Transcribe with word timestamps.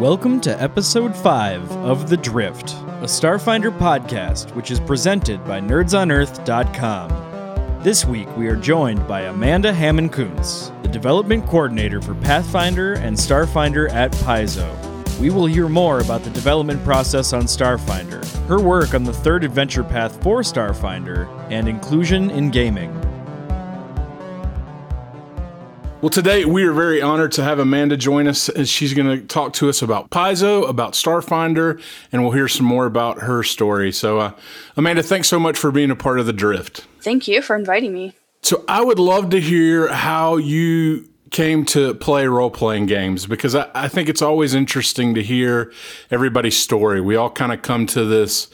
Welcome 0.00 0.40
to 0.40 0.60
episode 0.60 1.16
5 1.16 1.70
of 1.70 2.10
The 2.10 2.16
Drift, 2.16 2.72
a 2.72 3.06
Starfinder 3.06 3.70
podcast 3.78 4.52
which 4.56 4.72
is 4.72 4.80
presented 4.80 5.44
by 5.44 5.60
nerdsonearth.com. 5.60 7.80
This 7.84 8.04
week 8.04 8.26
we 8.36 8.48
are 8.48 8.56
joined 8.56 9.06
by 9.06 9.20
Amanda 9.20 9.72
Hamon 9.72 10.10
Kunz, 10.10 10.72
the 10.82 10.88
development 10.88 11.46
coordinator 11.46 12.02
for 12.02 12.16
Pathfinder 12.16 12.94
and 12.94 13.16
Starfinder 13.16 13.88
at 13.92 14.10
Paizo. 14.14 14.68
We 15.20 15.30
will 15.30 15.46
hear 15.46 15.68
more 15.68 16.00
about 16.00 16.24
the 16.24 16.30
development 16.30 16.82
process 16.82 17.32
on 17.32 17.44
Starfinder, 17.44 18.26
her 18.48 18.60
work 18.60 18.94
on 18.94 19.04
the 19.04 19.12
third 19.12 19.44
adventure 19.44 19.84
path 19.84 20.20
for 20.24 20.40
Starfinder, 20.40 21.28
and 21.52 21.68
inclusion 21.68 22.30
in 22.30 22.50
gaming. 22.50 22.90
Well, 26.04 26.10
today 26.10 26.44
we 26.44 26.64
are 26.64 26.72
very 26.74 27.00
honored 27.00 27.32
to 27.32 27.42
have 27.42 27.58
Amanda 27.58 27.96
join 27.96 28.28
us. 28.28 28.50
As 28.50 28.68
she's 28.68 28.92
going 28.92 29.08
to 29.08 29.26
talk 29.26 29.54
to 29.54 29.70
us 29.70 29.80
about 29.80 30.10
Paizo, 30.10 30.68
about 30.68 30.92
Starfinder, 30.92 31.80
and 32.12 32.22
we'll 32.22 32.32
hear 32.32 32.46
some 32.46 32.66
more 32.66 32.84
about 32.84 33.20
her 33.20 33.42
story. 33.42 33.90
So, 33.90 34.18
uh, 34.18 34.32
Amanda, 34.76 35.02
thanks 35.02 35.28
so 35.28 35.40
much 35.40 35.56
for 35.56 35.70
being 35.70 35.90
a 35.90 35.96
part 35.96 36.20
of 36.20 36.26
the 36.26 36.34
Drift. 36.34 36.86
Thank 37.00 37.26
you 37.26 37.40
for 37.40 37.56
inviting 37.56 37.94
me. 37.94 38.12
So, 38.42 38.66
I 38.68 38.84
would 38.84 38.98
love 38.98 39.30
to 39.30 39.40
hear 39.40 39.88
how 39.88 40.36
you 40.36 41.08
came 41.30 41.64
to 41.64 41.94
play 41.94 42.26
role 42.26 42.50
playing 42.50 42.84
games 42.84 43.24
because 43.24 43.54
I, 43.54 43.70
I 43.74 43.88
think 43.88 44.10
it's 44.10 44.20
always 44.20 44.52
interesting 44.52 45.14
to 45.14 45.22
hear 45.22 45.72
everybody's 46.10 46.58
story. 46.58 47.00
We 47.00 47.16
all 47.16 47.30
kind 47.30 47.50
of 47.50 47.62
come 47.62 47.86
to 47.86 48.04
this 48.04 48.48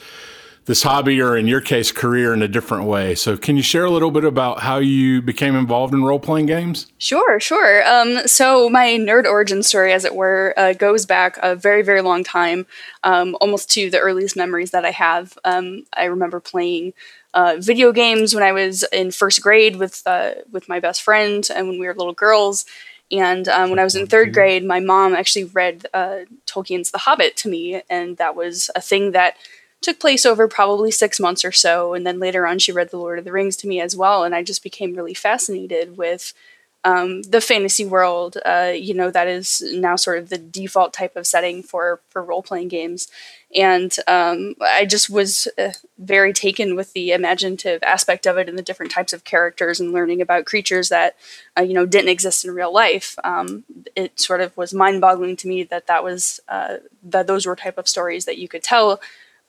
this 0.71 0.85
hobby 0.85 1.21
or 1.21 1.37
in 1.37 1.49
your 1.49 1.61
case 1.61 1.91
career 1.91 2.33
in 2.33 2.43
a 2.43 2.47
different 2.47 2.85
way. 2.85 3.13
So 3.17 3.37
can 3.37 3.57
you 3.57 3.63
share 3.63 3.85
a 3.85 3.91
little 3.91 4.13
bit 4.13 4.23
about 4.23 4.61
how 4.61 4.79
you 4.79 5.21
became 5.21 5.57
involved 5.57 5.93
in 5.93 6.05
role-playing 6.05 6.47
games? 6.47 6.87
Sure 6.97 7.41
sure. 7.41 7.85
Um, 7.89 8.29
so 8.29 8.71
my 8.71 8.91
nerd 8.91 9.25
origin 9.25 9.65
story 9.65 9.93
as 9.93 10.05
it 10.05 10.15
were 10.15 10.55
uh, 10.57 10.73
goes 10.75 11.07
back 11.07 11.41
a 11.43 11.57
very 11.57 11.83
very 11.83 12.03
long 12.03 12.23
time 12.23 12.67
um, 13.03 13.37
almost 13.41 13.69
to 13.71 13.91
the 13.91 13.99
earliest 13.99 14.37
memories 14.37 14.71
that 14.71 14.85
i 14.85 14.93
have. 14.93 15.37
Um, 15.45 15.87
i 15.97 16.05
remember 16.05 16.39
playing 16.39 16.93
uh, 17.35 17.57
video 17.59 17.91
games 17.91 18.33
when 18.33 18.45
i 18.45 18.53
was 18.53 18.85
in 18.93 19.11
first 19.11 19.43
grade 19.43 19.75
with 19.75 20.05
uh, 20.07 20.35
with 20.53 20.69
my 20.69 20.79
best 20.79 21.03
friend 21.03 21.49
and 21.53 21.67
when 21.67 21.81
we 21.81 21.87
were 21.89 21.95
little 21.95 22.15
girls. 22.15 22.65
And 23.13 23.49
um, 23.49 23.71
when 23.71 23.81
I 23.81 23.83
was 23.83 23.97
in 23.97 24.07
third 24.07 24.33
grade, 24.33 24.65
my 24.65 24.79
mom 24.79 25.17
actually 25.17 25.43
read 25.43 25.85
uh, 25.93 26.19
Tolkien's 26.47 26.93
The 26.93 26.99
Hobbit 26.99 27.37
to 27.39 27.49
me, 27.49 27.83
and 27.91 28.17
that 28.19 28.37
was 28.37 28.71
a 28.77 28.81
thing 28.81 29.11
that 29.11 29.37
took 29.81 29.99
place 29.99 30.27
over 30.27 30.47
probably 30.47 30.91
six 30.91 31.19
months 31.19 31.45
or 31.45 31.53
so. 31.53 31.95
And 31.95 32.07
then 32.07 32.19
later 32.19 32.47
on, 32.47 32.59
she 32.59 32.73
read 32.73 32.91
The 32.91 32.99
Lord 32.99 33.19
of 33.19 33.25
the 33.25 33.33
Rings 33.33 33.57
to 33.57 33.69
me 33.69 33.81
as 33.81 33.97
well. 33.97 34.25
And 34.25 34.35
I 34.35 34.43
just 34.43 34.63
became 34.63 34.95
really 34.95 35.15
fascinated 35.15 35.97
with 35.97 36.35
um, 36.83 37.23
the 37.23 37.41
fantasy 37.41 37.85
world. 37.85 38.39
Uh, 38.45 38.73
you 38.75 38.95
know, 38.95 39.11
that 39.11 39.29
is 39.29 39.63
now 39.73 39.97
sort 39.97 40.19
of 40.19 40.29
the 40.29 40.39
default 40.39 40.93
type 40.93 41.17
of 41.17 41.27
setting 41.27 41.63
for, 41.63 42.01
for 42.09 42.23
role 42.23 42.43
playing 42.43 42.69
games. 42.69 43.09
And 43.55 43.95
um, 44.07 44.55
I 44.61 44.87
just 44.87 45.11
was 45.11 45.49
uh, 45.59 45.73
very 45.99 46.33
taken 46.33 46.77
with 46.77 46.93
the 46.93 47.13
imaginative 47.13 47.83
aspect 47.83 48.27
of 48.27 48.39
it 48.39 48.49
and 48.49 48.57
the 48.57 48.63
different 48.63 48.93
types 48.93 49.13
of 49.13 49.25
characters 49.25 49.81
and 49.81 49.93
learning 49.93 50.21
about 50.21 50.47
creatures 50.47 50.89
that, 50.89 51.17
uh, 51.59 51.63
you 51.63 51.75
know, 51.75 51.85
didn't 51.85 52.11
exist 52.11 52.45
in 52.45 52.55
real 52.55 52.73
life. 52.73 53.17
Um, 53.25 53.65
it 53.97 54.21
sort 54.21 54.41
of 54.41 54.57
was 54.57 54.73
mind 54.73 55.01
boggling 55.01 55.37
to 55.37 55.49
me 55.49 55.65
that 55.65 55.87
that 55.87 56.05
was, 56.05 56.41
uh, 56.49 56.77
that 57.03 57.27
those 57.27 57.45
were 57.45 57.57
type 57.57 57.77
of 57.77 57.89
stories 57.89 58.25
that 58.25 58.39
you 58.39 58.49
could 58.49 58.63
tell 58.63 59.01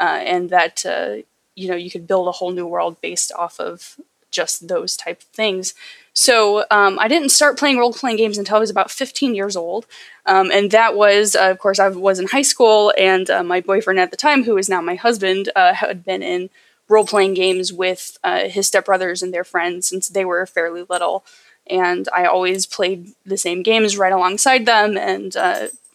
uh, 0.02 0.19
and 0.25 0.49
that 0.49 0.85
uh, 0.85 1.17
you 1.55 1.69
know 1.69 1.77
you 1.77 1.91
could 1.91 2.07
build 2.07 2.27
a 2.27 2.33
whole 2.33 2.52
new 2.52 2.67
world 2.67 2.99
based 3.02 3.31
off 3.33 3.61
of 3.61 3.97
just 4.31 4.67
those 4.69 4.97
type 4.97 5.21
of 5.21 5.27
things. 5.27 5.73
So 6.13 6.66
um, 6.71 6.97
I 6.99 7.08
didn't 7.09 7.30
start 7.30 7.59
playing 7.59 7.77
role 7.77 7.93
playing 7.93 8.17
games 8.17 8.38
until 8.38 8.58
I 8.58 8.59
was 8.59 8.69
about 8.69 8.91
15 8.91 9.35
years 9.35 9.55
old, 9.55 9.85
um, 10.25 10.52
and 10.52 10.71
that 10.71 10.95
was, 10.95 11.35
uh, 11.35 11.52
of 11.52 11.59
course, 11.59 11.80
I 11.80 11.89
was 11.89 12.19
in 12.19 12.27
high 12.27 12.41
school, 12.41 12.93
and 12.97 13.30
uh, 13.30 13.43
my 13.43 13.61
boyfriend 13.61 13.99
at 13.99 14.11
the 14.11 14.17
time, 14.17 14.43
who 14.43 14.58
is 14.58 14.69
now 14.69 14.81
my 14.81 14.95
husband, 14.95 15.49
uh, 15.55 15.73
had 15.73 16.03
been 16.03 16.23
in 16.23 16.49
role 16.89 17.05
playing 17.05 17.33
games 17.36 17.71
with 17.71 18.17
uh, 18.23 18.49
his 18.49 18.70
stepbrothers 18.70 19.23
and 19.23 19.33
their 19.33 19.45
friends 19.45 19.87
since 19.87 20.09
they 20.09 20.26
were 20.26 20.45
fairly 20.45 20.86
little, 20.89 21.23
and 21.67 22.09
I 22.14 22.26
always 22.26 22.65
played 22.65 23.14
the 23.26 23.37
same 23.37 23.64
games 23.64 23.97
right 23.97 24.14
alongside 24.14 24.65
them, 24.65 24.97
and 24.97 25.36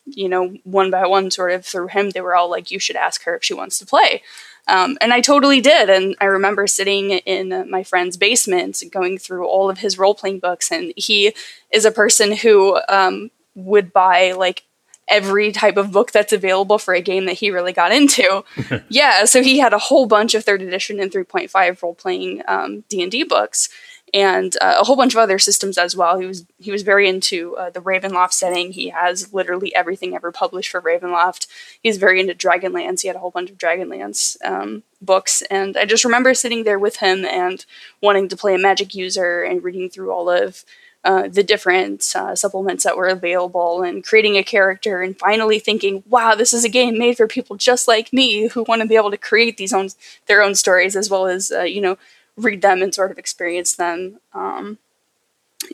you 0.07 0.29
know, 0.29 0.57
one 0.65 0.91
by 0.91 1.07
one, 1.07 1.31
sort 1.31 1.53
of 1.53 1.65
through 1.65 1.89
him, 1.89 2.11
they 2.11 2.21
were 2.21 2.37
all 2.37 2.51
like, 2.51 2.71
you 2.71 2.79
should 2.79 2.97
ask 2.97 3.25
her 3.25 3.35
if 3.37 3.45
she 3.45 3.55
wants 3.55 3.79
to 3.79 3.87
play. 3.87 4.23
Um, 4.69 4.99
and 5.01 5.13
I 5.13 5.21
totally 5.21 5.61
did. 5.61 5.91
And 5.91 6.17
I 6.21 6.27
remember 6.27 6.67
sitting 6.67 7.11
in 7.11 7.71
my 7.71 7.83
friend's 7.83 8.17
basement 8.17 8.83
going 8.91 9.19
through 9.19 9.47
all 9.47 9.71
of 9.71 9.79
his 9.79 9.99
role 9.99 10.15
playing 10.15 10.41
books. 10.41 10.73
And 10.73 10.93
he 10.97 11.35
is 11.71 11.85
a 11.85 11.93
person 11.93 12.33
who 12.33 12.81
um, 12.89 13.31
would 13.55 13.93
buy 13.93 14.33
like 14.33 14.65
every 15.09 15.53
type 15.53 15.77
of 15.77 15.93
book 15.93 16.11
that's 16.11 16.33
available 16.33 16.79
for 16.79 16.93
a 16.95 17.01
game 17.01 17.27
that 17.27 17.35
he 17.35 17.51
really 17.51 17.73
got 17.73 17.93
into. 17.93 18.45
yeah, 18.89 19.25
so 19.25 19.41
he 19.41 19.59
had 19.59 19.73
a 19.73 19.79
whole 19.79 20.07
bunch 20.07 20.35
of 20.35 20.45
third 20.45 20.63
edition 20.63 20.99
and 20.99 21.13
3.5 21.13 21.83
role 21.83 21.95
playing 21.95 22.43
um, 22.49 22.83
D&D 22.89 23.23
books 23.25 23.69
and 24.15 24.57
uh, 24.61 24.77
a 24.79 24.85
whole 24.85 24.97
bunch 24.97 25.15
of 25.15 25.19
other 25.19 25.39
systems 25.39 25.79
as 25.79 25.97
well. 25.97 26.19
He 26.19 26.27
was 26.27 26.45
he 26.59 26.71
was 26.71 26.83
very 26.83 27.09
into 27.09 27.57
uh, 27.57 27.71
the 27.71 27.81
Ravenloft 27.81 28.33
setting. 28.33 28.73
He 28.73 28.89
has 28.91 29.33
literally 29.33 29.75
everything 29.75 30.15
ever 30.15 30.31
published 30.31 30.71
for 30.71 30.81
Ravenloft. 30.81 31.47
He's 31.83 31.99
very 31.99 32.21
into 32.21 32.35
Dragonlance. 32.35 33.03
He 33.03 33.09
had 33.09 33.17
a 33.17 33.21
whole 33.21 33.31
bunch 33.31 33.51
of 33.51 33.59
Dragonlance 33.59 34.37
um, 34.45 34.85
books, 35.01 35.43
and 35.43 35.77
I 35.77 35.85
just 35.85 36.05
remember 36.05 36.35
sitting 36.35 36.65
there 36.65 36.79
with 36.79 36.97
him 36.97 37.25
and 37.25 37.65
wanting 38.01 38.29
to 38.29 38.37
play 38.37 38.55
a 38.55 38.59
magic 38.59 38.95
user 38.95 39.43
and 39.43 39.63
reading 39.63 39.91
through 39.91 40.13
all 40.13 40.31
of. 40.31 40.65
Uh, 41.05 41.29
the 41.29 41.45
different 41.45 42.13
uh, 42.17 42.35
supplements 42.35 42.83
that 42.83 42.97
were 42.97 43.07
available 43.07 43.81
and 43.83 44.03
creating 44.03 44.37
a 44.37 44.43
character 44.43 45.03
and 45.03 45.17
finally 45.17 45.61
thinking 45.61 46.03
wow 46.09 46.35
this 46.35 46.53
is 46.53 46.65
a 46.65 46.69
game 46.69 46.99
made 46.99 47.17
for 47.17 47.29
people 47.29 47.55
just 47.55 47.87
like 47.87 48.13
me 48.13 48.49
who 48.49 48.65
want 48.65 48.83
to 48.83 48.89
be 48.89 48.97
able 48.97 49.13
to 49.13 49.17
create 49.17 49.57
these 49.57 49.73
own 49.73 49.89
their 50.27 50.43
own 50.43 50.53
stories 50.53 50.97
as 50.97 51.09
well 51.09 51.29
as 51.29 51.53
uh, 51.53 51.63
you 51.63 51.81
know 51.81 51.97
read 52.37 52.63
them 52.63 52.83
and 52.83 52.95
sort 52.95 53.11
of 53.11 53.19
experience 53.19 53.75
them, 53.75 54.21
um, 54.35 54.79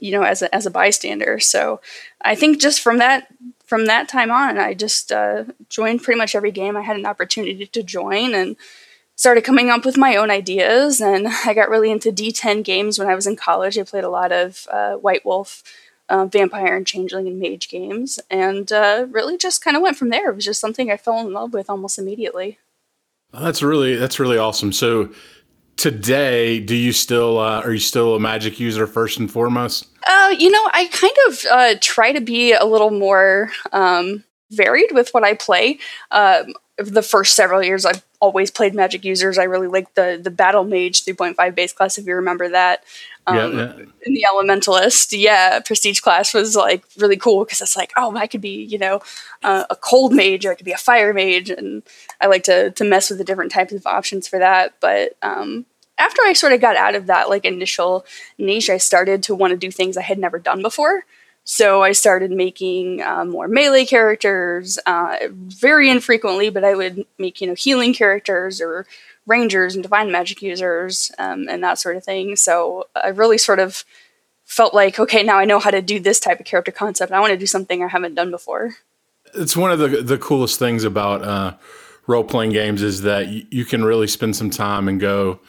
you 0.00 0.12
know, 0.12 0.22
as 0.22 0.42
a, 0.42 0.54
as 0.54 0.66
a 0.66 0.70
bystander. 0.70 1.40
So 1.40 1.80
I 2.22 2.34
think 2.34 2.60
just 2.60 2.80
from 2.80 2.98
that 2.98 3.28
from 3.64 3.86
that 3.86 4.08
time 4.08 4.30
on, 4.30 4.58
I 4.58 4.74
just 4.74 5.10
uh, 5.10 5.44
joined 5.70 6.02
pretty 6.02 6.18
much 6.18 6.34
every 6.34 6.50
game 6.50 6.76
I 6.76 6.82
had 6.82 6.96
an 6.96 7.06
opportunity 7.06 7.66
to 7.66 7.82
join 7.82 8.34
and 8.34 8.56
started 9.16 9.44
coming 9.44 9.70
up 9.70 9.84
with 9.84 9.96
my 9.96 10.16
own 10.16 10.30
ideas. 10.30 11.00
And 11.00 11.26
I 11.46 11.54
got 11.54 11.70
really 11.70 11.90
into 11.90 12.12
D10 12.12 12.64
games 12.64 12.98
when 12.98 13.08
I 13.08 13.14
was 13.14 13.26
in 13.26 13.36
college. 13.36 13.78
I 13.78 13.82
played 13.84 14.04
a 14.04 14.10
lot 14.10 14.32
of 14.32 14.66
uh, 14.70 14.94
White 14.94 15.24
Wolf. 15.24 15.62
Uh, 16.08 16.26
vampire 16.26 16.76
and 16.76 16.86
changeling 16.86 17.26
and 17.26 17.38
mage 17.38 17.70
games 17.70 18.18
and 18.28 18.70
uh, 18.70 19.06
really 19.10 19.38
just 19.38 19.64
kind 19.64 19.76
of 19.76 19.82
went 19.82 19.96
from 19.96 20.10
there 20.10 20.30
it 20.30 20.34
was 20.34 20.44
just 20.44 20.60
something 20.60 20.90
i 20.90 20.96
fell 20.96 21.20
in 21.20 21.32
love 21.32 21.54
with 21.54 21.70
almost 21.70 21.98
immediately 21.98 22.58
that's 23.32 23.62
really 23.62 23.94
that's 23.94 24.20
really 24.20 24.36
awesome 24.36 24.72
so 24.72 25.08
today, 25.82 26.60
do 26.60 26.76
you 26.76 26.92
still 26.92 27.40
uh, 27.40 27.60
are 27.62 27.72
you 27.72 27.80
still 27.80 28.14
a 28.14 28.20
Magic 28.20 28.60
user 28.60 28.86
first 28.86 29.18
and 29.18 29.28
foremost? 29.28 29.88
Uh, 30.06 30.32
you 30.38 30.48
know, 30.48 30.70
I 30.72 30.86
kind 30.86 31.16
of 31.26 31.44
uh, 31.50 31.74
try 31.80 32.12
to 32.12 32.20
be 32.20 32.52
a 32.52 32.64
little 32.64 32.90
more 32.90 33.50
um, 33.72 34.22
varied 34.52 34.92
with 34.92 35.12
what 35.12 35.24
I 35.24 35.34
play. 35.34 35.80
Um, 36.12 36.54
the 36.78 37.02
first 37.02 37.34
several 37.34 37.64
years, 37.64 37.84
I've 37.84 38.04
always 38.20 38.48
played 38.48 38.74
Magic 38.76 39.04
users. 39.04 39.38
I 39.38 39.42
really 39.42 39.66
like 39.66 39.92
the 39.94 40.20
the 40.22 40.30
Battle 40.30 40.62
Mage 40.62 41.04
3.5 41.04 41.54
base 41.56 41.72
class, 41.72 41.98
if 41.98 42.06
you 42.06 42.14
remember 42.14 42.48
that. 42.48 42.84
Um, 43.26 43.36
yeah, 43.36 43.48
yeah. 43.48 43.72
And 44.06 44.16
the 44.16 44.26
Elementalist, 44.32 45.16
yeah, 45.18 45.58
Prestige 45.60 45.98
class 45.98 46.32
was 46.32 46.54
like 46.54 46.84
really 46.96 47.16
cool 47.16 47.44
because 47.44 47.60
it's 47.60 47.76
like, 47.76 47.92
oh, 47.96 48.16
I 48.16 48.28
could 48.28 48.40
be, 48.40 48.64
you 48.64 48.78
know, 48.78 49.00
uh, 49.42 49.64
a 49.68 49.74
cold 49.76 50.12
mage 50.12 50.46
or 50.46 50.52
I 50.52 50.54
could 50.54 50.64
be 50.64 50.72
a 50.72 50.78
fire 50.78 51.12
mage, 51.12 51.50
and 51.50 51.82
I 52.20 52.28
like 52.28 52.44
to 52.44 52.70
to 52.70 52.84
mess 52.84 53.10
with 53.10 53.18
the 53.18 53.24
different 53.24 53.50
types 53.50 53.72
of 53.72 53.84
options 53.84 54.28
for 54.28 54.38
that. 54.38 54.74
But 54.80 55.16
um, 55.22 55.66
after 56.02 56.22
I 56.22 56.32
sort 56.32 56.52
of 56.52 56.60
got 56.60 56.76
out 56.76 56.94
of 56.94 57.06
that 57.06 57.28
like 57.28 57.44
initial 57.44 58.04
niche, 58.36 58.70
I 58.70 58.78
started 58.78 59.22
to 59.24 59.34
want 59.34 59.52
to 59.52 59.56
do 59.56 59.70
things 59.70 59.96
I 59.96 60.02
had 60.02 60.18
never 60.18 60.38
done 60.38 60.60
before. 60.60 61.04
So 61.44 61.82
I 61.82 61.92
started 61.92 62.30
making 62.30 63.02
uh, 63.02 63.24
more 63.24 63.48
melee 63.48 63.84
characters, 63.84 64.78
uh, 64.86 65.16
very 65.30 65.90
infrequently, 65.90 66.50
but 66.50 66.64
I 66.64 66.74
would 66.74 67.04
make 67.18 67.40
you 67.40 67.46
know 67.46 67.54
healing 67.54 67.94
characters 67.94 68.60
or 68.60 68.86
rangers 69.26 69.74
and 69.74 69.82
divine 69.82 70.10
magic 70.10 70.42
users 70.42 71.12
um, 71.18 71.48
and 71.48 71.62
that 71.62 71.78
sort 71.78 71.96
of 71.96 72.04
thing. 72.04 72.36
So 72.36 72.88
I 72.94 73.08
really 73.08 73.38
sort 73.38 73.60
of 73.60 73.84
felt 74.44 74.74
like, 74.74 74.98
okay, 74.98 75.22
now 75.22 75.38
I 75.38 75.44
know 75.44 75.60
how 75.60 75.70
to 75.70 75.80
do 75.80 76.00
this 76.00 76.20
type 76.20 76.40
of 76.40 76.46
character 76.46 76.72
concept. 76.72 77.12
I 77.12 77.20
want 77.20 77.32
to 77.32 77.38
do 77.38 77.46
something 77.46 77.82
I 77.82 77.88
haven't 77.88 78.14
done 78.14 78.30
before. 78.30 78.74
It's 79.34 79.56
one 79.56 79.70
of 79.70 79.78
the 79.78 80.02
the 80.02 80.18
coolest 80.18 80.58
things 80.58 80.84
about 80.84 81.22
uh, 81.22 81.54
role 82.06 82.24
playing 82.24 82.52
games 82.52 82.82
is 82.82 83.02
that 83.02 83.52
you 83.52 83.64
can 83.64 83.84
really 83.84 84.08
spend 84.08 84.36
some 84.36 84.50
time 84.50 84.88
and 84.88 85.00
go 85.00 85.40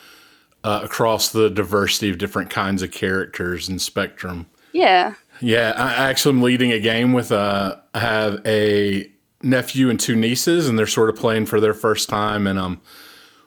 uh, 0.64 0.82
across 0.84 1.30
the 1.30 1.50
diversity 1.50 2.10
of 2.10 2.18
different 2.18 2.50
kinds 2.50 2.82
of 2.82 2.92
characters 2.92 3.68
and 3.68 3.82
spectrum. 3.82 4.48
Yeah. 4.72 5.16
Yeah, 5.42 5.74
I 5.76 6.10
actually 6.10 6.36
am 6.36 6.42
leading 6.42 6.72
a 6.72 6.80
game 6.80 7.12
with 7.14 7.32
uh, 7.32 7.78
I 7.94 8.00
have 8.00 8.42
a 8.46 9.12
nephew 9.42 9.90
and 9.90 10.00
two 10.00 10.16
nieces, 10.16 10.70
and 10.70 10.80
they're 10.80 10.88
sort 10.88 11.10
of 11.10 11.16
playing 11.16 11.48
for 11.48 11.60
their 11.60 11.74
first 11.74 12.08
time, 12.08 12.48
and 12.48 12.58
um, 12.58 12.82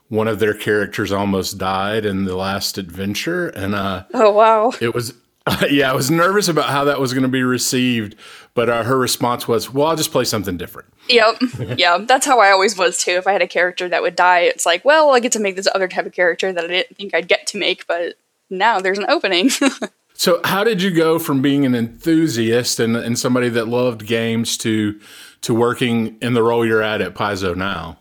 one 0.09 0.29
of 0.29 0.39
their 0.39 0.55
characters 0.55 1.11
almost 1.11 1.59
died 1.59 2.05
in 2.05 2.25
the 2.25 2.37
last 2.37 2.77
adventure, 2.77 3.49
and 3.49 3.75
uh, 3.75 4.05
oh 4.13 4.31
wow, 4.31 4.73
it 4.81 4.95
was 4.95 5.15
Uh, 5.47 5.67
yeah, 5.71 5.91
I 5.91 5.95
was 5.95 6.11
nervous 6.11 6.49
about 6.49 6.71
how 6.71 6.85
that 6.85 7.01
was 7.01 7.13
going 7.13 7.23
to 7.23 7.29
be 7.29 7.43
received, 7.43 8.17
but 8.55 8.69
uh, 8.69 8.83
her 8.83 8.99
response 8.99 9.47
was, 9.47 9.73
"Well, 9.73 9.87
I'll 9.87 9.97
just 9.97 10.11
play 10.11 10.25
something 10.25 10.57
different." 10.57 10.93
Yep, 11.09 11.43
yeah, 11.79 11.99
that's 11.99 12.27
how 12.27 12.41
I 12.41 12.51
always 12.51 12.77
was 12.77 12.99
too. 12.99 13.13
If 13.13 13.27
I 13.27 13.33
had 13.33 13.43
a 13.43 13.49
character 13.49 13.89
that 13.89 14.03
would 14.03 14.17
die, 14.17 14.41
it's 14.41 14.67
like, 14.67 14.85
well, 14.85 15.15
I 15.15 15.21
get 15.21 15.33
to 15.33 15.41
make 15.41 15.57
this 15.57 15.69
other 15.75 15.89
type 15.89 16.07
of 16.07 16.13
character 16.13 16.53
that 16.53 16.65
I 16.65 16.69
didn't 16.69 16.97
think 16.97 17.15
I'd 17.15 17.29
get 17.29 17.47
to 17.49 17.59
make, 17.59 17.87
but 17.87 18.17
now 18.51 18.81
there's 18.81 18.99
an 18.99 19.07
opening. 19.09 19.51
so, 20.15 20.41
how 20.45 20.65
did 20.65 20.83
you 20.83 20.91
go 20.91 21.19
from 21.19 21.43
being 21.43 21.65
an 21.65 21.75
enthusiast 21.75 22.81
and, 22.81 22.97
and 22.97 23.19
somebody 23.19 23.49
that 23.51 23.69
loved 23.69 24.07
games 24.07 24.57
to 24.59 25.01
to 25.43 25.55
working 25.55 26.17
in 26.21 26.35
the 26.35 26.43
role 26.43 26.67
you're 26.67 26.83
at 26.83 27.01
at 27.01 27.15
Paizo 27.15 27.55
now? 27.55 27.99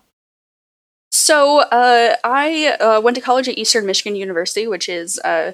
So, 1.11 1.59
uh, 1.59 2.15
I 2.23 2.75
uh, 2.79 3.01
went 3.01 3.15
to 3.15 3.21
college 3.21 3.47
at 3.47 3.57
Eastern 3.57 3.85
Michigan 3.85 4.15
University, 4.15 4.67
which 4.67 4.89
is 4.89 5.17
uh, 5.19 5.53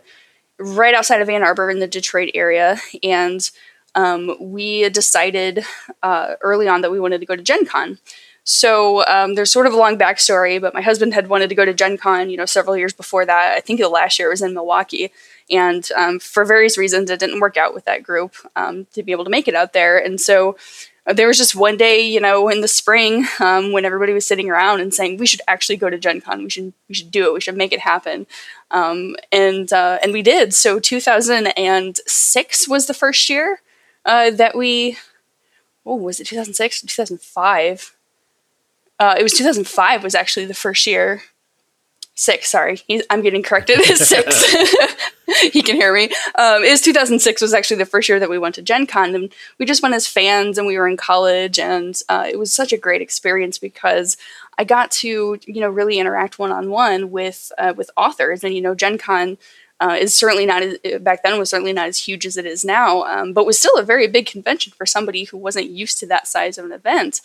right 0.61 0.93
outside 0.93 1.21
of 1.21 1.29
Ann 1.29 1.43
Arbor 1.43 1.69
in 1.69 1.79
the 1.79 1.87
Detroit 1.87 2.31
area, 2.33 2.77
and 3.03 3.49
um, 3.95 4.35
we 4.39 4.89
decided 4.89 5.65
uh, 6.01 6.35
early 6.41 6.67
on 6.67 6.81
that 6.81 6.91
we 6.91 6.99
wanted 6.99 7.19
to 7.19 7.25
go 7.25 7.35
to 7.35 7.43
Gen 7.43 7.65
Con. 7.65 7.97
So 8.43 9.05
um, 9.05 9.35
there's 9.35 9.51
sort 9.51 9.67
of 9.67 9.73
a 9.73 9.77
long 9.77 9.97
backstory, 9.97 10.59
but 10.59 10.73
my 10.73 10.81
husband 10.81 11.13
had 11.13 11.27
wanted 11.27 11.49
to 11.49 11.55
go 11.55 11.65
to 11.65 11.73
Gen 11.73 11.97
Con, 11.97 12.29
you 12.29 12.37
know, 12.37 12.45
several 12.45 12.75
years 12.75 12.93
before 12.93 13.25
that. 13.25 13.53
I 13.55 13.59
think 13.59 13.79
the 13.79 13.87
last 13.87 14.17
year 14.17 14.29
was 14.29 14.41
in 14.41 14.53
Milwaukee. 14.53 15.11
And 15.49 15.87
um, 15.95 16.19
for 16.19 16.43
various 16.43 16.77
reasons, 16.77 17.09
it 17.09 17.19
didn't 17.19 17.39
work 17.39 17.55
out 17.55 17.73
with 17.73 17.85
that 17.85 18.01
group 18.01 18.35
um, 18.55 18.87
to 18.93 19.03
be 19.03 19.11
able 19.11 19.25
to 19.25 19.29
make 19.29 19.47
it 19.47 19.53
out 19.53 19.73
there. 19.73 19.97
And 19.97 20.19
so 20.19 20.57
there 21.05 21.27
was 21.27 21.37
just 21.37 21.55
one 21.55 21.77
day, 21.77 22.01
you 22.01 22.19
know, 22.19 22.47
in 22.49 22.61
the 22.61 22.67
spring 22.67 23.25
um, 23.39 23.71
when 23.71 23.85
everybody 23.85 24.13
was 24.13 24.27
sitting 24.27 24.49
around 24.49 24.81
and 24.81 24.93
saying 24.93 25.17
we 25.17 25.25
should 25.25 25.41
actually 25.47 25.77
go 25.77 25.89
to 25.89 25.97
Gen 25.97 26.21
Con. 26.21 26.43
We 26.43 26.49
should 26.49 26.73
we 26.87 26.95
should 26.95 27.09
do 27.11 27.25
it. 27.25 27.33
We 27.33 27.41
should 27.41 27.57
make 27.57 27.73
it 27.73 27.79
happen. 27.79 28.27
Um, 28.69 29.15
and 29.31 29.71
uh, 29.73 29.97
and 30.03 30.13
we 30.13 30.21
did. 30.21 30.53
So 30.53 30.79
2006 30.79 32.67
was 32.69 32.85
the 32.85 32.93
first 32.93 33.29
year 33.29 33.61
uh, 34.05 34.31
that 34.31 34.55
we. 34.55 34.97
Oh, 35.85 35.95
was 35.95 36.19
it 36.19 36.27
2006? 36.27 36.81
2005. 36.81 37.95
Uh, 38.99 39.15
it 39.17 39.23
was 39.23 39.33
2005 39.33 40.03
was 40.03 40.13
actually 40.13 40.45
the 40.45 40.53
first 40.53 40.85
year. 40.85 41.23
Six, 42.13 42.49
sorry, 42.49 42.81
He's, 42.87 43.03
I'm 43.09 43.21
getting 43.21 43.41
corrected. 43.41 43.81
six. 43.97 44.53
he 45.41 45.61
can 45.61 45.75
hear 45.75 45.93
me. 45.93 46.05
Um, 46.37 46.63
it 46.63 46.69
was 46.69 46.81
2006 46.81 47.41
was 47.41 47.53
actually 47.53 47.77
the 47.77 47.85
first 47.85 48.09
year 48.09 48.19
that 48.19 48.29
we 48.29 48.37
went 48.37 48.55
to 48.55 48.61
Gen 48.61 48.85
Con, 48.85 49.15
and 49.15 49.33
we 49.57 49.65
just 49.65 49.81
went 49.81 49.95
as 49.95 50.07
fans, 50.07 50.57
and 50.57 50.67
we 50.67 50.77
were 50.77 50.87
in 50.87 50.97
college, 50.97 51.57
and 51.57 51.99
uh, 52.09 52.25
it 52.29 52.37
was 52.37 52.53
such 52.53 52.73
a 52.73 52.77
great 52.77 53.01
experience 53.01 53.57
because 53.57 54.17
I 54.57 54.65
got 54.65 54.91
to 54.91 55.39
you 55.45 55.61
know 55.61 55.69
really 55.69 55.99
interact 55.99 56.37
one 56.37 56.51
on 56.51 56.69
one 56.69 57.11
with 57.11 57.51
uh, 57.57 57.73
with 57.75 57.89
authors, 57.95 58.43
and 58.43 58.53
you 58.53 58.61
know 58.61 58.75
Gen 58.75 58.97
Con. 58.97 59.37
Uh, 59.79 59.97
is 59.99 60.15
certainly 60.15 60.45
not 60.45 60.61
as, 60.61 60.77
back 60.99 61.23
then 61.23 61.39
was 61.39 61.49
certainly 61.49 61.73
not 61.73 61.87
as 61.87 61.97
huge 61.97 62.23
as 62.27 62.37
it 62.37 62.45
is 62.45 62.63
now, 62.63 63.01
um, 63.05 63.33
but 63.33 63.47
was 63.47 63.57
still 63.57 63.75
a 63.77 63.83
very 63.83 64.05
big 64.05 64.27
convention 64.27 64.71
for 64.77 64.85
somebody 64.85 65.23
who 65.23 65.37
wasn't 65.37 65.67
used 65.67 65.97
to 65.97 66.05
that 66.05 66.27
size 66.27 66.59
of 66.59 66.65
an 66.65 66.71
event. 66.71 67.19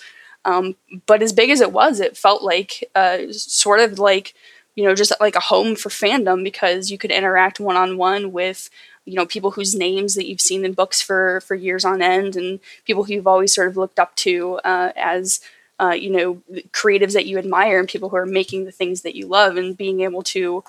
Um, 0.47 0.75
but 1.05 1.23
as 1.23 1.35
big 1.35 1.51
as 1.51 1.61
it 1.61 1.71
was, 1.71 2.01
it 2.01 2.17
felt 2.17 2.43
like 2.43 2.89
uh, 2.95 3.31
sort 3.31 3.81
of 3.81 3.99
like 3.99 4.33
you 4.77 4.85
know 4.85 4.95
just 4.95 5.13
like 5.19 5.35
a 5.35 5.41
home 5.41 5.75
for 5.75 5.89
fandom 5.89 6.45
because 6.45 6.91
you 6.91 6.99
could 6.99 7.11
interact 7.11 7.59
one 7.59 7.77
on 7.77 7.97
one 7.97 8.31
with 8.31 8.71
you 9.05 9.15
know 9.15 9.27
people 9.27 9.53
whose 9.53 9.75
names 9.75 10.15
that 10.15 10.29
you've 10.29 10.41
seen 10.41 10.65
in 10.65 10.75
books 10.75 11.03
for 11.03 11.41
for 11.41 11.55
years 11.57 11.85
on 11.85 12.01
end 12.01 12.37
and 12.37 12.61
people 12.85 13.05
who 13.05 13.15
you've 13.15 13.27
always 13.27 13.53
sort 13.53 13.69
of 13.69 13.77
looked 13.77 13.99
up 13.99 14.15
to 14.17 14.61
uh, 14.65 14.93
as 14.95 15.41
uh, 15.81 15.91
you 15.99 16.11
know 16.11 16.43
creatives 16.73 17.15
that 17.15 17.27
you 17.27 17.39
admire 17.39 17.81
and 17.81 17.89
people 17.89 18.11
who 18.11 18.17
are 18.17 18.27
making 18.27 18.65
the 18.65 18.73
things 18.73 19.03
that 19.03 19.17
you 19.17 19.27
love 19.27 19.57
and 19.57 19.77
being 19.77 20.01
able 20.03 20.23
to 20.23 20.63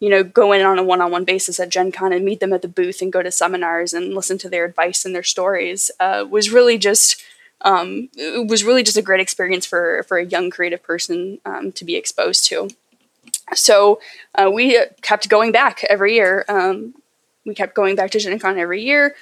you 0.00 0.10
know 0.10 0.22
go 0.22 0.52
in 0.52 0.62
on 0.62 0.78
a 0.78 0.82
one-on-one 0.82 1.24
basis 1.24 1.58
at 1.58 1.70
gen 1.70 1.90
con 1.90 2.12
and 2.12 2.24
meet 2.24 2.40
them 2.40 2.52
at 2.52 2.62
the 2.62 2.68
booth 2.68 3.00
and 3.00 3.12
go 3.12 3.22
to 3.22 3.30
seminars 3.30 3.92
and 3.92 4.14
listen 4.14 4.38
to 4.38 4.48
their 4.48 4.64
advice 4.64 5.04
and 5.04 5.14
their 5.14 5.22
stories 5.22 5.90
uh, 6.00 6.24
was 6.28 6.50
really 6.50 6.78
just 6.78 7.22
um, 7.62 8.10
it 8.14 8.46
was 8.46 8.62
really 8.62 8.82
just 8.82 8.98
a 8.98 9.02
great 9.02 9.20
experience 9.20 9.64
for 9.64 10.02
for 10.02 10.18
a 10.18 10.26
young 10.26 10.50
creative 10.50 10.82
person 10.82 11.38
um, 11.46 11.72
to 11.72 11.84
be 11.84 11.96
exposed 11.96 12.44
to 12.46 12.68
so 13.52 14.00
uh, 14.34 14.50
we 14.52 14.78
kept 15.02 15.28
going 15.28 15.52
back 15.52 15.84
every 15.84 16.14
year 16.14 16.44
um, 16.48 16.94
we 17.44 17.54
kept 17.54 17.74
going 17.74 17.96
back 17.96 18.10
to 18.10 18.18
gen 18.18 18.38
con 18.38 18.58
every 18.58 18.82
year 18.82 19.14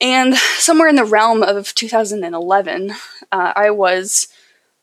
and 0.00 0.34
somewhere 0.58 0.88
in 0.88 0.96
the 0.96 1.04
realm 1.04 1.42
of 1.42 1.74
2011 1.74 2.90
uh, 3.32 3.52
i 3.56 3.70
was 3.70 4.28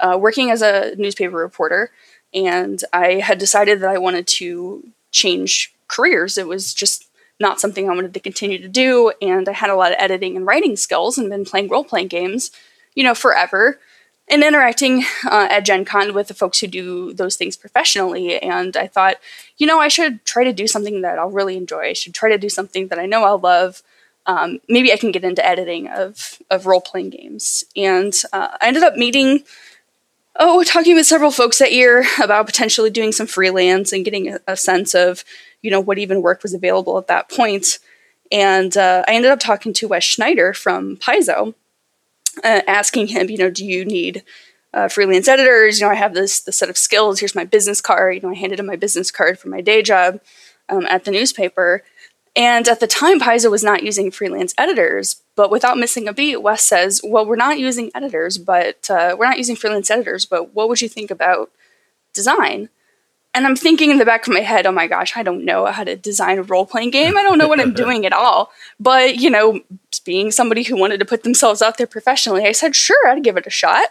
uh, 0.03 0.17
working 0.19 0.51
as 0.51 0.61
a 0.61 0.95
newspaper 0.97 1.37
reporter, 1.37 1.91
and 2.33 2.83
I 2.91 3.15
had 3.15 3.37
decided 3.37 3.79
that 3.79 3.89
I 3.89 3.97
wanted 3.97 4.27
to 4.27 4.87
change 5.11 5.73
careers. 5.87 6.37
It 6.37 6.47
was 6.47 6.73
just 6.73 7.07
not 7.39 7.59
something 7.59 7.89
I 7.89 7.95
wanted 7.95 8.13
to 8.13 8.19
continue 8.19 8.59
to 8.61 8.67
do, 8.67 9.13
and 9.21 9.47
I 9.47 9.53
had 9.53 9.69
a 9.69 9.75
lot 9.75 9.91
of 9.91 9.97
editing 9.99 10.35
and 10.35 10.45
writing 10.45 10.75
skills 10.75 11.17
and 11.17 11.29
been 11.29 11.45
playing 11.45 11.69
role 11.69 11.83
playing 11.83 12.09
games, 12.09 12.51
you 12.95 13.03
know, 13.03 13.15
forever. 13.15 13.79
And 14.29 14.41
interacting 14.41 15.03
uh, 15.25 15.47
at 15.49 15.65
Gen 15.65 15.83
Con 15.83 16.13
with 16.13 16.29
the 16.29 16.33
folks 16.33 16.59
who 16.59 16.67
do 16.67 17.13
those 17.13 17.35
things 17.35 17.57
professionally. 17.57 18.41
And 18.41 18.75
I 18.77 18.87
thought, 18.87 19.17
you 19.57 19.67
know, 19.67 19.79
I 19.79 19.89
should 19.89 20.23
try 20.23 20.45
to 20.45 20.53
do 20.53 20.65
something 20.65 21.01
that 21.01 21.19
I'll 21.19 21.29
really 21.29 21.57
enjoy. 21.57 21.89
I 21.89 21.93
should 21.93 22.13
try 22.13 22.29
to 22.29 22.37
do 22.37 22.49
something 22.49 22.87
that 22.87 22.97
I 22.97 23.05
know 23.05 23.25
I'll 23.25 23.37
love. 23.37 23.83
Um, 24.25 24.59
maybe 24.69 24.93
I 24.93 24.97
can 24.97 25.11
get 25.11 25.25
into 25.25 25.45
editing 25.45 25.89
of, 25.89 26.39
of 26.49 26.65
role 26.65 26.79
playing 26.79 27.09
games. 27.09 27.65
And 27.75 28.13
uh, 28.31 28.57
I 28.61 28.67
ended 28.67 28.83
up 28.83 28.95
meeting 28.95 29.43
oh, 30.39 30.63
talking 30.63 30.95
with 30.95 31.05
several 31.05 31.31
folks 31.31 31.59
that 31.59 31.73
year 31.73 32.05
about 32.23 32.45
potentially 32.45 32.89
doing 32.89 33.11
some 33.11 33.27
freelance 33.27 33.91
and 33.91 34.05
getting 34.05 34.33
a, 34.33 34.39
a 34.47 34.57
sense 34.57 34.95
of, 34.95 35.23
you 35.61 35.71
know, 35.71 35.79
what 35.79 35.97
even 35.97 36.21
work 36.21 36.43
was 36.43 36.53
available 36.53 36.97
at 36.97 37.07
that 37.07 37.29
point. 37.29 37.79
And 38.31 38.75
uh, 38.75 39.03
I 39.07 39.13
ended 39.13 39.31
up 39.31 39.39
talking 39.39 39.73
to 39.73 39.87
Wes 39.87 40.03
Schneider 40.03 40.53
from 40.53 40.97
Paizo, 40.97 41.53
uh, 42.43 42.61
asking 42.67 43.07
him, 43.07 43.29
you 43.29 43.37
know, 43.37 43.49
do 43.49 43.65
you 43.65 43.85
need 43.85 44.23
uh, 44.73 44.87
freelance 44.87 45.27
editors? 45.27 45.79
You 45.79 45.85
know, 45.85 45.91
I 45.91 45.95
have 45.95 46.13
this 46.13 46.41
this 46.41 46.57
set 46.57 46.69
of 46.69 46.77
skills. 46.77 47.19
Here's 47.19 47.35
my 47.35 47.45
business 47.45 47.81
card. 47.81 48.15
You 48.15 48.21
know, 48.21 48.29
I 48.29 48.35
handed 48.35 48.59
him 48.59 48.65
my 48.65 48.75
business 48.75 49.11
card 49.11 49.39
for 49.39 49.49
my 49.49 49.61
day 49.61 49.81
job 49.81 50.19
um, 50.69 50.85
at 50.85 51.05
the 51.05 51.11
newspaper. 51.11 51.83
And 52.35 52.67
at 52.67 52.79
the 52.79 52.87
time, 52.87 53.19
Paizo 53.19 53.51
was 53.51 53.63
not 53.63 53.83
using 53.83 54.09
freelance 54.09 54.55
editors, 54.57 55.21
but 55.35 55.51
without 55.51 55.77
missing 55.77 56.07
a 56.07 56.13
beat, 56.13 56.37
Wes 56.41 56.63
says, 56.63 56.99
Well, 57.03 57.25
we're 57.25 57.35
not 57.35 57.59
using 57.59 57.91
editors, 57.93 58.39
but 58.39 58.89
uh, 58.89 59.15
we're 59.17 59.27
not 59.27 59.37
using 59.37 59.55
freelance 59.55 59.91
editors, 59.91 60.25
but 60.25 60.53
what 60.53 60.67
would 60.67 60.81
you 60.81 60.89
think 60.89 61.11
about 61.11 61.51
design? 62.13 62.69
And 63.35 63.47
I'm 63.47 63.55
thinking 63.55 63.89
in 63.89 63.97
the 63.97 64.05
back 64.05 64.27
of 64.27 64.33
my 64.33 64.41
head, 64.41 64.67
oh 64.67 64.71
my 64.71 64.85
gosh, 64.85 65.17
I 65.17 65.23
don't 65.23 65.43
know 65.43 65.65
how 65.65 65.83
to 65.83 65.95
design 65.95 66.37
a 66.37 66.43
role 66.43 66.67
playing 66.67 66.91
game. 66.91 67.17
I 67.17 67.23
don't 67.23 67.39
know 67.39 67.47
what 67.47 67.59
I'm 67.59 67.73
doing 67.83 68.05
at 68.05 68.13
all. 68.13 68.51
But, 68.79 69.15
you 69.15 69.29
know, 69.29 69.61
being 70.05 70.31
somebody 70.31 70.63
who 70.63 70.77
wanted 70.77 70.99
to 70.99 71.05
put 71.05 71.23
themselves 71.23 71.61
out 71.61 71.77
there 71.77 71.87
professionally, 71.87 72.45
I 72.45 72.51
said, 72.51 72.75
sure, 72.75 73.07
I'd 73.07 73.23
give 73.23 73.37
it 73.37 73.47
a 73.47 73.49
shot. 73.49 73.89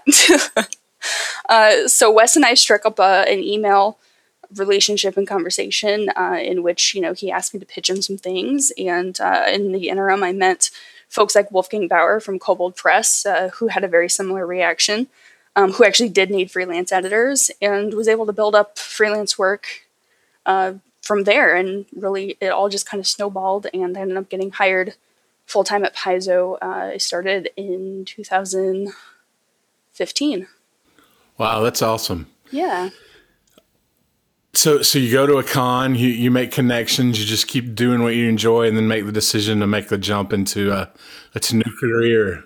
uh, 1.48 1.88
so 1.88 2.10
Wes 2.10 2.36
and 2.36 2.44
I 2.44 2.54
struck 2.54 2.86
up 2.86 3.00
uh, 3.00 3.24
an 3.26 3.40
email 3.40 3.98
relationship 4.58 5.16
and 5.16 5.26
conversation 5.26 6.10
uh, 6.16 6.38
in 6.40 6.62
which 6.62 6.94
you 6.94 7.00
know 7.00 7.12
he 7.12 7.30
asked 7.30 7.54
me 7.54 7.60
to 7.60 7.66
pitch 7.66 7.88
him 7.88 8.02
some 8.02 8.18
things 8.18 8.72
and 8.76 9.20
uh, 9.20 9.44
in 9.48 9.72
the 9.72 9.88
interim 9.88 10.22
i 10.22 10.32
met 10.32 10.70
folks 11.08 11.34
like 11.34 11.50
wolfgang 11.50 11.88
baur 11.88 12.20
from 12.20 12.38
kobold 12.38 12.76
press 12.76 13.24
uh, 13.24 13.48
who 13.54 13.68
had 13.68 13.84
a 13.84 13.88
very 13.88 14.08
similar 14.08 14.46
reaction 14.46 15.06
um, 15.56 15.72
who 15.72 15.84
actually 15.84 16.08
did 16.08 16.30
need 16.30 16.50
freelance 16.50 16.92
editors 16.92 17.50
and 17.60 17.92
was 17.94 18.08
able 18.08 18.26
to 18.26 18.32
build 18.32 18.54
up 18.54 18.78
freelance 18.78 19.38
work 19.38 19.86
uh, 20.46 20.74
from 21.00 21.24
there. 21.24 21.54
And 21.54 21.86
really 21.94 22.36
it 22.40 22.48
all 22.48 22.68
just 22.68 22.86
kind 22.86 23.00
of 23.00 23.06
snowballed 23.06 23.66
and 23.74 23.96
i 23.96 24.00
ended 24.00 24.16
up 24.16 24.28
getting 24.28 24.50
hired 24.52 24.94
full-time 25.46 25.84
at 25.84 25.96
paizo. 25.96 26.56
Uh, 26.62 26.92
i 26.94 26.96
started 26.96 27.50
in 27.56 28.04
2015 28.06 30.46
wow 31.38 31.60
that's 31.60 31.82
awesome. 31.82 32.28
Yeah. 32.52 32.90
So, 34.54 34.82
so 34.82 34.98
you 34.98 35.10
go 35.10 35.26
to 35.26 35.38
a 35.38 35.42
con, 35.42 35.94
you, 35.94 36.08
you 36.08 36.30
make 36.30 36.52
connections, 36.52 37.18
you 37.18 37.24
just 37.24 37.48
keep 37.48 37.74
doing 37.74 38.02
what 38.02 38.14
you 38.14 38.28
enjoy, 38.28 38.68
and 38.68 38.76
then 38.76 38.86
make 38.86 39.06
the 39.06 39.12
decision 39.12 39.60
to 39.60 39.66
make 39.66 39.88
the 39.88 39.96
jump 39.96 40.32
into 40.32 40.70
a, 40.70 40.92
a 41.34 41.54
new 41.54 41.64
career. 41.80 42.44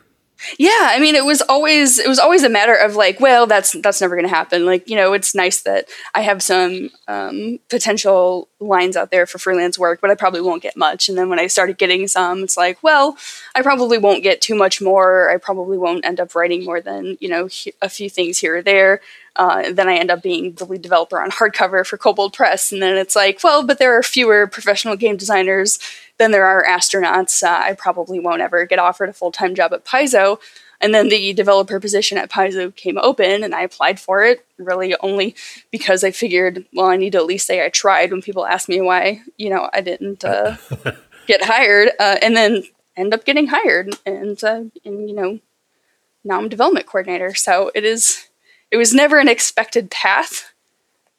Yeah, 0.59 0.71
I 0.81 1.01
mean, 1.01 1.15
it 1.15 1.25
was 1.25 1.41
always 1.43 1.99
it 1.99 2.09
was 2.09 2.19
always 2.19 2.43
a 2.43 2.49
matter 2.49 2.75
of 2.75 2.95
like, 2.95 3.21
well, 3.21 3.47
that's 3.47 3.73
that's 3.81 4.01
never 4.01 4.17
going 4.17 4.29
to 4.29 4.35
happen. 4.35 4.67
Like, 4.67 4.89
you 4.89 4.95
know, 4.97 5.13
it's 5.15 5.35
nice 5.35 5.61
that 5.63 5.89
I 6.15 6.21
have 6.21 6.43
some 6.43 6.91
um, 7.09 7.59
potential 7.71 8.49
lines 8.61 8.97
out 8.97 9.11
there 9.11 9.27
for 9.27 9.39
freelance 9.39 9.79
work, 9.79 10.01
but 10.01 10.11
I 10.11 10.15
probably 10.15 10.43
won't 10.43 10.63
get 10.63 10.77
much. 10.77 11.09
And 11.09 11.17
then 11.17 11.31
when 11.31 11.39
I 11.39 11.47
started 11.47 11.79
getting 11.79 12.07
some, 12.07 12.43
it's 12.43 12.57
like, 12.57 12.83
well, 12.83 13.17
I 13.55 13.63
probably 13.63 13.99
won't 13.99 14.23
get 14.23 14.41
too 14.41 14.55
much 14.55 14.81
more. 14.81 15.31
I 15.31 15.39
probably 15.39 15.79
won't 15.79 16.05
end 16.05 16.21
up 16.21 16.35
writing 16.35 16.65
more 16.65 16.81
than 16.81 17.17
you 17.21 17.29
know 17.29 17.49
a 17.81 17.89
few 17.89 18.11
things 18.11 18.39
here 18.39 18.57
or 18.57 18.63
there. 18.63 19.01
Uh, 19.37 19.71
then 19.71 19.89
I 19.89 19.97
end 19.97 20.11
up 20.11 20.23
being 20.23 20.53
the 20.53 20.65
lead 20.65 20.83
developer 20.83 21.21
on 21.21 21.31
hardcover 21.33 21.87
for 21.87 21.97
Kobold 21.97 22.35
Press, 22.35 22.73
and 22.73 22.83
then 22.83 22.97
it's 22.97 23.17
like, 23.17 23.41
well, 23.43 23.65
but 23.65 23.79
there 23.79 23.97
are 23.97 24.03
fewer 24.03 24.47
professional 24.47 24.97
game 24.97 25.17
designers 25.17 25.79
than 26.19 26.31
there 26.31 26.47
are 26.47 26.65
astronauts. 26.65 27.43
Uh, 27.43 27.63
I 27.65 27.75
probably 27.75 28.21
won't 28.21 28.43
ever 28.43 28.65
get 28.67 28.79
offered 28.79 29.09
a 29.09 29.13
full 29.13 29.33
time 29.33 29.55
job 29.55 29.73
at 29.73 29.85
Paizo. 29.85 30.39
And 30.79 30.95
then 30.95 31.09
the 31.09 31.33
developer 31.33 31.81
position 31.81 32.19
at 32.19 32.31
Paizo 32.31 32.75
came 32.75 32.99
open, 32.99 33.43
and 33.43 33.55
I 33.55 33.63
applied 33.63 33.99
for 33.99 34.23
it 34.23 34.45
really 34.59 34.95
only 35.01 35.35
because 35.71 36.05
I 36.05 36.11
figured, 36.11 36.67
well, 36.75 36.89
I 36.89 36.97
need 36.97 37.13
to 37.13 37.19
at 37.19 37.25
least 37.25 37.47
say 37.47 37.65
I 37.65 37.71
tried 37.71 38.11
when 38.11 38.21
people 38.21 38.45
ask 38.45 38.69
me 38.69 38.83
why, 38.83 39.23
you 39.39 39.49
know, 39.49 39.71
I 39.73 39.81
didn't. 39.81 40.23
Uh, 40.23 40.57
get 41.27 41.45
hired, 41.45 41.91
uh, 41.99 42.17
and 42.23 42.37
then 42.37 42.63
end 42.97 43.13
up 43.13 43.25
getting 43.25 43.49
hired, 43.49 43.97
and 44.07 44.43
uh, 44.43 44.65
and 44.85 45.09
you 45.09 45.15
know, 45.15 45.39
now 46.25 46.39
I'm 46.39 46.49
development 46.49 46.87
coordinator. 46.87 47.35
So 47.35 47.71
it 47.75 47.85
is, 47.85 48.29
it 48.71 48.77
was 48.77 48.95
never 48.95 49.19
an 49.19 49.29
expected 49.29 49.91
path, 49.91 50.53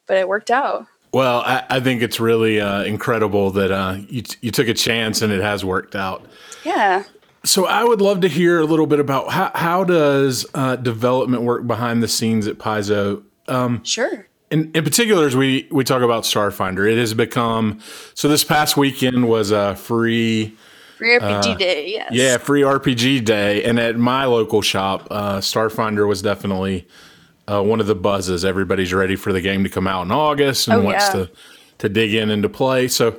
but 0.06 0.16
it 0.16 0.28
worked 0.28 0.50
out. 0.50 0.86
Well, 1.12 1.40
I, 1.40 1.64
I 1.70 1.80
think 1.80 2.02
it's 2.02 2.20
really 2.20 2.60
uh, 2.60 2.82
incredible 2.82 3.50
that 3.52 3.70
uh, 3.70 3.98
you 4.08 4.22
you 4.40 4.50
took 4.50 4.68
a 4.68 4.74
chance 4.74 5.22
and 5.22 5.32
it 5.32 5.40
has 5.40 5.64
worked 5.64 5.96
out. 5.96 6.26
Yeah. 6.64 7.04
So 7.44 7.66
I 7.66 7.84
would 7.84 8.00
love 8.00 8.20
to 8.22 8.28
hear 8.28 8.60
a 8.60 8.64
little 8.64 8.86
bit 8.86 9.00
about 9.00 9.30
how 9.30 9.50
how 9.54 9.84
does 9.84 10.46
uh, 10.54 10.76
development 10.76 11.42
work 11.42 11.66
behind 11.66 12.02
the 12.02 12.08
scenes 12.08 12.46
at 12.46 12.58
Paizo. 12.58 13.22
Um, 13.46 13.82
sure. 13.84 14.26
In, 14.50 14.70
in 14.74 14.82
particular, 14.82 15.26
as 15.26 15.36
we, 15.36 15.68
we 15.70 15.84
talk 15.84 16.00
about 16.00 16.24
Starfinder, 16.24 16.90
it 16.90 16.98
has 16.98 17.12
become 17.12 17.80
so. 18.14 18.28
This 18.28 18.44
past 18.44 18.76
weekend 18.78 19.28
was 19.28 19.50
a 19.50 19.76
free 19.76 20.56
free 20.96 21.18
RPG 21.18 21.54
uh, 21.54 21.54
day. 21.56 21.90
Yes. 21.90 22.10
Yeah, 22.12 22.38
free 22.38 22.62
RPG 22.62 23.24
day, 23.24 23.62
and 23.64 23.78
at 23.78 23.96
my 23.96 24.24
local 24.24 24.62
shop, 24.62 25.06
uh, 25.10 25.38
Starfinder 25.38 26.08
was 26.08 26.22
definitely 26.22 26.86
uh, 27.50 27.62
one 27.62 27.80
of 27.80 27.86
the 27.86 27.94
buzzes. 27.94 28.44
Everybody's 28.44 28.92
ready 28.92 29.16
for 29.16 29.32
the 29.32 29.40
game 29.40 29.64
to 29.64 29.70
come 29.70 29.86
out 29.86 30.02
in 30.02 30.10
August 30.10 30.68
and 30.68 30.78
oh, 30.78 30.82
wants 30.82 31.06
yeah. 31.06 31.12
to 31.12 31.30
to 31.78 31.88
dig 31.88 32.14
in 32.14 32.30
and 32.30 32.42
to 32.42 32.48
play. 32.48 32.88
So, 32.88 33.18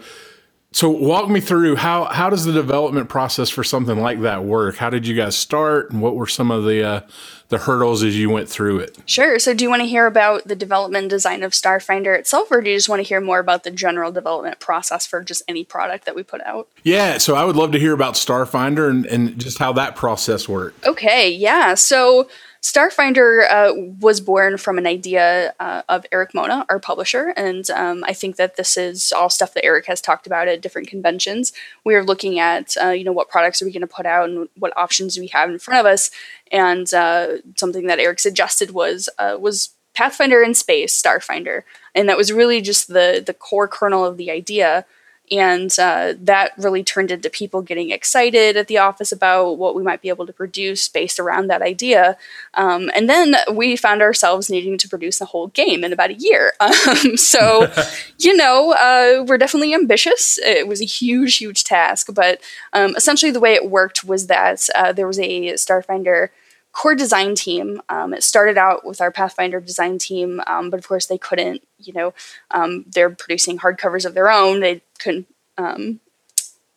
so 0.71 0.89
walk 0.89 1.29
me 1.29 1.39
through 1.39 1.77
how 1.77 2.05
how 2.05 2.29
does 2.29 2.45
the 2.45 2.53
development 2.53 3.09
process 3.09 3.49
for 3.49 3.63
something 3.63 3.99
like 3.99 4.21
that 4.21 4.43
work? 4.43 4.75
How 4.75 4.89
did 4.89 5.07
you 5.07 5.15
guys 5.15 5.35
start, 5.35 5.91
and 5.91 6.01
what 6.01 6.15
were 6.15 6.27
some 6.27 6.51
of 6.51 6.63
the 6.63 6.83
uh, 6.83 7.01
the 7.47 7.57
hurdles 7.57 8.03
as 8.03 8.15
you 8.15 8.29
went 8.29 8.47
through 8.47 8.79
it? 8.79 8.97
Sure. 9.07 9.39
So, 9.39 9.55
do 9.55 9.63
you 9.63 9.69
want 9.69 9.81
to 9.81 9.87
hear 9.87 10.05
about 10.05 10.47
the 10.47 10.55
development 10.55 11.09
design 11.09 11.41
of 11.41 11.53
Starfinder 11.53 12.17
itself, 12.17 12.51
or 12.51 12.61
do 12.61 12.69
you 12.69 12.77
just 12.77 12.87
want 12.87 12.99
to 12.99 13.07
hear 13.07 13.19
more 13.19 13.39
about 13.39 13.63
the 13.63 13.71
general 13.71 14.11
development 14.11 14.59
process 14.59 15.07
for 15.07 15.23
just 15.23 15.41
any 15.47 15.63
product 15.63 16.05
that 16.05 16.15
we 16.15 16.21
put 16.21 16.41
out? 16.41 16.67
Yeah. 16.83 17.17
So, 17.17 17.33
I 17.33 17.45
would 17.45 17.55
love 17.55 17.71
to 17.71 17.79
hear 17.79 17.93
about 17.93 18.13
Starfinder 18.13 18.89
and, 18.91 19.07
and 19.07 19.39
just 19.39 19.57
how 19.57 19.73
that 19.73 19.95
process 19.95 20.47
worked. 20.47 20.85
Okay. 20.85 21.31
Yeah. 21.31 21.73
So, 21.73 22.29
Starfinder 22.61 23.49
uh, 23.49 23.73
was 24.01 24.19
born 24.19 24.57
from 24.57 24.77
an 24.77 24.85
idea 24.85 25.53
uh, 25.61 25.81
of 25.87 26.05
Erik 26.11 26.33
Mona, 26.33 26.65
our 26.67 26.79
publisher, 26.79 27.33
and 27.37 27.69
um, 27.69 28.03
I 28.05 28.11
think 28.11 28.35
that 28.35 28.57
this 28.57 28.75
is 28.75 29.13
all 29.13 29.29
stuff 29.29 29.53
that 29.53 29.63
Erik 29.63 29.85
has 29.85 30.01
talked 30.01 30.27
about 30.27 30.49
at 30.49 30.59
different 30.59 30.89
conventions. 30.89 31.53
We 31.85 31.95
are 31.95 32.03
looking 32.03 32.37
at, 32.37 32.75
uh, 32.81 32.89
you 32.89 33.05
know, 33.05 33.13
what 33.13 33.29
products 33.29 33.61
are 33.61 33.65
we 33.65 33.71
going 33.71 33.81
to 33.81 33.87
put 33.87 34.05
out 34.05 34.29
and 34.29 34.49
what 34.57 34.75
options 34.75 35.15
do 35.15 35.21
we 35.21 35.27
have 35.27 35.49
in 35.49 35.57
front 35.57 35.79
of 35.79 35.85
us, 35.85 36.11
and 36.51 36.93
uh, 36.93 37.37
something 37.55 37.87
that 37.87 37.99
Erik 37.99 38.19
suggested 38.19 38.71
was 38.71 39.09
uh, 39.17 39.37
was 39.39 39.69
Pathfinder 39.95 40.43
in 40.43 40.53
space, 40.53 41.01
Starfinder, 41.01 41.63
and 41.95 42.09
that 42.09 42.17
was 42.17 42.33
really 42.33 42.59
just 42.59 42.89
the 42.89 43.23
the 43.25 43.33
core 43.33 43.69
kernel 43.69 44.05
of 44.05 44.17
the 44.17 44.31
idea 44.31 44.85
and 45.31 45.71
uh, 45.79 46.13
that 46.19 46.51
really 46.57 46.83
turned 46.83 47.11
into 47.11 47.29
people 47.29 47.61
getting 47.61 47.91
excited 47.91 48.57
at 48.57 48.67
the 48.67 48.77
office 48.77 49.11
about 49.11 49.57
what 49.57 49.75
we 49.75 49.83
might 49.83 50.01
be 50.01 50.09
able 50.09 50.25
to 50.25 50.33
produce 50.33 50.87
based 50.87 51.19
around 51.19 51.47
that 51.47 51.61
idea. 51.61 52.17
Um, 52.55 52.89
and 52.95 53.07
then 53.07 53.35
we 53.53 53.75
found 53.75 54.01
ourselves 54.01 54.49
needing 54.49 54.77
to 54.79 54.89
produce 54.89 55.21
a 55.21 55.25
whole 55.25 55.47
game 55.47 55.83
in 55.83 55.93
about 55.93 56.11
a 56.11 56.15
year. 56.15 56.53
Um, 56.89 57.17
so, 57.17 57.71
you 58.19 58.35
know, 58.35 58.73
uh, 58.73 59.23
we're 59.27 59.37
definitely 59.37 59.73
ambitious. 59.73 60.39
It 60.39 60.67
was 60.67 60.81
a 60.81 60.85
huge, 60.85 61.37
huge 61.37 61.63
task. 61.63 62.07
But 62.13 62.41
um, 62.73 62.95
essentially, 62.95 63.31
the 63.31 63.39
way 63.39 63.53
it 63.53 63.69
worked 63.69 64.03
was 64.03 64.27
that 64.27 64.67
uh, 64.75 64.93
there 64.93 65.07
was 65.07 65.19
a 65.19 65.53
Starfinder 65.53 66.29
core 66.71 66.95
design 66.95 67.35
team. 67.35 67.81
Um, 67.89 68.13
it 68.13 68.23
started 68.23 68.57
out 68.57 68.85
with 68.85 69.01
our 69.01 69.11
Pathfinder 69.11 69.59
design 69.59 69.97
team, 69.97 70.41
um, 70.47 70.69
but 70.69 70.79
of 70.79 70.87
course 70.87 71.07
they 71.07 71.17
couldn't. 71.17 71.61
You 71.77 71.93
know, 71.93 72.13
um, 72.51 72.85
they're 72.87 73.09
producing 73.09 73.57
hardcovers 73.57 74.05
of 74.05 74.13
their 74.13 74.29
own. 74.29 74.59
They 74.59 74.81
couldn't 74.99 75.27
um, 75.57 75.99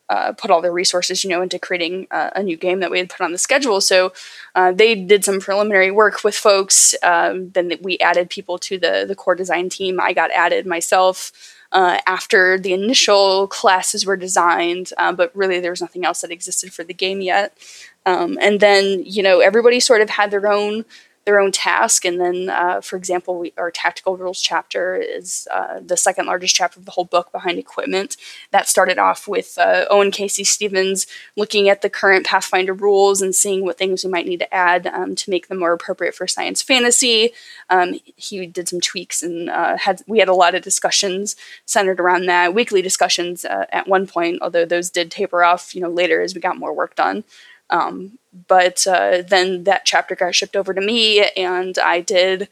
uh, 0.09 0.33
put 0.33 0.51
all 0.51 0.61
their 0.61 0.73
resources, 0.73 1.23
you 1.23 1.29
know, 1.29 1.41
into 1.41 1.57
creating 1.57 2.07
uh, 2.11 2.29
a 2.35 2.43
new 2.43 2.57
game 2.57 2.81
that 2.81 2.91
we 2.91 2.99
had 2.99 3.09
put 3.09 3.21
on 3.21 3.31
the 3.31 3.37
schedule. 3.37 3.81
So 3.81 4.13
uh, 4.53 4.71
they 4.71 4.95
did 4.95 5.23
some 5.23 5.39
preliminary 5.39 5.91
work 5.91 6.23
with 6.23 6.35
folks. 6.35 6.93
Um, 7.01 7.49
then 7.51 7.73
we 7.81 7.97
added 7.99 8.29
people 8.29 8.57
to 8.59 8.77
the 8.77 9.05
the 9.07 9.15
core 9.15 9.35
design 9.35 9.69
team. 9.69 9.99
I 9.99 10.13
got 10.13 10.31
added 10.31 10.65
myself. 10.65 11.31
Uh, 11.71 11.97
after 12.05 12.59
the 12.59 12.71
initial 12.71 13.47
classes 13.47 14.05
were 14.05 14.15
designed, 14.15 14.91
uh, 14.99 15.11
but 15.11 15.35
really 15.35 15.59
there 15.59 15.71
was 15.71 15.81
nothing 15.81 16.05
else 16.05 16.21
that 16.21 16.29
existed 16.29 16.71
for 16.71 16.83
the 16.83 16.93
game 16.93 17.19
yet. 17.19 17.57
Um, 18.05 18.37
and 18.39 18.59
then, 18.59 19.01
you 19.03 19.23
know, 19.23 19.39
everybody 19.39 19.79
sort 19.79 20.01
of 20.01 20.11
had 20.11 20.29
their 20.29 20.45
own 20.45 20.85
their 21.25 21.39
own 21.39 21.51
task. 21.51 22.05
And 22.05 22.19
then, 22.19 22.49
uh, 22.49 22.81
for 22.81 22.97
example, 22.97 23.39
we, 23.39 23.53
our 23.57 23.71
tactical 23.71 24.17
rules 24.17 24.41
chapter 24.41 24.95
is 24.95 25.47
uh, 25.51 25.79
the 25.79 25.95
second 25.95 26.25
largest 26.25 26.55
chapter 26.55 26.79
of 26.79 26.85
the 26.85 26.91
whole 26.91 27.05
book 27.05 27.31
behind 27.31 27.57
equipment. 27.57 28.17
That 28.51 28.67
started 28.67 28.97
off 28.97 29.27
with 29.27 29.57
uh, 29.57 29.85
Owen 29.89 30.11
K.C. 30.11 30.43
Stephens 30.43 31.07
looking 31.37 31.69
at 31.69 31.81
the 31.81 31.89
current 31.89 32.25
Pathfinder 32.25 32.73
rules 32.73 33.21
and 33.21 33.33
seeing 33.33 33.63
what 33.63 33.77
things 33.77 34.03
we 34.03 34.11
might 34.11 34.27
need 34.27 34.39
to 34.39 34.53
add 34.53 34.87
um, 34.87 35.15
to 35.15 35.29
make 35.29 35.47
them 35.47 35.59
more 35.59 35.73
appropriate 35.73 36.15
for 36.15 36.27
science 36.27 36.61
fantasy. 36.61 37.31
Um, 37.69 37.99
he 38.15 38.45
did 38.45 38.67
some 38.67 38.81
tweaks 38.81 39.23
and 39.23 39.49
uh, 39.49 39.77
had 39.77 40.01
we 40.07 40.19
had 40.19 40.27
a 40.27 40.33
lot 40.33 40.55
of 40.55 40.61
discussions 40.61 41.35
centered 41.65 41.99
around 41.99 42.25
that. 42.25 42.53
Weekly 42.53 42.81
discussions 42.81 43.45
uh, 43.45 43.65
at 43.71 43.87
one 43.87 44.07
point, 44.07 44.39
although 44.41 44.65
those 44.65 44.89
did 44.89 45.09
taper 45.09 45.43
off, 45.43 45.73
you 45.73 45.81
know, 45.81 45.89
later 45.89 46.21
as 46.21 46.35
we 46.35 46.41
got 46.41 46.57
more 46.57 46.73
work 46.73 46.95
done. 46.95 47.23
Um, 47.69 48.19
but 48.47 48.85
uh, 48.87 49.23
then 49.27 49.63
that 49.65 49.85
chapter 49.85 50.15
got 50.15 50.35
shipped 50.35 50.55
over 50.55 50.73
to 50.73 50.81
me, 50.81 51.23
and 51.37 51.77
I 51.77 52.01
did 52.01 52.49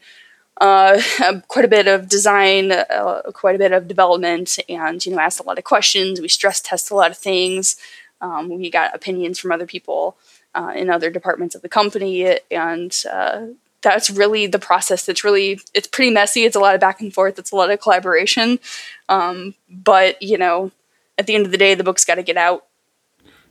uh, 0.60 1.00
quite 1.48 1.64
a 1.64 1.68
bit 1.68 1.88
of 1.88 2.08
design, 2.08 2.72
uh, 2.72 3.22
quite 3.32 3.56
a 3.56 3.58
bit 3.58 3.72
of 3.72 3.88
development, 3.88 4.58
and 4.68 5.04
you 5.04 5.12
know 5.12 5.20
asked 5.20 5.40
a 5.40 5.44
lot 5.44 5.58
of 5.58 5.64
questions. 5.64 6.20
We 6.20 6.28
stress 6.28 6.60
test 6.60 6.90
a 6.90 6.94
lot 6.94 7.10
of 7.10 7.18
things. 7.18 7.76
Um, 8.20 8.48
we 8.48 8.70
got 8.70 8.94
opinions 8.94 9.38
from 9.38 9.50
other 9.50 9.66
people 9.66 10.16
uh, 10.54 10.72
in 10.76 10.88
other 10.88 11.10
departments 11.10 11.54
of 11.54 11.62
the 11.62 11.68
company, 11.68 12.38
and 12.50 12.96
uh, 13.10 13.46
that's 13.82 14.10
really 14.10 14.46
the 14.46 14.58
process. 14.58 15.08
It's 15.08 15.24
really 15.24 15.60
it's 15.74 15.88
pretty 15.88 16.12
messy. 16.12 16.44
It's 16.44 16.56
a 16.56 16.60
lot 16.60 16.74
of 16.74 16.80
back 16.80 17.00
and 17.00 17.12
forth. 17.12 17.38
It's 17.38 17.50
a 17.50 17.56
lot 17.56 17.70
of 17.70 17.80
collaboration. 17.80 18.60
Um, 19.08 19.54
but 19.68 20.22
you 20.22 20.38
know, 20.38 20.70
at 21.18 21.26
the 21.26 21.34
end 21.34 21.44
of 21.44 21.52
the 21.52 21.58
day, 21.58 21.74
the 21.74 21.84
book's 21.84 22.04
got 22.04 22.14
to 22.14 22.22
get 22.22 22.36
out 22.36 22.66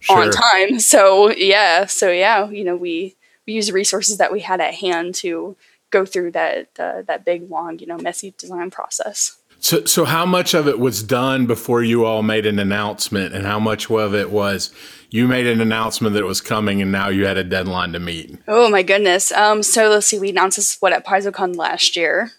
sure. 0.01 0.23
on 0.23 0.31
time. 0.31 0.79
So 0.79 1.31
yeah, 1.31 1.85
so 1.85 2.11
yeah, 2.11 2.49
you 2.49 2.63
know, 2.63 2.75
we 2.75 3.15
we 3.47 3.53
use 3.53 3.71
resources 3.71 4.17
that 4.17 4.31
we 4.31 4.41
had 4.41 4.59
at 4.59 4.75
hand 4.75 5.15
to 5.15 5.55
go 5.89 6.05
through 6.05 6.31
that 6.31 6.69
uh, 6.77 7.03
that 7.03 7.23
big 7.23 7.49
long, 7.49 7.79
you 7.79 7.87
know, 7.87 7.97
messy 7.97 8.33
design 8.37 8.71
process. 8.71 9.37
So, 9.59 9.85
so 9.85 10.05
how 10.05 10.25
much 10.25 10.55
of 10.55 10.67
it 10.67 10.79
was 10.79 11.03
done 11.03 11.45
before 11.45 11.83
you 11.83 12.03
all 12.03 12.23
made 12.23 12.47
an 12.47 12.57
announcement, 12.57 13.35
and 13.35 13.45
how 13.45 13.59
much 13.59 13.91
of 13.91 14.15
it 14.15 14.31
was 14.31 14.73
you 15.11 15.27
made 15.27 15.45
an 15.45 15.61
announcement 15.61 16.13
that 16.13 16.21
it 16.21 16.25
was 16.25 16.41
coming, 16.41 16.81
and 16.81 16.91
now 16.91 17.09
you 17.09 17.27
had 17.27 17.37
a 17.37 17.43
deadline 17.43 17.93
to 17.93 17.99
meet? 17.99 18.39
Oh 18.47 18.69
my 18.69 18.81
goodness! 18.81 19.31
Um, 19.31 19.61
so 19.61 19.89
let's 19.89 20.07
see, 20.07 20.17
we 20.17 20.31
announced 20.31 20.57
this 20.57 20.77
what 20.79 20.93
at 20.93 21.05
PaizoCon 21.05 21.55
last 21.55 21.95
year. 21.95 22.31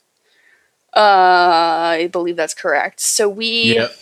Uh, 0.95 1.95
I 1.95 2.09
believe 2.13 2.37
that's 2.37 2.55
correct. 2.55 3.01
So 3.01 3.29
we 3.29 3.75
yep. 3.77 3.93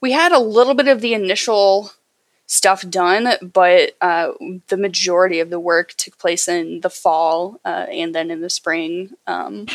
we 0.00 0.10
had 0.10 0.32
a 0.32 0.40
little 0.40 0.74
bit 0.74 0.88
of 0.88 1.00
the 1.00 1.14
initial 1.14 1.92
stuff 2.50 2.82
done, 2.90 3.28
but 3.40 3.92
uh, 4.00 4.32
the 4.66 4.76
majority 4.76 5.38
of 5.38 5.50
the 5.50 5.60
work 5.60 5.94
took 5.96 6.18
place 6.18 6.48
in 6.48 6.80
the 6.80 6.90
fall 6.90 7.60
uh, 7.64 7.86
and 7.88 8.12
then 8.12 8.28
in 8.28 8.40
the 8.40 8.50
spring. 8.50 9.10
Um, 9.28 9.66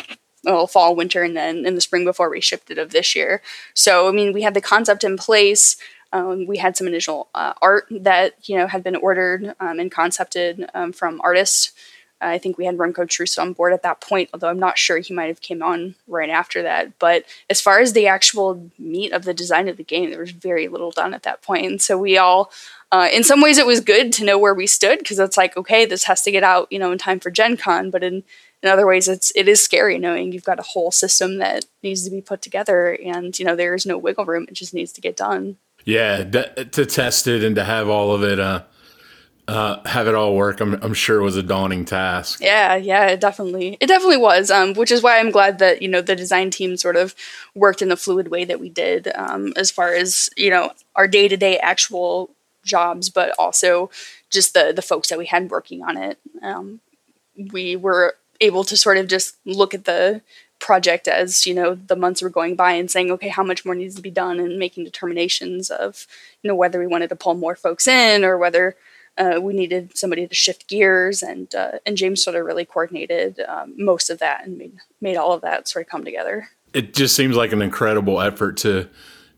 well, 0.44 0.66
fall, 0.66 0.94
winter, 0.94 1.22
and 1.22 1.34
then 1.34 1.64
in 1.64 1.74
the 1.74 1.80
spring 1.80 2.04
before 2.04 2.28
we 2.28 2.38
shipped 2.42 2.70
it 2.70 2.76
of 2.76 2.90
this 2.90 3.16
year. 3.16 3.40
So, 3.72 4.10
I 4.10 4.12
mean, 4.12 4.34
we 4.34 4.42
had 4.42 4.52
the 4.52 4.60
concept 4.60 5.04
in 5.04 5.16
place. 5.16 5.78
Um, 6.12 6.46
we 6.46 6.58
had 6.58 6.76
some 6.76 6.86
initial 6.86 7.28
uh, 7.34 7.54
art 7.62 7.86
that 7.90 8.34
you 8.46 8.58
know 8.58 8.66
had 8.66 8.84
been 8.84 8.96
ordered 8.96 9.54
um, 9.58 9.80
and 9.80 9.90
concepted 9.90 10.68
um, 10.74 10.92
from 10.92 11.18
artists 11.24 11.72
I 12.20 12.38
think 12.38 12.56
we 12.56 12.64
had 12.64 12.78
Remko 12.78 13.08
Troost 13.08 13.38
on 13.38 13.52
board 13.52 13.72
at 13.72 13.82
that 13.82 14.00
point, 14.00 14.30
although 14.32 14.48
I'm 14.48 14.58
not 14.58 14.78
sure 14.78 14.98
he 14.98 15.12
might 15.12 15.26
have 15.26 15.40
came 15.40 15.62
on 15.62 15.94
right 16.08 16.30
after 16.30 16.62
that. 16.62 16.98
But 16.98 17.24
as 17.50 17.60
far 17.60 17.80
as 17.80 17.92
the 17.92 18.06
actual 18.06 18.70
meat 18.78 19.12
of 19.12 19.24
the 19.24 19.34
design 19.34 19.68
of 19.68 19.76
the 19.76 19.84
game, 19.84 20.10
there 20.10 20.20
was 20.20 20.30
very 20.30 20.68
little 20.68 20.90
done 20.90 21.12
at 21.12 21.24
that 21.24 21.42
point. 21.42 21.66
And 21.66 21.80
so 21.80 21.98
we 21.98 22.16
all, 22.16 22.50
uh, 22.90 23.08
in 23.12 23.22
some 23.22 23.42
ways, 23.42 23.58
it 23.58 23.66
was 23.66 23.80
good 23.80 24.12
to 24.14 24.24
know 24.24 24.38
where 24.38 24.54
we 24.54 24.66
stood 24.66 24.98
because 24.98 25.18
it's 25.18 25.36
like, 25.36 25.56
okay, 25.56 25.84
this 25.84 26.04
has 26.04 26.22
to 26.22 26.30
get 26.30 26.42
out, 26.42 26.68
you 26.70 26.78
know, 26.78 26.90
in 26.90 26.98
time 26.98 27.20
for 27.20 27.30
Gen 27.30 27.56
Con. 27.56 27.90
But 27.90 28.02
in 28.02 28.22
in 28.62 28.70
other 28.70 28.86
ways, 28.86 29.06
it's 29.06 29.30
it 29.36 29.48
is 29.48 29.62
scary 29.62 29.98
knowing 29.98 30.32
you've 30.32 30.44
got 30.44 30.58
a 30.58 30.62
whole 30.62 30.90
system 30.90 31.38
that 31.38 31.66
needs 31.82 32.04
to 32.04 32.10
be 32.10 32.22
put 32.22 32.40
together, 32.42 32.98
and 33.04 33.38
you 33.38 33.44
know 33.44 33.54
there 33.54 33.74
is 33.74 33.84
no 33.84 33.98
wiggle 33.98 34.24
room; 34.24 34.46
it 34.48 34.54
just 34.54 34.72
needs 34.72 34.92
to 34.92 35.00
get 35.00 35.16
done. 35.16 35.58
Yeah, 35.84 36.24
to 36.24 36.86
test 36.86 37.26
it 37.28 37.44
and 37.44 37.54
to 37.56 37.64
have 37.64 37.88
all 37.88 38.12
of 38.12 38.22
it. 38.24 38.40
Uh 38.40 38.62
uh, 39.48 39.80
have 39.86 40.08
it 40.08 40.14
all 40.14 40.34
work, 40.34 40.60
I'm, 40.60 40.74
I'm 40.82 40.94
sure 40.94 41.22
was 41.22 41.36
a 41.36 41.42
daunting 41.42 41.84
task. 41.84 42.40
Yeah, 42.40 42.74
yeah, 42.74 43.06
it 43.06 43.20
definitely, 43.20 43.76
it 43.80 43.86
definitely 43.86 44.16
was. 44.16 44.50
Um, 44.50 44.74
which 44.74 44.90
is 44.90 45.02
why 45.02 45.18
I'm 45.18 45.30
glad 45.30 45.58
that 45.60 45.82
you 45.82 45.88
know 45.88 46.00
the 46.00 46.16
design 46.16 46.50
team 46.50 46.76
sort 46.76 46.96
of 46.96 47.14
worked 47.54 47.80
in 47.80 47.88
the 47.88 47.96
fluid 47.96 48.28
way 48.28 48.44
that 48.44 48.58
we 48.58 48.68
did, 48.68 49.08
um, 49.14 49.52
as 49.56 49.70
far 49.70 49.92
as 49.94 50.28
you 50.36 50.50
know 50.50 50.72
our 50.96 51.06
day 51.06 51.28
to 51.28 51.36
day 51.36 51.58
actual 51.58 52.30
jobs, 52.64 53.08
but 53.08 53.34
also 53.38 53.90
just 54.30 54.52
the 54.52 54.72
the 54.74 54.82
folks 54.82 55.08
that 55.08 55.18
we 55.18 55.26
had 55.26 55.50
working 55.50 55.82
on 55.82 55.96
it. 55.96 56.18
Um, 56.42 56.80
we 57.52 57.76
were 57.76 58.16
able 58.40 58.64
to 58.64 58.76
sort 58.76 58.98
of 58.98 59.06
just 59.06 59.36
look 59.44 59.74
at 59.74 59.84
the 59.84 60.22
project 60.58 61.06
as 61.06 61.46
you 61.46 61.54
know 61.54 61.74
the 61.74 61.94
months 61.94 62.22
were 62.22 62.30
going 62.30 62.56
by 62.56 62.72
and 62.72 62.90
saying 62.90 63.10
okay 63.10 63.28
how 63.28 63.42
much 63.42 63.64
more 63.64 63.74
needs 63.74 63.94
to 63.94 64.02
be 64.02 64.10
done 64.10 64.40
and 64.40 64.58
making 64.58 64.84
determinations 64.84 65.70
of 65.70 66.06
you 66.42 66.48
know 66.48 66.54
whether 66.54 66.80
we 66.80 66.86
wanted 66.86 67.08
to 67.08 67.16
pull 67.16 67.34
more 67.34 67.54
folks 67.54 67.86
in 67.86 68.24
or 68.24 68.38
whether 68.38 68.74
uh, 69.18 69.40
we 69.40 69.54
needed 69.54 69.96
somebody 69.96 70.26
to 70.26 70.34
shift 70.34 70.68
gears 70.68 71.22
and 71.22 71.54
uh, 71.54 71.72
and 71.84 71.96
James 71.96 72.22
sort 72.22 72.36
of 72.36 72.44
really 72.44 72.64
coordinated 72.64 73.40
um, 73.48 73.74
most 73.76 74.10
of 74.10 74.18
that 74.18 74.46
and 74.46 74.58
made 74.58 74.72
made 75.00 75.16
all 75.16 75.32
of 75.32 75.42
that 75.42 75.68
sort 75.68 75.86
of 75.86 75.90
come 75.90 76.04
together. 76.04 76.48
It 76.72 76.94
just 76.94 77.16
seems 77.16 77.36
like 77.36 77.52
an 77.52 77.62
incredible 77.62 78.20
effort 78.20 78.56
to 78.58 78.88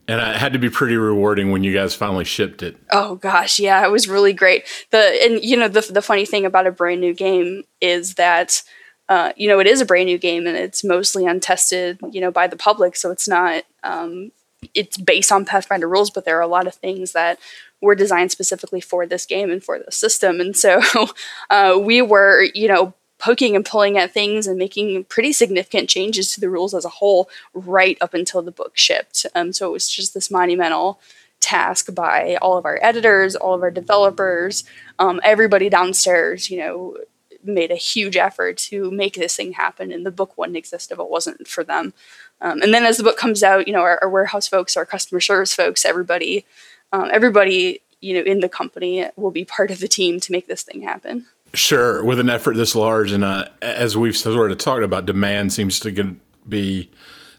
and 0.09 0.21
it 0.21 0.37
had 0.37 0.55
to 0.55 0.59
be 0.59 0.71
pretty 0.71 0.97
rewarding 0.97 1.53
when 1.53 1.63
you 1.63 1.75
guys 1.75 1.95
finally 1.95 2.25
shipped 2.25 2.63
it. 2.63 2.77
Oh 2.91 3.17
gosh, 3.17 3.61
yeah, 3.61 3.85
it 3.85 3.91
was 3.91 4.09
really 4.09 4.33
great. 4.33 4.65
The 4.91 4.99
and 5.23 5.45
you 5.45 5.57
know 5.57 5.69
the 5.69 5.83
the 5.83 6.03
funny 6.03 6.25
thing 6.25 6.47
about 6.47 6.67
a 6.67 6.73
brand 6.73 7.01
new 7.01 7.15
game 7.15 7.65
is 7.81 8.15
that 8.15 8.63
uh, 9.09 9.33
you 9.37 9.49
know 9.49 9.61
it 9.61 9.67
is 9.67 9.81
a 9.81 9.87
brand 9.87 10.07
new 10.07 10.19
game 10.19 10.47
and 10.47 10.57
it's 10.57 10.83
mostly 10.83 11.27
untested, 11.27 12.01
you 12.11 12.21
know, 12.21 12.31
by 12.31 12.47
the 12.47 12.57
public, 12.57 12.97
so 12.97 13.11
it's 13.11 13.29
not 13.29 13.65
um, 13.85 14.33
it's 14.75 14.97
based 14.97 15.31
on 15.31 15.45
Pathfinder 15.45 15.89
rules, 15.89 16.11
but 16.11 16.25
there 16.25 16.39
are 16.39 16.43
a 16.43 16.49
lot 16.49 16.67
of 16.67 16.75
things 16.75 17.13
that 17.13 17.39
were 17.81 17.95
designed 17.95 18.33
specifically 18.33 18.81
for 18.81 19.07
this 19.07 19.25
game 19.27 19.51
and 19.51 19.63
for 19.63 19.79
the 19.79 19.93
system, 19.93 20.41
and 20.41 20.57
so 20.57 20.81
uh, 21.51 21.79
we 21.81 22.03
were 22.03 22.47
you 22.55 22.69
know 22.69 22.95
poking 23.19 23.57
and 23.57 23.65
pulling 23.65 23.99
at 23.99 24.13
things 24.13 24.47
and 24.47 24.59
making 24.59 25.05
pretty 25.05 25.33
significant 25.33 25.89
changes 25.89 26.33
to 26.33 26.41
the 26.41 26.49
rules 26.49 26.73
as 26.73 26.85
a 26.85 26.89
whole 26.89 27.29
right 27.53 27.99
up 28.01 28.15
until 28.15 28.43
the 28.43 28.53
book 28.53 28.77
shipped. 28.77 29.27
Um, 29.35 29.53
so 29.53 29.69
it 29.69 29.73
was 29.73 29.89
just 29.89 30.15
this 30.15 30.31
monumental 30.31 31.01
task 31.41 31.95
by 31.95 32.37
all 32.41 32.57
of 32.57 32.65
our 32.65 32.79
editors, 32.83 33.37
all 33.37 33.55
of 33.55 33.63
our 33.63 33.71
developers, 33.71 34.65
um, 34.99 35.21
everybody 35.23 35.69
downstairs, 35.69 36.51
you 36.51 36.59
know, 36.59 36.97
made 37.43 37.71
a 37.71 37.77
huge 37.77 38.17
effort 38.17 38.57
to 38.57 38.91
make 38.91 39.15
this 39.15 39.37
thing 39.37 39.53
happen. 39.53 39.93
And 39.93 40.05
the 40.05 40.11
book 40.11 40.37
wouldn't 40.37 40.57
exist 40.57 40.91
if 40.91 40.99
it 40.99 41.09
wasn't 41.09 41.47
for 41.47 41.65
them. 41.65 41.95
Um, 42.41 42.63
and 42.63 42.75
then 42.75 42.85
as 42.85 42.97
the 42.97 43.05
book 43.05 43.17
comes 43.17 43.43
out, 43.43 43.67
you 43.67 43.73
know, 43.73 43.81
our, 43.81 43.99
our 44.03 44.11
warehouse 44.11 44.49
folks, 44.49 44.77
our 44.77 44.87
customer 44.87 45.21
service 45.21 45.55
folks, 45.55 45.85
everybody, 45.85 46.45
um, 46.93 47.11
everybody, 47.13 47.81
you 48.01 48.15
know, 48.15 48.21
in 48.21 48.41
the 48.41 48.49
company 48.49 49.09
will 49.17 49.31
be 49.31 49.45
part 49.45 49.71
of 49.71 49.81
the 49.81 49.89
team 49.89 50.21
to 50.21 50.33
make 50.33 50.47
this 50.47 50.63
thing 50.63 50.83
happen. 50.83 51.27
Sure, 51.55 52.05
with 52.05 52.21
an 52.21 52.29
effort 52.29 52.57
this 52.57 52.75
large, 52.75 53.11
and 53.11 53.25
uh, 53.25 53.47
as 53.63 53.97
we've 53.97 54.17
sort 54.17 54.53
of 54.53 54.59
talked 54.59 54.83
about, 54.83 55.07
demand 55.07 55.53
seems 55.53 55.81
to 55.81 56.17
be 56.47 56.91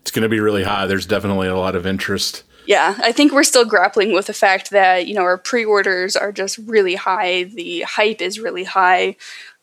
it's 0.02 0.12
going 0.12 0.24
to 0.24 0.30
be 0.30 0.40
really 0.40 0.64
high. 0.64 0.88
There's 0.88 1.06
definitely 1.06 1.48
a 1.48 1.56
lot 1.56 1.76
of 1.76 1.86
interest. 1.86 2.44
Yeah, 2.66 2.96
I 3.00 3.12
think 3.12 3.32
we're 3.32 3.44
still 3.44 3.66
grappling 3.66 4.14
with 4.14 4.28
the 4.28 4.34
fact 4.34 4.72
that 4.72 5.08
you 5.08 5.14
know 5.14 5.22
our 5.22 5.38
pre-orders 5.38 6.16
are 6.16 6.32
just 6.32 6.58
really 6.60 6.96
high. 6.96 7.44
The 7.44 7.82
hype 7.82 8.22
is 8.22 8.40
really 8.40 8.64
high. 8.64 9.16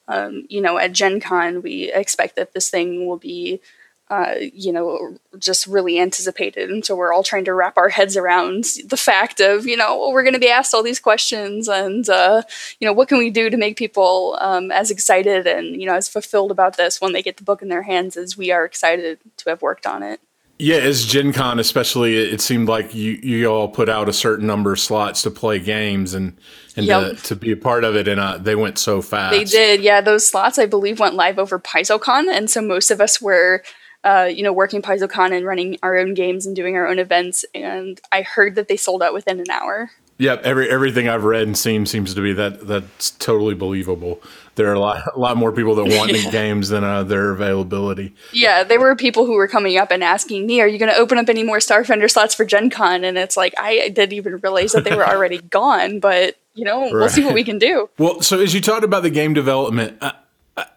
Um, 0.09 0.47
you 0.49 0.61
know, 0.61 0.78
at 0.78 0.93
Gen 0.93 1.21
Con, 1.21 1.62
we 1.62 1.93
expect 1.93 2.37
that 2.37 2.52
this 2.52 2.71
thing 2.71 3.07
will 3.07 3.16
be 3.16 3.61
uh, 4.08 4.34
you 4.52 4.72
know, 4.72 5.16
just 5.38 5.66
really 5.66 5.98
anticipated. 5.98 6.70
And 6.70 6.84
so 6.84 6.94
we're 6.94 7.12
all 7.12 7.25
trying 7.25 7.44
to 7.46 7.54
wrap 7.54 7.76
our 7.76 7.88
heads 7.88 8.16
around 8.16 8.64
the 8.84 8.96
fact 8.96 9.40
of, 9.40 9.66
you 9.66 9.76
know, 9.76 10.10
we're 10.10 10.22
going 10.22 10.34
to 10.34 10.40
be 10.40 10.48
asked 10.48 10.72
all 10.75 10.82
these 10.82 11.00
questions 11.00 11.68
and, 11.68 12.08
uh, 12.08 12.42
you 12.78 12.86
know, 12.86 12.92
what 12.92 13.08
can 13.08 13.18
we 13.18 13.30
do 13.30 13.50
to 13.50 13.56
make 13.56 13.76
people 13.76 14.38
um, 14.40 14.70
as 14.70 14.92
excited 14.92 15.46
and, 15.48 15.80
you 15.80 15.86
know, 15.86 15.94
as 15.94 16.08
fulfilled 16.08 16.52
about 16.52 16.76
this 16.76 17.00
when 17.00 17.14
they 17.14 17.22
get 17.22 17.36
the 17.36 17.44
book 17.44 17.62
in 17.62 17.68
their 17.68 17.82
hands 17.82 18.16
as 18.16 18.36
we 18.36 18.52
are 18.52 18.64
excited 18.64 19.18
to 19.38 19.50
have 19.50 19.60
worked 19.60 19.86
on 19.86 20.04
it. 20.04 20.20
Yeah, 20.58 20.76
as 20.76 21.04
Gen 21.04 21.34
Con 21.34 21.58
especially, 21.58 22.16
it 22.16 22.40
seemed 22.40 22.66
like 22.66 22.94
you, 22.94 23.12
you 23.22 23.46
all 23.48 23.68
put 23.68 23.90
out 23.90 24.08
a 24.08 24.12
certain 24.12 24.46
number 24.46 24.72
of 24.72 24.80
slots 24.80 25.20
to 25.22 25.30
play 25.30 25.58
games 25.58 26.14
and 26.14 26.38
and 26.76 26.86
yep. 26.86 27.16
to, 27.16 27.22
to, 27.25 27.36
be 27.36 27.52
a 27.52 27.56
part 27.56 27.84
of 27.84 27.94
it, 27.94 28.08
and 28.08 28.18
uh, 28.18 28.38
they 28.38 28.54
went 28.54 28.78
so 28.78 29.02
fast. 29.02 29.32
They 29.32 29.44
did, 29.44 29.82
yeah. 29.82 30.00
Those 30.00 30.26
slots, 30.26 30.58
I 30.58 30.64
believe, 30.64 30.98
went 30.98 31.14
live 31.14 31.38
over 31.38 31.58
PaizoCon, 31.58 32.34
and 32.34 32.48
so 32.48 32.62
most 32.62 32.90
of 32.90 33.02
us 33.02 33.20
were 33.20 33.62
uh, 34.06 34.25
you 34.32 34.44
know, 34.44 34.52
working 34.52 34.80
PaizoCon 34.80 35.36
and 35.36 35.44
running 35.44 35.78
our 35.82 35.98
own 35.98 36.14
games 36.14 36.46
and 36.46 36.54
doing 36.54 36.76
our 36.76 36.86
own 36.86 37.00
events. 37.00 37.44
And 37.52 38.00
I 38.12 38.22
heard 38.22 38.54
that 38.54 38.68
they 38.68 38.76
sold 38.76 39.02
out 39.02 39.12
within 39.12 39.40
an 39.40 39.50
hour. 39.50 39.90
Yep, 40.18 40.44
every 40.44 40.70
everything 40.70 41.08
I've 41.08 41.25
read 41.25 41.42
and 41.42 41.58
seen 41.58 41.84
seems 41.84 42.14
to 42.14 42.22
be 42.22 42.32
that 42.32 42.66
that's 42.66 43.10
totally 43.10 43.54
believable. 43.54 44.22
There 44.54 44.66
are 44.70 44.72
a 44.72 44.80
lot 44.80 45.02
a 45.14 45.18
lot 45.18 45.36
more 45.36 45.52
people 45.52 45.75
that 45.75 45.84
want 45.84 46.10
yeah. 46.12 46.30
games 46.30 46.70
than 46.70 46.84
uh, 46.84 47.02
their 47.02 47.32
availability. 47.32 48.14
Yeah, 48.32 48.64
there 48.64 48.81
were 48.81 48.96
people 48.96 49.26
who 49.26 49.35
were 49.35 49.48
coming 49.48 49.76
up 49.76 49.90
and 49.90 50.02
asking 50.02 50.46
me, 50.46 50.62
"Are 50.62 50.68
you 50.68 50.78
going 50.78 50.90
to 50.90 50.96
open 50.96 51.18
up 51.18 51.28
any 51.28 51.42
more 51.42 51.59
Starfinder 51.59 52.11
slots 52.11 52.35
for 52.35 52.46
Gen 52.46 52.70
Con?" 52.70 53.04
And 53.04 53.18
it's 53.18 53.37
like 53.37 53.52
I 53.59 53.90
didn't 53.90 54.14
even 54.14 54.38
realize 54.38 54.72
that 54.72 54.85
they 54.85 54.96
were 54.96 55.07
already 55.07 55.38
gone, 55.38 56.00
but 56.00 56.37
you 56.54 56.64
know, 56.64 56.85
right. 56.85 56.94
we'll 56.94 57.09
see 57.11 57.22
what 57.22 57.35
we 57.35 57.44
can 57.44 57.59
do. 57.59 57.90
Well, 57.98 58.22
so 58.22 58.40
as 58.40 58.54
you 58.54 58.62
talked 58.62 58.85
about 58.85 59.02
the 59.02 59.11
game 59.11 59.35
development, 59.35 59.98
I, 60.00 60.14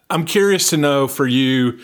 I'm 0.09 0.25
curious 0.25 0.69
to 0.71 0.77
know 0.77 1.07
for 1.07 1.25
you 1.25 1.79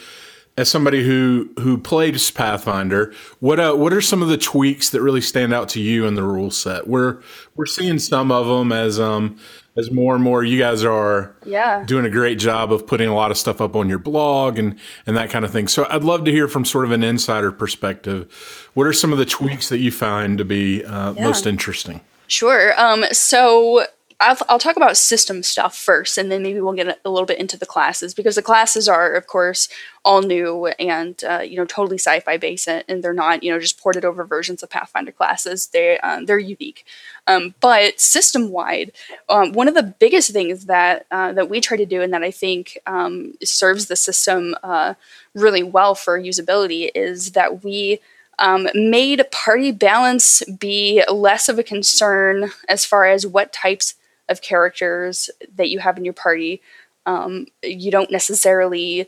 as 0.57 0.69
somebody 0.69 1.03
who 1.03 1.49
who 1.59 1.77
played 1.77 2.19
Pathfinder, 2.33 3.13
what 3.39 3.59
uh, 3.59 3.73
what 3.73 3.93
are 3.93 4.01
some 4.01 4.21
of 4.21 4.29
the 4.29 4.37
tweaks 4.37 4.89
that 4.89 5.01
really 5.01 5.21
stand 5.21 5.53
out 5.53 5.69
to 5.69 5.81
you 5.81 6.05
in 6.05 6.15
the 6.15 6.23
rule 6.23 6.51
set? 6.51 6.87
We're 6.87 7.21
we're 7.55 7.65
seeing 7.65 7.99
some 7.99 8.31
of 8.31 8.47
them 8.47 8.71
as 8.71 8.99
um 8.99 9.37
as 9.77 9.91
more 9.91 10.15
and 10.15 10.23
more 10.23 10.43
you 10.43 10.57
guys 10.57 10.85
are 10.85 11.35
yeah. 11.45 11.83
doing 11.83 12.05
a 12.05 12.09
great 12.09 12.39
job 12.39 12.71
of 12.71 12.87
putting 12.87 13.09
a 13.09 13.13
lot 13.13 13.29
of 13.29 13.37
stuff 13.37 13.59
up 13.59 13.75
on 13.75 13.89
your 13.89 13.99
blog 13.99 14.57
and 14.57 14.79
and 15.05 15.17
that 15.17 15.29
kind 15.29 15.43
of 15.43 15.51
thing. 15.51 15.67
So 15.67 15.85
I'd 15.89 16.03
love 16.05 16.23
to 16.25 16.31
hear 16.31 16.47
from 16.47 16.63
sort 16.63 16.85
of 16.85 16.91
an 16.91 17.03
insider 17.03 17.51
perspective. 17.51 18.31
What 18.73 18.87
are 18.87 18.93
some 18.93 19.11
of 19.11 19.17
the 19.17 19.25
tweaks 19.25 19.67
that 19.69 19.79
you 19.79 19.91
find 19.91 20.37
to 20.37 20.45
be 20.45 20.85
uh, 20.85 21.13
yeah. 21.13 21.23
most 21.23 21.45
interesting? 21.45 21.99
Sure. 22.27 22.79
Um, 22.79 23.05
so 23.11 23.85
I'll, 24.19 24.37
I'll, 24.47 24.59
talk 24.59 24.77
about 24.77 24.95
system 24.95 25.43
stuff 25.43 25.75
first, 25.75 26.17
and 26.17 26.31
then 26.31 26.41
maybe 26.41 26.61
we'll 26.61 26.73
get 26.73 26.99
a 27.03 27.09
little 27.09 27.25
bit 27.25 27.39
into 27.39 27.57
the 27.57 27.65
classes 27.65 28.13
because 28.13 28.35
the 28.35 28.41
classes 28.41 28.87
are, 28.87 29.13
of 29.13 29.27
course, 29.27 29.67
all 30.05 30.21
new 30.21 30.67
and 30.67 31.21
uh, 31.23 31.39
you 31.39 31.57
know 31.57 31.65
totally 31.65 31.97
sci-fi 31.97 32.37
based, 32.37 32.67
and 32.67 33.03
they're 33.03 33.13
not 33.13 33.43
you 33.43 33.51
know 33.51 33.59
just 33.59 33.79
ported 33.79 34.05
over 34.05 34.23
versions 34.23 34.63
of 34.63 34.69
Pathfinder 34.69 35.11
classes. 35.11 35.67
They 35.67 35.99
um, 35.99 36.25
they're 36.25 36.39
unique, 36.39 36.85
um, 37.27 37.55
but 37.59 37.99
system 37.99 38.51
wide, 38.51 38.93
um, 39.27 39.51
one 39.51 39.67
of 39.67 39.73
the 39.73 39.83
biggest 39.83 40.31
things 40.31 40.65
that 40.65 41.05
uh, 41.11 41.33
that 41.33 41.49
we 41.49 41.59
try 41.59 41.75
to 41.75 41.85
do, 41.85 42.01
and 42.01 42.13
that 42.13 42.23
I 42.23 42.31
think 42.31 42.77
um, 42.87 43.33
serves 43.43 43.87
the 43.87 43.97
system 43.97 44.55
uh, 44.63 44.93
really 45.33 45.63
well 45.63 45.93
for 45.93 46.19
usability, 46.19 46.89
is 46.95 47.31
that 47.31 47.63
we 47.65 47.99
um, 48.39 48.67
made 48.73 49.25
party 49.31 49.71
balance 49.71 50.41
be 50.45 51.03
less 51.11 51.49
of 51.49 51.59
a 51.59 51.63
concern 51.63 52.51
as 52.69 52.85
far 52.85 53.05
as 53.05 53.27
what 53.27 53.51
types 53.53 53.95
of 54.29 54.41
characters 54.41 55.29
that 55.55 55.69
you 55.69 55.79
have 55.79 55.97
in 55.97 56.05
your 56.05 56.13
party. 56.13 56.61
Um, 57.05 57.47
you 57.63 57.91
don't 57.91 58.11
necessarily 58.11 59.07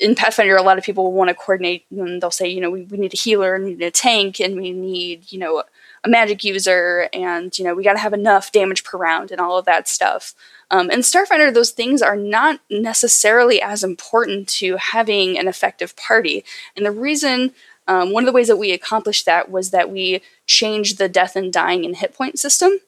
in 0.00 0.14
Pathfinder, 0.14 0.56
a 0.56 0.62
lot 0.62 0.78
of 0.78 0.84
people 0.84 1.12
want 1.12 1.28
to 1.28 1.34
coordinate 1.34 1.84
and 1.90 2.22
they'll 2.22 2.30
say, 2.30 2.48
you 2.48 2.60
know, 2.60 2.70
we, 2.70 2.84
we 2.84 2.96
need 2.96 3.12
a 3.12 3.18
healer 3.18 3.54
and 3.54 3.64
we 3.64 3.70
need 3.74 3.82
a 3.82 3.90
tank 3.90 4.40
and 4.40 4.56
we 4.56 4.72
need, 4.72 5.30
you 5.30 5.38
know, 5.38 5.62
a 6.02 6.08
magic 6.08 6.42
user 6.42 7.08
and, 7.12 7.56
you 7.58 7.64
know, 7.64 7.74
we 7.74 7.84
got 7.84 7.92
to 7.92 7.98
have 7.98 8.14
enough 8.14 8.50
damage 8.50 8.82
per 8.82 8.96
round 8.96 9.30
and 9.30 9.40
all 9.40 9.58
of 9.58 9.66
that 9.66 9.86
stuff. 9.86 10.34
Um, 10.70 10.90
in 10.90 11.00
Starfinder, 11.00 11.52
those 11.52 11.72
things 11.72 12.00
are 12.00 12.16
not 12.16 12.60
necessarily 12.70 13.60
as 13.60 13.84
important 13.84 14.48
to 14.48 14.76
having 14.76 15.38
an 15.38 15.46
effective 15.46 15.94
party. 15.96 16.44
And 16.74 16.86
the 16.86 16.92
reason, 16.92 17.52
um, 17.86 18.12
one 18.12 18.22
of 18.22 18.26
the 18.26 18.32
ways 18.32 18.48
that 18.48 18.56
we 18.56 18.72
accomplished 18.72 19.26
that 19.26 19.50
was 19.50 19.70
that 19.70 19.90
we 19.90 20.22
changed 20.46 20.96
the 20.96 21.08
death 21.08 21.36
and 21.36 21.52
dying 21.52 21.84
and 21.84 21.96
hit 21.96 22.14
point 22.14 22.38
system. 22.38 22.78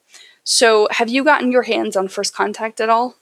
So, 0.44 0.88
have 0.90 1.08
you 1.08 1.24
gotten 1.24 1.52
your 1.52 1.62
hands 1.62 1.96
on 1.96 2.08
First 2.08 2.34
Contact 2.34 2.80
at 2.80 2.88
all? 2.88 3.16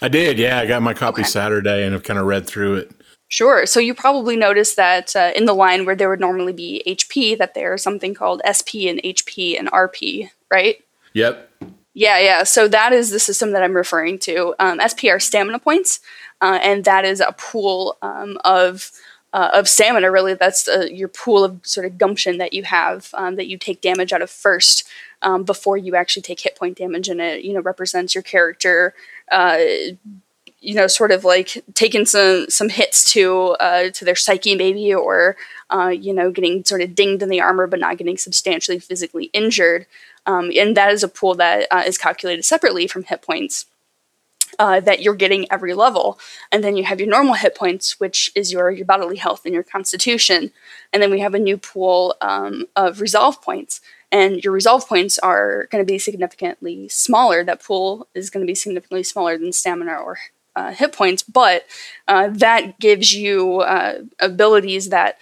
I 0.00 0.08
did, 0.08 0.38
yeah. 0.38 0.58
I 0.58 0.66
got 0.66 0.82
my 0.82 0.94
copy 0.94 1.22
okay. 1.22 1.28
Saturday 1.28 1.84
and 1.84 1.94
I've 1.94 2.02
kind 2.02 2.18
of 2.18 2.26
read 2.26 2.46
through 2.46 2.76
it. 2.76 2.92
Sure. 3.28 3.66
So 3.66 3.80
you 3.80 3.94
probably 3.94 4.36
noticed 4.36 4.76
that 4.76 5.16
uh, 5.16 5.32
in 5.34 5.46
the 5.46 5.54
line 5.54 5.86
where 5.86 5.96
there 5.96 6.08
would 6.08 6.20
normally 6.20 6.52
be 6.52 6.82
HP, 6.86 7.38
that 7.38 7.54
there's 7.54 7.82
something 7.82 8.14
called 8.14 8.42
SP 8.46 8.86
and 8.86 9.02
HP 9.02 9.58
and 9.58 9.70
RP, 9.72 10.30
right? 10.50 10.76
Yep. 11.14 11.50
Yeah, 11.94 12.18
yeah. 12.18 12.42
So 12.42 12.68
that 12.68 12.92
is 12.92 13.10
the 13.10 13.18
system 13.18 13.52
that 13.52 13.62
I'm 13.62 13.74
referring 13.74 14.18
to. 14.20 14.54
Um, 14.58 14.80
SP 14.82 15.06
are 15.10 15.20
stamina 15.20 15.58
points, 15.58 16.00
uh, 16.40 16.58
and 16.62 16.84
that 16.84 17.04
is 17.04 17.20
a 17.20 17.34
pool 17.38 17.96
um, 18.02 18.36
of 18.44 18.90
uh, 19.32 19.50
of 19.54 19.68
stamina. 19.68 20.10
Really, 20.10 20.34
that's 20.34 20.68
uh, 20.68 20.86
your 20.90 21.08
pool 21.08 21.44
of 21.44 21.60
sort 21.62 21.86
of 21.86 21.96
gumption 21.96 22.38
that 22.38 22.52
you 22.52 22.64
have 22.64 23.10
um, 23.14 23.36
that 23.36 23.46
you 23.46 23.56
take 23.56 23.80
damage 23.80 24.12
out 24.12 24.22
of 24.22 24.30
first 24.30 24.88
um, 25.24 25.42
before 25.42 25.76
you 25.76 25.96
actually 25.96 26.22
take 26.22 26.40
hit 26.40 26.56
point 26.56 26.78
damage, 26.78 27.08
and 27.08 27.20
it 27.20 27.44
you 27.44 27.52
know 27.52 27.60
represents 27.60 28.14
your 28.14 28.22
character. 28.22 28.94
Uh, 29.32 29.58
you 30.60 30.74
know, 30.74 30.86
sort 30.86 31.12
of 31.12 31.24
like 31.24 31.62
taking 31.74 32.06
some 32.06 32.46
some 32.48 32.68
hits 32.68 33.12
to 33.12 33.56
uh, 33.60 33.90
to 33.90 34.04
their 34.04 34.14
psyche, 34.14 34.54
maybe, 34.54 34.94
or 34.94 35.36
uh, 35.70 35.88
you 35.88 36.14
know, 36.14 36.30
getting 36.30 36.64
sort 36.64 36.80
of 36.80 36.94
dinged 36.94 37.22
in 37.22 37.28
the 37.28 37.40
armor, 37.40 37.66
but 37.66 37.80
not 37.80 37.98
getting 37.98 38.16
substantially 38.16 38.78
physically 38.78 39.26
injured. 39.32 39.86
Um, 40.26 40.50
and 40.56 40.76
that 40.76 40.90
is 40.92 41.02
a 41.02 41.08
pool 41.08 41.34
that 41.34 41.66
uh, 41.70 41.82
is 41.86 41.98
calculated 41.98 42.44
separately 42.44 42.86
from 42.86 43.04
hit 43.04 43.22
points. 43.22 43.66
Uh, 44.56 44.78
that 44.78 45.02
you're 45.02 45.16
getting 45.16 45.50
every 45.50 45.74
level. 45.74 46.16
And 46.52 46.62
then 46.62 46.76
you 46.76 46.84
have 46.84 47.00
your 47.00 47.08
normal 47.08 47.34
hit 47.34 47.56
points, 47.56 47.98
which 47.98 48.30
is 48.36 48.52
your, 48.52 48.70
your 48.70 48.86
bodily 48.86 49.16
health 49.16 49.44
and 49.44 49.52
your 49.52 49.64
constitution. 49.64 50.52
And 50.92 51.02
then 51.02 51.10
we 51.10 51.18
have 51.18 51.34
a 51.34 51.40
new 51.40 51.56
pool 51.56 52.14
um, 52.20 52.66
of 52.76 53.00
resolve 53.00 53.42
points 53.42 53.80
and 54.14 54.44
your 54.44 54.52
resolve 54.52 54.88
points 54.88 55.18
are 55.18 55.66
going 55.72 55.84
to 55.84 55.92
be 55.92 55.98
significantly 55.98 56.88
smaller. 56.88 57.42
That 57.42 57.60
pool 57.60 58.06
is 58.14 58.30
going 58.30 58.46
to 58.46 58.50
be 58.50 58.54
significantly 58.54 59.02
smaller 59.02 59.36
than 59.36 59.52
stamina 59.52 59.96
or 59.96 60.18
uh, 60.54 60.70
hit 60.70 60.92
points, 60.92 61.24
but 61.24 61.66
uh, 62.06 62.28
that 62.30 62.78
gives 62.78 63.12
you 63.12 63.58
uh, 63.62 64.02
abilities 64.20 64.90
that 64.90 65.18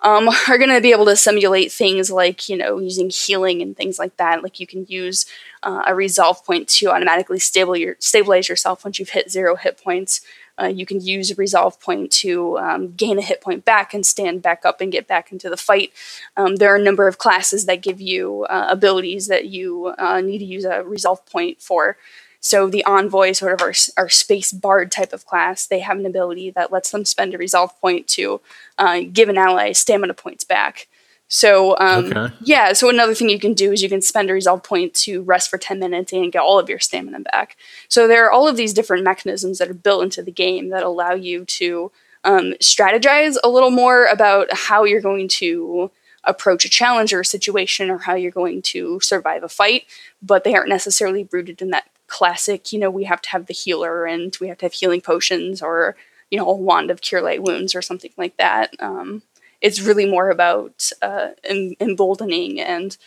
um, 0.00 0.30
are 0.48 0.56
going 0.56 0.70
to 0.70 0.80
be 0.80 0.92
able 0.92 1.04
to 1.04 1.14
simulate 1.14 1.70
things 1.70 2.10
like 2.10 2.48
you 2.48 2.56
know 2.56 2.78
using 2.78 3.10
healing 3.10 3.60
and 3.60 3.76
things 3.76 3.98
like 3.98 4.16
that. 4.16 4.42
Like 4.42 4.58
you 4.58 4.66
can 4.66 4.86
use 4.88 5.26
uh, 5.62 5.82
a 5.86 5.94
resolve 5.94 6.42
point 6.46 6.68
to 6.68 6.86
automatically 6.86 7.38
stable 7.38 7.76
your, 7.76 7.96
stabilize 7.98 8.48
yourself 8.48 8.82
once 8.82 8.98
you've 8.98 9.10
hit 9.10 9.30
zero 9.30 9.56
hit 9.56 9.76
points. 9.76 10.22
Uh, 10.60 10.66
you 10.66 10.86
can 10.86 11.00
use 11.00 11.30
a 11.30 11.34
resolve 11.34 11.80
point 11.80 12.10
to 12.10 12.58
um, 12.58 12.92
gain 12.92 13.18
a 13.18 13.22
hit 13.22 13.40
point 13.40 13.64
back 13.64 13.94
and 13.94 14.04
stand 14.04 14.42
back 14.42 14.64
up 14.64 14.80
and 14.80 14.92
get 14.92 15.06
back 15.06 15.32
into 15.32 15.48
the 15.48 15.56
fight. 15.56 15.92
Um, 16.36 16.56
there 16.56 16.72
are 16.72 16.76
a 16.76 16.82
number 16.82 17.08
of 17.08 17.18
classes 17.18 17.66
that 17.66 17.82
give 17.82 18.00
you 18.00 18.44
uh, 18.44 18.66
abilities 18.70 19.26
that 19.28 19.46
you 19.46 19.94
uh, 19.98 20.20
need 20.20 20.38
to 20.38 20.44
use 20.44 20.64
a 20.64 20.82
resolve 20.82 21.24
point 21.26 21.60
for. 21.60 21.96
So 22.44 22.68
the 22.68 22.84
envoy, 22.84 23.32
sort 23.32 23.52
of 23.54 23.62
our, 23.62 23.72
our 23.96 24.08
space 24.08 24.50
bard 24.50 24.90
type 24.90 25.12
of 25.12 25.24
class, 25.24 25.64
they 25.64 25.78
have 25.78 25.98
an 25.98 26.06
ability 26.06 26.50
that 26.50 26.72
lets 26.72 26.90
them 26.90 27.04
spend 27.04 27.34
a 27.34 27.38
resolve 27.38 27.80
point 27.80 28.08
to 28.08 28.40
uh, 28.78 29.02
give 29.12 29.28
an 29.28 29.38
ally 29.38 29.70
stamina 29.72 30.14
points 30.14 30.42
back. 30.42 30.88
So 31.34 31.78
um, 31.78 32.12
okay. 32.12 32.34
yeah, 32.42 32.74
so 32.74 32.90
another 32.90 33.14
thing 33.14 33.30
you 33.30 33.38
can 33.38 33.54
do 33.54 33.72
is 33.72 33.82
you 33.82 33.88
can 33.88 34.02
spend 34.02 34.28
a 34.28 34.34
resolve 34.34 34.62
point 34.62 34.92
to 34.96 35.22
rest 35.22 35.48
for 35.48 35.56
ten 35.56 35.78
minutes 35.78 36.12
and 36.12 36.30
get 36.30 36.42
all 36.42 36.58
of 36.58 36.68
your 36.68 36.78
stamina 36.78 37.20
back. 37.20 37.56
So 37.88 38.06
there 38.06 38.26
are 38.26 38.30
all 38.30 38.46
of 38.46 38.58
these 38.58 38.74
different 38.74 39.02
mechanisms 39.02 39.56
that 39.56 39.70
are 39.70 39.74
built 39.74 40.02
into 40.02 40.22
the 40.22 40.30
game 40.30 40.68
that 40.68 40.82
allow 40.82 41.14
you 41.14 41.46
to 41.46 41.90
um, 42.22 42.52
strategize 42.60 43.38
a 43.42 43.48
little 43.48 43.70
more 43.70 44.04
about 44.04 44.48
how 44.52 44.84
you're 44.84 45.00
going 45.00 45.26
to 45.28 45.90
approach 46.24 46.66
a 46.66 46.68
challenge 46.68 47.14
or 47.14 47.20
a 47.20 47.24
situation 47.24 47.88
or 47.88 47.96
how 47.96 48.14
you're 48.14 48.30
going 48.30 48.60
to 48.60 49.00
survive 49.00 49.42
a 49.42 49.48
fight, 49.48 49.86
but 50.20 50.44
they 50.44 50.54
aren't 50.54 50.68
necessarily 50.68 51.26
rooted 51.32 51.62
in 51.62 51.70
that 51.70 51.88
classic, 52.08 52.74
you 52.74 52.78
know, 52.78 52.90
we 52.90 53.04
have 53.04 53.22
to 53.22 53.30
have 53.30 53.46
the 53.46 53.54
healer 53.54 54.04
and 54.04 54.36
we 54.38 54.48
have 54.48 54.58
to 54.58 54.66
have 54.66 54.74
healing 54.74 55.00
potions 55.00 55.62
or, 55.62 55.96
you 56.30 56.36
know, 56.36 56.46
a 56.46 56.54
wand 56.54 56.90
of 56.90 57.00
cure 57.00 57.22
light 57.22 57.42
wounds 57.42 57.74
or 57.74 57.80
something 57.80 58.12
like 58.18 58.36
that. 58.36 58.74
Um, 58.80 59.22
it's 59.62 59.80
really 59.80 60.04
more 60.04 60.28
about 60.28 60.90
uh, 61.00 61.28
em- 61.44 61.76
emboldening 61.80 62.60
and 62.60 62.98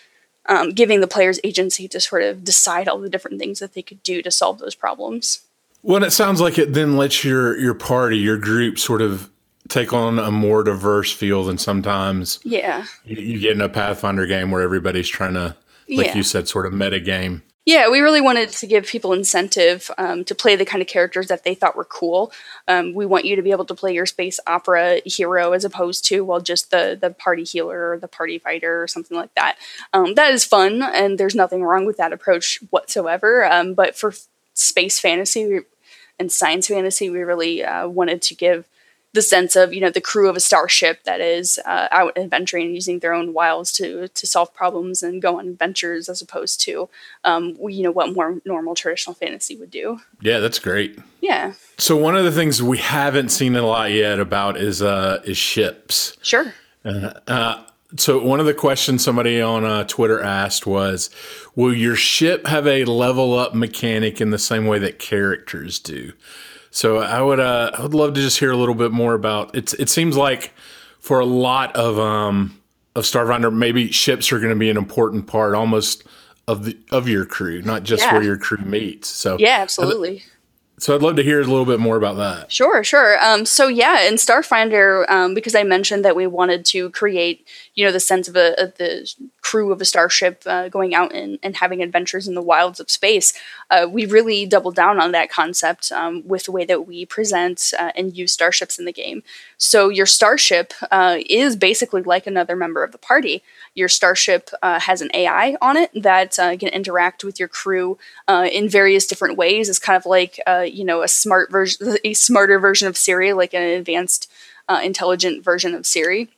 um, 0.47 0.71
giving 0.71 1.01
the 1.01 1.07
players 1.07 1.39
agency 1.43 1.87
to 1.89 1.99
sort 1.99 2.23
of 2.23 2.43
decide 2.43 2.87
all 2.87 2.99
the 2.99 3.09
different 3.09 3.39
things 3.39 3.59
that 3.59 3.73
they 3.73 3.81
could 3.81 4.01
do 4.01 4.21
to 4.21 4.31
solve 4.31 4.59
those 4.59 4.75
problems. 4.75 5.41
Well, 5.83 6.03
it 6.03 6.11
sounds 6.11 6.41
like 6.41 6.57
it 6.57 6.73
then 6.73 6.97
lets 6.97 7.23
your 7.23 7.55
your 7.59 7.75
party, 7.75 8.17
your 8.17 8.37
group, 8.37 8.79
sort 8.79 9.03
of 9.03 9.29
take 9.67 9.93
on 9.93 10.17
a 10.17 10.31
more 10.31 10.63
diverse 10.63 11.11
feel 11.11 11.43
than 11.43 11.59
sometimes. 11.59 12.39
Yeah, 12.43 12.85
you, 13.03 13.17
you 13.17 13.39
get 13.39 13.51
in 13.51 13.61
a 13.61 13.69
Pathfinder 13.69 14.25
game 14.25 14.49
where 14.49 14.63
everybody's 14.63 15.07
trying 15.07 15.35
to, 15.35 15.55
like 15.87 16.07
yeah. 16.07 16.15
you 16.15 16.23
said, 16.23 16.47
sort 16.47 16.65
of 16.65 16.73
meta 16.73 16.99
game. 16.99 17.43
Yeah, 17.65 17.89
we 17.89 17.99
really 17.99 18.21
wanted 18.21 18.49
to 18.49 18.67
give 18.67 18.85
people 18.85 19.11
incentive 19.11 19.89
um, 19.97 20.23
to 20.25 20.35
play 20.35 20.55
the 20.55 20.65
kind 20.65 20.83
of 20.83 20.87
characters 20.87 21.27
that 21.29 21.43
they 21.43 21.55
thought 21.55 21.75
were 21.75 21.83
cool. 21.83 22.31
Um, 22.67 22.93
we 22.93 23.07
want 23.07 23.25
you 23.25 23.35
to 23.35 23.41
be 23.41 23.49
able 23.49 23.65
to 23.65 23.73
play 23.73 23.91
your 23.91 24.05
space 24.05 24.39
opera 24.45 25.01
hero 25.03 25.51
as 25.51 25.65
opposed 25.65 26.05
to 26.05 26.23
well 26.23 26.39
just 26.39 26.69
the 26.69 26.95
the 26.99 27.09
party 27.09 27.43
healer 27.43 27.91
or 27.93 27.97
the 27.97 28.07
party 28.07 28.37
fighter 28.37 28.83
or 28.83 28.87
something 28.87 29.17
like 29.17 29.33
that. 29.33 29.57
Um, 29.93 30.13
that 30.13 30.31
is 30.31 30.45
fun, 30.45 30.83
and 30.83 31.17
there's 31.17 31.33
nothing 31.33 31.63
wrong 31.63 31.85
with 31.87 31.97
that 31.97 32.13
approach 32.13 32.59
whatsoever. 32.69 33.43
Um, 33.51 33.73
but 33.73 33.95
for 33.95 34.13
space 34.53 34.99
fantasy 34.99 35.61
and 36.19 36.31
science 36.31 36.67
fantasy, 36.67 37.09
we 37.09 37.23
really 37.23 37.63
uh, 37.63 37.87
wanted 37.87 38.21
to 38.23 38.35
give 38.35 38.67
the 39.15 39.21
sense 39.21 39.55
of 39.55 39.73
you 39.73 39.81
know 39.81 39.89
the 39.89 40.01
crew 40.01 40.29
of 40.29 40.35
a 40.35 40.39
starship 40.39 41.03
that 41.05 41.21
is 41.21 41.57
uh, 41.65 41.87
out 41.89 42.17
adventuring 42.17 42.65
and 42.67 42.75
using 42.75 42.99
their 42.99 43.13
own 43.13 43.33
wiles 43.33 43.71
to 43.71 44.09
to 44.09 44.27
solve 44.27 44.53
problems 44.53 45.01
and 45.01 45.21
go 45.21 45.39
on 45.39 45.47
adventures 45.47 46.09
as 46.09 46.21
opposed 46.21 46.59
to 46.61 46.89
um, 47.23 47.57
you 47.67 47.81
know 47.81 47.91
what 47.91 48.13
more 48.13 48.41
normal 48.45 48.75
traditional 48.75 49.13
fantasy 49.13 49.55
would 49.55 49.71
do. 49.71 49.99
Yeah 50.21 50.39
that's 50.39 50.59
great. 50.59 50.99
Yeah. 51.21 51.53
So 51.77 51.95
one 51.97 52.15
of 52.15 52.25
the 52.25 52.31
things 52.31 52.61
we 52.61 52.77
haven't 52.77 53.29
seen 53.29 53.55
a 53.55 53.65
lot 53.65 53.91
yet 53.91 54.19
about 54.19 54.57
is 54.57 54.81
uh 54.81 55.21
is 55.23 55.37
ships. 55.37 56.17
Sure. 56.21 56.53
Uh, 56.83 57.13
uh, 57.27 57.63
so 57.97 58.21
one 58.21 58.39
of 58.39 58.45
the 58.45 58.53
questions 58.53 59.03
somebody 59.03 59.41
on 59.41 59.63
uh, 59.63 59.85
Twitter 59.85 60.21
asked 60.21 60.67
was, 60.67 61.09
"Will 61.55 61.73
your 61.73 61.95
ship 61.95 62.45
have 62.47 62.67
a 62.67 62.83
level 62.83 63.33
up 63.33 63.55
mechanic 63.55 64.19
in 64.19 64.31
the 64.31 64.37
same 64.37 64.67
way 64.67 64.77
that 64.79 64.99
characters 64.99 65.79
do?" 65.79 66.11
So 66.75 66.97
I 66.97 67.21
would 67.21 67.39
uh, 67.39 67.71
I 67.73 67.83
would 67.83 67.93
love 67.93 68.15
to 68.15 68.21
just 68.21 68.37
hear 68.37 68.51
a 68.51 68.57
little 68.57 68.75
bit 68.75 68.91
more 68.91 69.13
about 69.13 69.55
it. 69.55 69.73
It 69.79 69.87
seems 69.87 70.17
like 70.17 70.51
for 70.99 71.21
a 71.21 71.25
lot 71.25 71.73
of 71.73 71.97
um 71.97 72.61
of 72.97 73.05
Starfinder, 73.05 73.51
maybe 73.51 73.93
ships 73.93 74.29
are 74.33 74.39
going 74.39 74.49
to 74.49 74.59
be 74.59 74.69
an 74.69 74.75
important 74.75 75.25
part 75.25 75.55
almost 75.55 76.03
of 76.49 76.65
the 76.65 76.77
of 76.91 77.07
your 77.07 77.25
crew, 77.25 77.61
not 77.61 77.83
just 77.83 78.03
yeah. 78.03 78.11
where 78.11 78.21
your 78.21 78.37
crew 78.37 78.57
meets. 78.57 79.07
So 79.07 79.37
yeah, 79.39 79.59
absolutely. 79.61 80.23
So 80.77 80.93
I'd 80.93 81.01
love 81.01 81.15
to 81.15 81.23
hear 81.23 81.39
a 81.39 81.45
little 81.45 81.65
bit 81.65 81.79
more 81.79 81.95
about 81.95 82.17
that. 82.17 82.51
Sure, 82.51 82.83
sure. 82.83 83.23
Um, 83.23 83.45
so 83.45 83.69
yeah, 83.69 84.01
in 84.01 84.15
Starfinder, 84.15 85.09
um, 85.09 85.33
because 85.33 85.55
I 85.55 85.63
mentioned 85.63 86.03
that 86.03 86.17
we 86.17 86.27
wanted 86.27 86.65
to 86.65 86.89
create, 86.89 87.47
you 87.75 87.85
know, 87.85 87.93
the 87.93 88.01
sense 88.01 88.27
of, 88.27 88.35
a, 88.35 88.61
of 88.61 88.75
the 88.75 89.09
crew 89.45 89.71
of 89.71 89.79
a 89.79 89.85
starship 89.85 90.41
uh, 90.47 90.67
going 90.69 90.95
out 90.95 91.13
and, 91.13 91.37
and 91.43 91.57
having 91.57 91.83
adventures 91.83 92.27
in 92.27 92.33
the 92.33 92.41
wilds 92.41 92.79
of 92.79 92.89
space, 92.89 93.31
uh, 93.69 93.85
we 93.87 94.03
really 94.03 94.43
doubled 94.43 94.75
down 94.75 94.99
on 94.99 95.11
that 95.11 95.29
concept 95.29 95.91
um, 95.91 96.27
with 96.27 96.45
the 96.45 96.51
way 96.51 96.65
that 96.65 96.87
we 96.87 97.05
present 97.05 97.71
uh, 97.77 97.91
and 97.95 98.17
use 98.17 98.31
starships 98.31 98.79
in 98.79 98.85
the 98.85 98.91
game. 98.91 99.21
So 99.57 99.89
your 99.89 100.07
starship 100.07 100.73
uh, 100.89 101.19
is 101.29 101.55
basically 101.55 102.01
like 102.01 102.25
another 102.25 102.55
member 102.55 102.83
of 102.83 102.91
the 102.91 102.97
party. 102.97 103.43
Your 103.75 103.87
starship 103.87 104.49
uh, 104.63 104.79
has 104.79 105.01
an 105.01 105.11
AI 105.13 105.55
on 105.61 105.77
it 105.77 105.91
that 105.93 106.39
uh, 106.39 106.57
can 106.57 106.69
interact 106.69 107.23
with 107.23 107.39
your 107.39 107.47
crew 107.47 107.99
in 108.27 108.67
various 108.67 109.05
different 109.05 109.37
ways. 109.37 109.69
It's 109.69 109.77
kind 109.77 109.95
of 109.95 110.07
like 110.07 110.39
you 110.65 110.83
know 110.83 111.03
a 111.03 111.07
smart 111.07 111.51
version, 111.51 111.97
a 112.03 112.13
smarter 112.13 112.57
version 112.57 112.87
of 112.87 112.97
Siri, 112.97 113.33
like 113.33 113.53
an 113.53 113.61
advanced, 113.61 114.31
intelligent 114.81 115.43
version 115.43 115.75
of 115.75 115.85
Siri. 115.85 116.29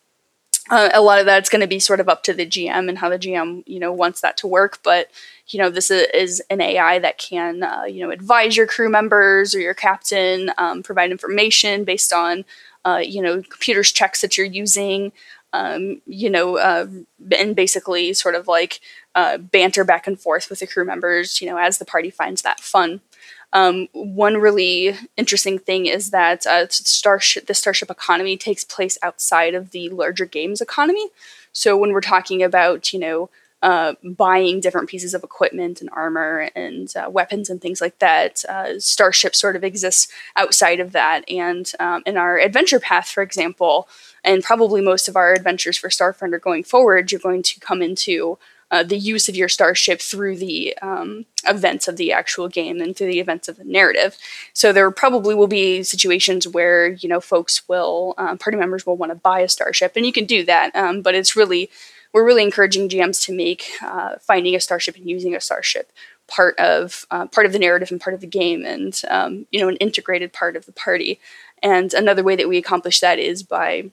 Uh, 0.69 0.89
a 0.93 1.01
lot 1.01 1.19
of 1.19 1.25
that's 1.25 1.49
going 1.49 1.61
to 1.61 1.67
be 1.67 1.79
sort 1.79 1.99
of 1.99 2.09
up 2.09 2.23
to 2.23 2.33
the 2.33 2.45
GM 2.45 2.89
and 2.89 2.97
how 2.97 3.09
the 3.09 3.19
GM 3.19 3.63
you 3.65 3.79
know 3.79 3.91
wants 3.93 4.21
that 4.21 4.37
to 4.37 4.47
work, 4.47 4.79
but 4.83 5.09
you 5.47 5.59
know 5.59 5.69
this 5.69 5.89
is, 5.89 6.41
an 6.49 6.61
AI 6.61 6.99
that 6.99 7.17
can 7.17 7.63
uh, 7.63 7.83
you 7.83 8.01
know 8.03 8.11
advise 8.11 8.57
your 8.57 8.67
crew 8.67 8.89
members 8.89 9.55
or 9.55 9.59
your 9.59 9.73
captain, 9.73 10.51
um, 10.57 10.83
provide 10.83 11.11
information 11.11 11.83
based 11.83 12.11
on 12.11 12.43
uh, 12.85 13.01
you 13.03 13.21
know 13.21 13.41
computers 13.41 13.91
checks 13.91 14.21
that 14.21 14.37
you're 14.37 14.47
using. 14.47 15.11
Um, 15.53 16.01
you 16.05 16.29
know, 16.29 16.57
uh, 16.57 16.87
and 17.35 17.55
basically 17.55 18.13
sort 18.13 18.35
of 18.35 18.49
like 18.49 18.81
uh, 19.15 19.37
banter 19.37 19.85
back 19.85 20.05
and 20.05 20.19
forth 20.19 20.49
with 20.49 20.59
the 20.59 20.67
crew 20.67 20.83
members, 20.83 21.41
you 21.41 21.49
know, 21.49 21.57
as 21.57 21.77
the 21.77 21.85
party 21.85 22.09
finds 22.09 22.41
that 22.41 22.59
fun. 22.59 22.99
Um, 23.53 23.87
one 23.93 24.37
really 24.37 24.95
interesting 25.15 25.57
thing 25.57 25.85
is 25.85 26.11
that 26.11 26.45
uh, 26.45 26.67
Starship, 26.69 27.47
the 27.47 27.53
Starship 27.53 27.89
economy 27.89 28.37
takes 28.37 28.63
place 28.63 28.97
outside 29.01 29.55
of 29.55 29.71
the 29.71 29.89
larger 29.89 30.25
games 30.25 30.61
economy. 30.61 31.07
So 31.53 31.77
when 31.77 31.91
we're 31.91 32.01
talking 32.01 32.43
about, 32.43 32.91
you 32.93 32.99
know, 32.99 33.29
uh, 33.63 33.95
buying 34.03 34.59
different 34.59 34.87
pieces 34.87 35.13
of 35.13 35.23
equipment 35.23 35.81
and 35.81 35.89
armor 35.91 36.49
and 36.55 36.95
uh, 36.95 37.09
weapons 37.09 37.49
and 37.49 37.59
things 37.59 37.81
like 37.81 37.97
that. 37.99 38.45
Uh, 38.47 38.79
Starship 38.79 39.35
sort 39.35 39.55
of 39.55 39.63
exists 39.63 40.07
outside 40.35 40.79
of 40.79 40.91
that. 40.91 41.27
And 41.27 41.71
um, 41.79 42.03
in 42.05 42.17
our 42.17 42.37
adventure 42.37 42.79
path, 42.79 43.07
for 43.09 43.23
example, 43.23 43.87
and 44.23 44.43
probably 44.43 44.81
most 44.81 45.07
of 45.07 45.15
our 45.15 45.33
adventures 45.33 45.77
for 45.77 45.89
Starfinder 45.89 46.39
going 46.39 46.63
forward, 46.63 47.11
you're 47.11 47.19
going 47.19 47.43
to 47.43 47.59
come 47.59 47.81
into 47.81 48.37
uh, 48.69 48.83
the 48.83 48.97
use 48.97 49.29
of 49.29 49.35
your 49.35 49.47
starship 49.47 50.01
through 50.01 50.37
the 50.37 50.77
um, 50.81 51.25
events 51.45 51.87
of 51.87 51.95
the 51.97 52.11
actual 52.11 52.47
game 52.47 52.81
and 52.81 52.95
through 52.95 53.07
the 53.07 53.19
events 53.19 53.47
of 53.47 53.57
the 53.57 53.63
narrative. 53.63 54.17
So 54.53 54.73
there 54.73 54.89
probably 54.91 55.35
will 55.35 55.47
be 55.47 55.83
situations 55.83 56.47
where 56.47 56.87
you 56.87 57.07
know 57.07 57.21
folks 57.21 57.67
will 57.67 58.13
um, 58.17 58.37
party 58.37 58.57
members 58.57 58.85
will 58.85 58.97
want 58.97 59.11
to 59.11 59.15
buy 59.15 59.39
a 59.39 59.49
starship, 59.49 59.93
and 59.95 60.05
you 60.05 60.13
can 60.13 60.25
do 60.25 60.43
that. 60.45 60.75
Um, 60.75 61.01
but 61.01 61.15
it's 61.15 61.35
really 61.35 61.69
we're 62.13 62.25
really 62.25 62.43
encouraging 62.43 62.89
GMs 62.89 63.23
to 63.25 63.33
make 63.33 63.69
uh, 63.81 64.15
finding 64.19 64.55
a 64.55 64.59
starship 64.59 64.95
and 64.95 65.09
using 65.09 65.35
a 65.35 65.41
starship 65.41 65.91
part 66.27 66.57
of 66.59 67.05
uh, 67.09 67.25
part 67.27 67.45
of 67.45 67.53
the 67.53 67.59
narrative 67.59 67.91
and 67.91 68.01
part 68.01 68.13
of 68.13 68.21
the 68.21 68.27
game, 68.27 68.65
and 68.65 69.01
um, 69.09 69.45
you 69.51 69.59
know 69.59 69.69
an 69.69 69.77
integrated 69.77 70.33
part 70.33 70.55
of 70.55 70.65
the 70.65 70.71
party. 70.71 71.19
And 71.63 71.93
another 71.93 72.23
way 72.23 72.35
that 72.35 72.49
we 72.49 72.57
accomplish 72.57 72.99
that 72.99 73.17
is 73.17 73.41
by 73.41 73.89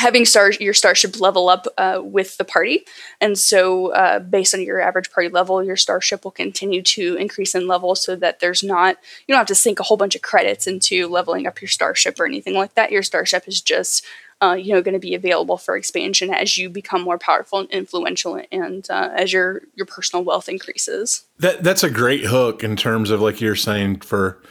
having 0.00 0.24
star 0.24 0.50
your 0.52 0.72
starship 0.72 1.20
level 1.20 1.48
up 1.50 1.66
uh, 1.76 2.00
with 2.02 2.38
the 2.38 2.44
party, 2.44 2.84
and 3.20 3.38
so 3.38 3.92
uh, 3.92 4.18
based 4.18 4.54
on 4.54 4.62
your 4.62 4.80
average 4.80 5.10
party 5.10 5.28
level, 5.28 5.62
your 5.62 5.76
starship 5.76 6.24
will 6.24 6.30
continue 6.30 6.80
to 6.82 7.16
increase 7.16 7.54
in 7.54 7.66
level, 7.66 7.94
so 7.94 8.16
that 8.16 8.40
there's 8.40 8.62
not 8.62 8.96
you 9.26 9.32
don't 9.32 9.38
have 9.38 9.46
to 9.46 9.54
sink 9.54 9.78
a 9.78 9.82
whole 9.82 9.98
bunch 9.98 10.14
of 10.14 10.22
credits 10.22 10.66
into 10.66 11.06
leveling 11.06 11.46
up 11.46 11.60
your 11.60 11.68
starship 11.68 12.18
or 12.18 12.24
anything 12.24 12.54
like 12.54 12.74
that. 12.74 12.90
Your 12.90 13.02
starship 13.02 13.46
is 13.46 13.60
just 13.60 14.04
uh, 14.42 14.54
you 14.54 14.72
know 14.72 14.80
going 14.80 14.94
to 14.94 14.98
be 14.98 15.14
available 15.14 15.58
for 15.58 15.76
expansion 15.76 16.32
as 16.32 16.56
you 16.56 16.70
become 16.70 17.02
more 17.02 17.18
powerful 17.18 17.58
and 17.58 17.70
influential, 17.70 18.42
and 18.50 18.88
uh, 18.90 19.10
as 19.14 19.32
your 19.34 19.62
your 19.74 19.86
personal 19.86 20.24
wealth 20.24 20.48
increases. 20.48 21.24
That 21.38 21.62
that's 21.62 21.84
a 21.84 21.90
great 21.90 22.24
hook 22.24 22.64
in 22.64 22.74
terms 22.74 23.10
of 23.10 23.20
like 23.20 23.40
you're 23.40 23.54
saying 23.54 24.00
for 24.00 24.42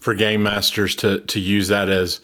for 0.00 0.14
game 0.14 0.42
masters 0.42 0.94
to 0.96 1.20
to 1.20 1.40
use 1.40 1.68
that 1.68 1.88
as 1.88 2.20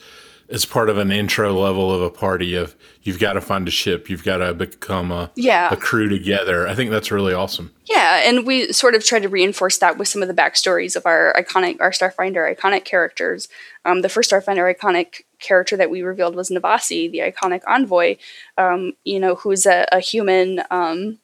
as 0.48 0.64
part 0.64 0.88
of 0.88 0.98
an 0.98 1.10
intro 1.10 1.52
level 1.52 1.92
of 1.92 2.02
a 2.02 2.10
party 2.10 2.54
of 2.54 2.76
you've 3.02 3.18
got 3.18 3.34
to 3.34 3.40
find 3.40 3.66
a 3.68 3.70
ship, 3.70 4.10
you've 4.10 4.24
got 4.24 4.38
to 4.38 4.54
become 4.54 5.10
a 5.10 5.30
yeah. 5.36 5.72
a 5.72 5.76
crew 5.76 6.08
together. 6.08 6.66
I 6.68 6.74
think 6.74 6.90
that's 6.90 7.10
really 7.10 7.32
awesome. 7.32 7.72
Yeah, 7.86 8.22
and 8.24 8.46
we 8.46 8.72
sort 8.72 8.94
of 8.94 9.04
tried 9.04 9.22
to 9.22 9.28
reinforce 9.28 9.78
that 9.78 9.98
with 9.98 10.08
some 10.08 10.22
of 10.22 10.28
the 10.28 10.34
backstories 10.34 10.96
of 10.96 11.06
our 11.06 11.34
iconic, 11.34 11.80
our 11.80 11.90
Starfinder 11.90 12.54
iconic 12.54 12.84
characters. 12.84 13.48
Um, 13.84 14.02
the 14.02 14.08
first 14.08 14.30
Starfinder 14.30 14.74
iconic 14.74 15.22
character 15.40 15.76
that 15.76 15.90
we 15.90 16.02
revealed 16.02 16.34
was 16.34 16.50
Navasi, 16.50 17.10
the 17.10 17.18
iconic 17.18 17.62
envoy. 17.66 18.16
Um, 18.56 18.94
you 19.04 19.20
know, 19.20 19.34
who's 19.34 19.66
a, 19.66 19.86
a 19.92 20.00
human. 20.00 20.62
Um, 20.70 21.18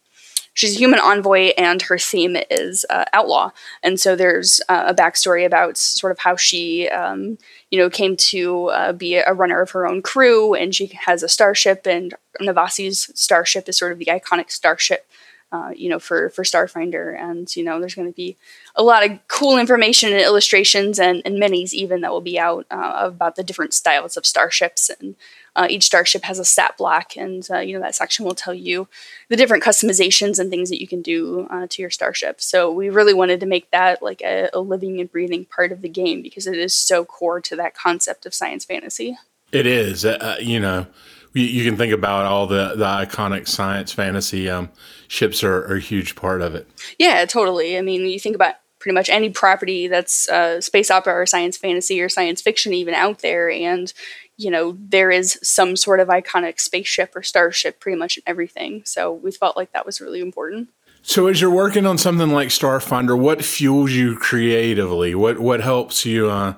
she's 0.54 0.76
a 0.76 0.78
human 0.78 1.00
envoy, 1.00 1.52
and 1.56 1.82
her 1.82 1.98
theme 1.98 2.36
is 2.50 2.84
uh, 2.90 3.04
outlaw. 3.12 3.50
And 3.82 3.98
so 3.98 4.16
there's 4.16 4.60
uh, 4.68 4.84
a 4.88 4.94
backstory 4.94 5.46
about 5.46 5.76
sort 5.76 6.10
of 6.10 6.18
how 6.18 6.36
she, 6.36 6.88
um, 6.88 7.38
you 7.70 7.78
know, 7.78 7.90
came 7.90 8.16
to 8.16 8.66
uh, 8.66 8.92
be 8.92 9.16
a 9.16 9.32
runner 9.32 9.60
of 9.60 9.70
her 9.70 9.86
own 9.86 10.02
crew, 10.02 10.54
and 10.54 10.74
she 10.74 10.86
has 11.06 11.22
a 11.22 11.28
starship, 11.28 11.86
and 11.86 12.14
Navasi's 12.40 13.10
starship 13.14 13.68
is 13.68 13.76
sort 13.76 13.92
of 13.92 13.98
the 13.98 14.06
iconic 14.06 14.50
starship. 14.50 15.06
Uh, 15.52 15.72
you 15.74 15.88
know, 15.88 15.98
for 15.98 16.30
for 16.30 16.44
Starfinder, 16.44 17.20
and 17.20 17.56
you 17.56 17.64
know, 17.64 17.80
there's 17.80 17.96
going 17.96 18.06
to 18.06 18.14
be 18.14 18.36
a 18.76 18.84
lot 18.84 19.04
of 19.04 19.18
cool 19.26 19.58
information 19.58 20.12
and 20.12 20.20
illustrations 20.20 21.00
and, 21.00 21.22
and 21.24 21.42
minis 21.42 21.72
even 21.72 22.02
that 22.02 22.12
will 22.12 22.20
be 22.20 22.38
out 22.38 22.66
uh, 22.70 22.92
about 23.00 23.34
the 23.34 23.42
different 23.42 23.74
styles 23.74 24.16
of 24.16 24.24
starships 24.24 24.88
and 25.00 25.16
uh, 25.56 25.66
each 25.68 25.84
starship 25.84 26.24
has 26.24 26.38
a 26.38 26.44
stat 26.44 26.76
block, 26.78 27.16
and 27.16 27.46
uh, 27.50 27.58
you 27.58 27.74
know 27.74 27.80
that 27.80 27.94
section 27.94 28.24
will 28.24 28.34
tell 28.34 28.54
you 28.54 28.88
the 29.28 29.36
different 29.36 29.64
customizations 29.64 30.38
and 30.38 30.50
things 30.50 30.70
that 30.70 30.80
you 30.80 30.86
can 30.86 31.02
do 31.02 31.46
uh, 31.50 31.66
to 31.70 31.82
your 31.82 31.90
starship. 31.90 32.40
So 32.40 32.70
we 32.70 32.90
really 32.90 33.14
wanted 33.14 33.40
to 33.40 33.46
make 33.46 33.70
that 33.70 34.02
like 34.02 34.22
a, 34.22 34.48
a, 34.52 34.60
living 34.60 35.00
and 35.00 35.10
breathing 35.10 35.44
part 35.44 35.72
of 35.72 35.82
the 35.82 35.88
game 35.88 36.22
because 36.22 36.46
it 36.46 36.56
is 36.56 36.74
so 36.74 37.04
core 37.04 37.40
to 37.42 37.56
that 37.56 37.74
concept 37.74 38.26
of 38.26 38.34
science 38.34 38.64
fantasy. 38.64 39.16
It 39.52 39.66
is, 39.66 40.04
uh, 40.04 40.18
uh, 40.20 40.36
you 40.40 40.60
know. 40.60 40.86
You, 41.32 41.44
you, 41.44 41.64
can 41.64 41.78
think 41.78 41.92
about 41.92 42.26
all 42.26 42.48
the, 42.48 42.74
the 42.74 42.84
iconic 42.84 43.46
science 43.46 43.92
fantasy 43.92 44.50
um, 44.50 44.68
ships 45.06 45.44
are, 45.44 45.64
are 45.66 45.76
a 45.76 45.80
huge 45.80 46.16
part 46.16 46.42
of 46.42 46.56
it. 46.56 46.68
Yeah, 46.98 47.24
totally. 47.24 47.78
I 47.78 47.82
mean, 47.82 48.00
you 48.00 48.18
think 48.18 48.34
about 48.34 48.56
pretty 48.80 48.94
much 48.94 49.08
any 49.08 49.30
property 49.30 49.86
that's 49.86 50.28
uh, 50.28 50.60
space 50.60 50.90
opera 50.90 51.14
or 51.14 51.26
science 51.26 51.56
fantasy 51.56 52.00
or 52.00 52.08
science 52.08 52.40
fiction 52.40 52.72
even 52.72 52.94
out 52.94 53.20
there 53.20 53.50
and 53.50 53.92
you 54.40 54.50
know, 54.50 54.76
there 54.78 55.10
is 55.10 55.38
some 55.42 55.76
sort 55.76 56.00
of 56.00 56.08
iconic 56.08 56.58
spaceship 56.58 57.14
or 57.14 57.22
starship 57.22 57.78
pretty 57.78 57.98
much 57.98 58.16
in 58.16 58.22
everything. 58.26 58.82
So 58.86 59.12
we 59.12 59.30
felt 59.32 59.54
like 59.54 59.72
that 59.72 59.84
was 59.84 60.00
really 60.00 60.20
important. 60.20 60.70
So 61.02 61.26
as 61.26 61.40
you're 61.40 61.50
working 61.50 61.84
on 61.84 61.98
something 61.98 62.30
like 62.30 62.48
Starfinder, 62.48 63.18
what 63.18 63.44
fuels 63.44 63.92
you 63.92 64.16
creatively? 64.16 65.14
What 65.14 65.38
what 65.38 65.60
helps 65.60 66.06
you 66.06 66.30
uh, 66.30 66.54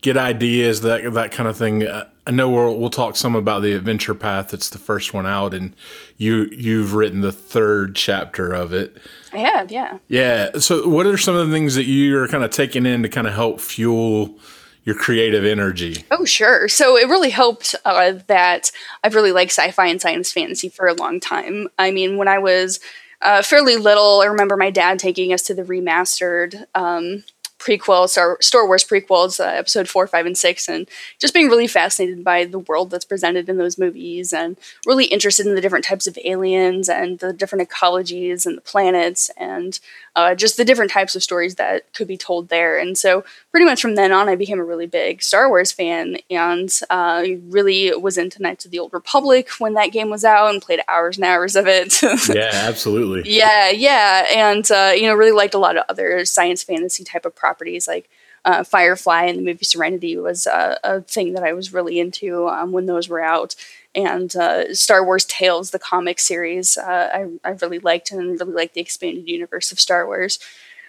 get 0.00 0.16
ideas 0.16 0.80
that 0.80 1.12
that 1.14 1.30
kind 1.30 1.48
of 1.48 1.56
thing? 1.56 1.86
Uh, 1.86 2.08
I 2.26 2.32
know 2.32 2.48
we'll, 2.48 2.78
we'll 2.78 2.90
talk 2.90 3.16
some 3.16 3.34
about 3.34 3.62
the 3.62 3.72
adventure 3.72 4.14
path. 4.14 4.52
It's 4.54 4.70
the 4.70 4.78
first 4.78 5.14
one 5.14 5.26
out, 5.26 5.54
and 5.54 5.74
you 6.16 6.48
you've 6.52 6.94
written 6.94 7.20
the 7.20 7.32
third 7.32 7.96
chapter 7.96 8.52
of 8.52 8.72
it. 8.72 8.96
I 9.32 9.38
have, 9.38 9.70
yeah. 9.70 9.98
Yeah. 10.08 10.58
So 10.58 10.88
what 10.88 11.06
are 11.06 11.18
some 11.18 11.36
of 11.36 11.48
the 11.48 11.52
things 11.52 11.76
that 11.76 11.84
you're 11.84 12.28
kind 12.28 12.44
of 12.44 12.50
taking 12.50 12.86
in 12.86 13.02
to 13.02 13.08
kind 13.08 13.26
of 13.26 13.34
help 13.34 13.60
fuel? 13.60 14.36
Your 14.84 14.94
creative 14.94 15.44
energy? 15.44 16.04
Oh, 16.10 16.24
sure. 16.24 16.68
So 16.68 16.96
it 16.96 17.08
really 17.08 17.30
helped 17.30 17.74
uh, 17.84 18.14
that 18.26 18.70
I've 19.04 19.14
really 19.14 19.32
liked 19.32 19.52
sci-fi 19.52 19.86
and 19.86 20.00
science 20.00 20.32
fantasy 20.32 20.68
for 20.68 20.86
a 20.86 20.94
long 20.94 21.20
time. 21.20 21.68
I 21.78 21.90
mean, 21.90 22.16
when 22.16 22.28
I 22.28 22.38
was 22.38 22.80
uh, 23.22 23.42
fairly 23.42 23.76
little, 23.76 24.20
I 24.20 24.26
remember 24.26 24.56
my 24.56 24.70
dad 24.70 24.98
taking 24.98 25.32
us 25.32 25.42
to 25.42 25.54
the 25.54 25.62
remastered 25.62 26.64
um, 26.74 27.24
prequel, 27.58 28.08
Star, 28.08 28.38
Star 28.40 28.66
Wars 28.66 28.84
prequels, 28.84 29.38
uh, 29.38 29.44
episode 29.44 29.88
four, 29.88 30.06
five, 30.06 30.24
and 30.24 30.36
six, 30.36 30.68
and 30.68 30.88
just 31.18 31.34
being 31.34 31.48
really 31.48 31.66
fascinated 31.66 32.24
by 32.24 32.44
the 32.46 32.58
world 32.58 32.90
that's 32.90 33.04
presented 33.04 33.48
in 33.48 33.58
those 33.58 33.78
movies 33.78 34.32
and 34.32 34.56
really 34.86 35.04
interested 35.04 35.46
in 35.46 35.54
the 35.54 35.60
different 35.60 35.84
types 35.84 36.06
of 36.06 36.18
aliens 36.24 36.88
and 36.88 37.18
the 37.18 37.32
different 37.32 37.68
ecologies 37.68 38.46
and 38.46 38.56
the 38.56 38.62
planets 38.62 39.30
and 39.36 39.78
uh, 40.16 40.34
just 40.34 40.56
the 40.56 40.64
different 40.64 40.90
types 40.90 41.14
of 41.14 41.22
stories 41.22 41.54
that 41.56 41.92
could 41.92 42.08
be 42.08 42.16
told 42.16 42.48
there. 42.48 42.78
And 42.78 42.96
so, 42.96 43.24
pretty 43.50 43.66
much 43.66 43.80
from 43.80 43.94
then 43.94 44.12
on, 44.12 44.28
I 44.28 44.36
became 44.36 44.58
a 44.58 44.64
really 44.64 44.86
big 44.86 45.22
Star 45.22 45.48
Wars 45.48 45.72
fan 45.72 46.18
and 46.28 46.70
uh, 46.90 47.24
really 47.48 47.94
was 47.96 48.18
into 48.18 48.42
Knights 48.42 48.64
of 48.64 48.70
the 48.70 48.78
Old 48.78 48.92
Republic 48.92 49.48
when 49.58 49.74
that 49.74 49.92
game 49.92 50.10
was 50.10 50.24
out 50.24 50.50
and 50.50 50.62
played 50.62 50.80
hours 50.88 51.16
and 51.16 51.24
hours 51.24 51.56
of 51.56 51.66
it. 51.66 52.02
yeah, 52.28 52.50
absolutely. 52.52 53.30
Yeah, 53.30 53.70
yeah. 53.70 54.26
And, 54.34 54.68
uh, 54.70 54.92
you 54.94 55.02
know, 55.02 55.14
really 55.14 55.32
liked 55.32 55.54
a 55.54 55.58
lot 55.58 55.76
of 55.76 55.84
other 55.88 56.24
science 56.24 56.62
fantasy 56.62 57.04
type 57.04 57.24
of 57.24 57.34
properties 57.34 57.86
like 57.86 58.08
uh, 58.44 58.64
Firefly 58.64 59.24
and 59.24 59.38
the 59.38 59.42
movie 59.42 59.64
Serenity 59.64 60.16
was 60.16 60.46
uh, 60.46 60.76
a 60.82 61.00
thing 61.02 61.34
that 61.34 61.44
I 61.44 61.52
was 61.52 61.72
really 61.72 62.00
into 62.00 62.48
um, 62.48 62.72
when 62.72 62.86
those 62.86 63.08
were 63.08 63.20
out 63.20 63.54
and 63.94 64.34
uh, 64.36 64.72
Star 64.74 65.04
Wars 65.04 65.24
Tales, 65.24 65.70
the 65.70 65.78
comic 65.78 66.20
series, 66.20 66.76
uh, 66.76 67.10
I, 67.12 67.48
I 67.48 67.50
really 67.60 67.80
liked 67.80 68.12
and 68.12 68.38
really 68.38 68.52
liked 68.52 68.74
the 68.74 68.80
expanded 68.80 69.28
universe 69.28 69.72
of 69.72 69.80
Star 69.80 70.06
Wars. 70.06 70.38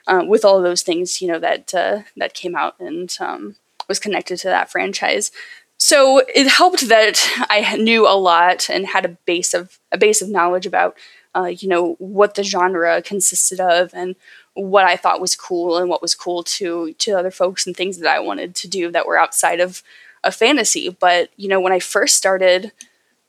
Uh, 0.07 0.23
with 0.27 0.43
all 0.43 0.61
those 0.61 0.81
things, 0.81 1.21
you 1.21 1.27
know 1.27 1.39
that 1.39 1.73
uh, 1.73 2.01
that 2.17 2.33
came 2.33 2.55
out 2.55 2.79
and 2.79 3.15
um, 3.19 3.55
was 3.87 3.99
connected 3.99 4.37
to 4.37 4.47
that 4.47 4.71
franchise. 4.71 5.31
So 5.77 6.23
it 6.33 6.47
helped 6.47 6.89
that 6.89 7.19
I 7.49 7.75
knew 7.77 8.07
a 8.07 8.17
lot 8.17 8.69
and 8.69 8.85
had 8.85 9.05
a 9.05 9.17
base 9.25 9.53
of 9.53 9.79
a 9.91 9.97
base 9.97 10.21
of 10.21 10.29
knowledge 10.29 10.65
about, 10.65 10.97
you 11.35 11.67
know, 11.67 11.95
what 11.97 12.33
the 12.35 12.43
genre 12.43 13.01
consisted 13.01 13.59
of 13.59 13.91
and 13.93 14.15
what 14.53 14.85
I 14.85 14.97
thought 14.97 15.21
was 15.21 15.35
cool 15.35 15.77
and 15.77 15.89
what 15.89 16.01
was 16.01 16.15
cool 16.15 16.43
to 16.43 16.93
to 16.93 17.11
other 17.13 17.31
folks 17.31 17.65
and 17.65 17.75
things 17.75 17.99
that 17.99 18.13
I 18.13 18.19
wanted 18.19 18.55
to 18.55 18.67
do 18.67 18.91
that 18.91 19.05
were 19.05 19.17
outside 19.17 19.59
of 19.59 19.81
a 20.23 20.31
fantasy. 20.31 20.89
But 20.89 21.29
you 21.37 21.47
know, 21.47 21.59
when 21.59 21.73
I 21.73 21.79
first 21.79 22.17
started 22.17 22.71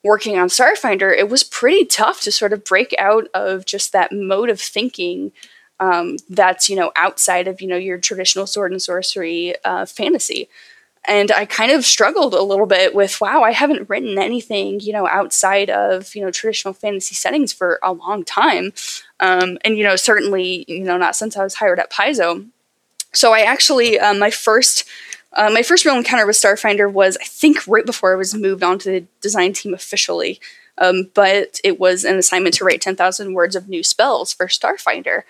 working 0.04 0.38
on 0.38 0.48
Starfinder, 0.48 1.16
it 1.16 1.28
was 1.28 1.44
pretty 1.44 1.84
tough 1.84 2.22
to 2.22 2.32
sort 2.32 2.52
of 2.52 2.64
break 2.64 2.94
out 2.98 3.28
of 3.34 3.64
just 3.64 3.92
that 3.92 4.12
mode 4.12 4.50
of 4.50 4.60
thinking 4.60 5.32
um, 5.80 6.16
that's 6.28 6.68
you 6.68 6.76
know 6.76 6.92
outside 6.96 7.48
of 7.48 7.60
you 7.60 7.68
know 7.68 7.76
your 7.76 7.98
traditional 7.98 8.46
sword 8.46 8.72
and 8.72 8.82
sorcery 8.82 9.54
uh, 9.64 9.86
fantasy. 9.86 10.48
And 11.06 11.32
I 11.32 11.46
kind 11.46 11.72
of 11.72 11.84
struggled 11.84 12.32
a 12.32 12.42
little 12.42 12.66
bit 12.66 12.94
with, 12.94 13.20
wow, 13.20 13.42
I 13.42 13.50
haven't 13.50 13.88
written 13.88 14.18
anything, 14.18 14.78
you 14.80 14.92
know, 14.92 15.08
outside 15.08 15.68
of, 15.68 16.14
you 16.14 16.22
know, 16.22 16.30
traditional 16.30 16.74
fantasy 16.74 17.16
settings 17.16 17.52
for 17.52 17.80
a 17.82 17.92
long 17.92 18.24
time. 18.24 18.72
Um, 19.18 19.58
and, 19.64 19.76
you 19.76 19.82
know, 19.82 19.96
certainly, 19.96 20.64
you 20.68 20.84
know, 20.84 20.96
not 20.96 21.16
since 21.16 21.36
I 21.36 21.42
was 21.42 21.54
hired 21.54 21.80
at 21.80 21.90
Paizo. 21.90 22.46
So 23.12 23.32
I 23.32 23.40
actually, 23.40 23.98
um, 23.98 24.18
my 24.20 24.30
first 24.30 24.84
uh, 25.34 25.50
my 25.50 25.62
first 25.62 25.84
real 25.84 25.96
encounter 25.96 26.26
with 26.26 26.36
Starfinder 26.36 26.92
was, 26.92 27.16
I 27.20 27.24
think, 27.24 27.66
right 27.66 27.86
before 27.86 28.12
I 28.12 28.16
was 28.16 28.34
moved 28.34 28.62
on 28.62 28.78
to 28.80 28.90
the 28.90 29.06
design 29.20 29.52
team 29.52 29.72
officially. 29.72 30.40
Um, 30.78 31.10
but 31.14 31.60
it 31.64 31.78
was 31.78 32.04
an 32.04 32.16
assignment 32.16 32.54
to 32.56 32.64
write 32.64 32.80
10,000 32.80 33.34
words 33.34 33.56
of 33.56 33.68
new 33.68 33.82
spells 33.82 34.32
for 34.32 34.46
Starfinder. 34.46 35.22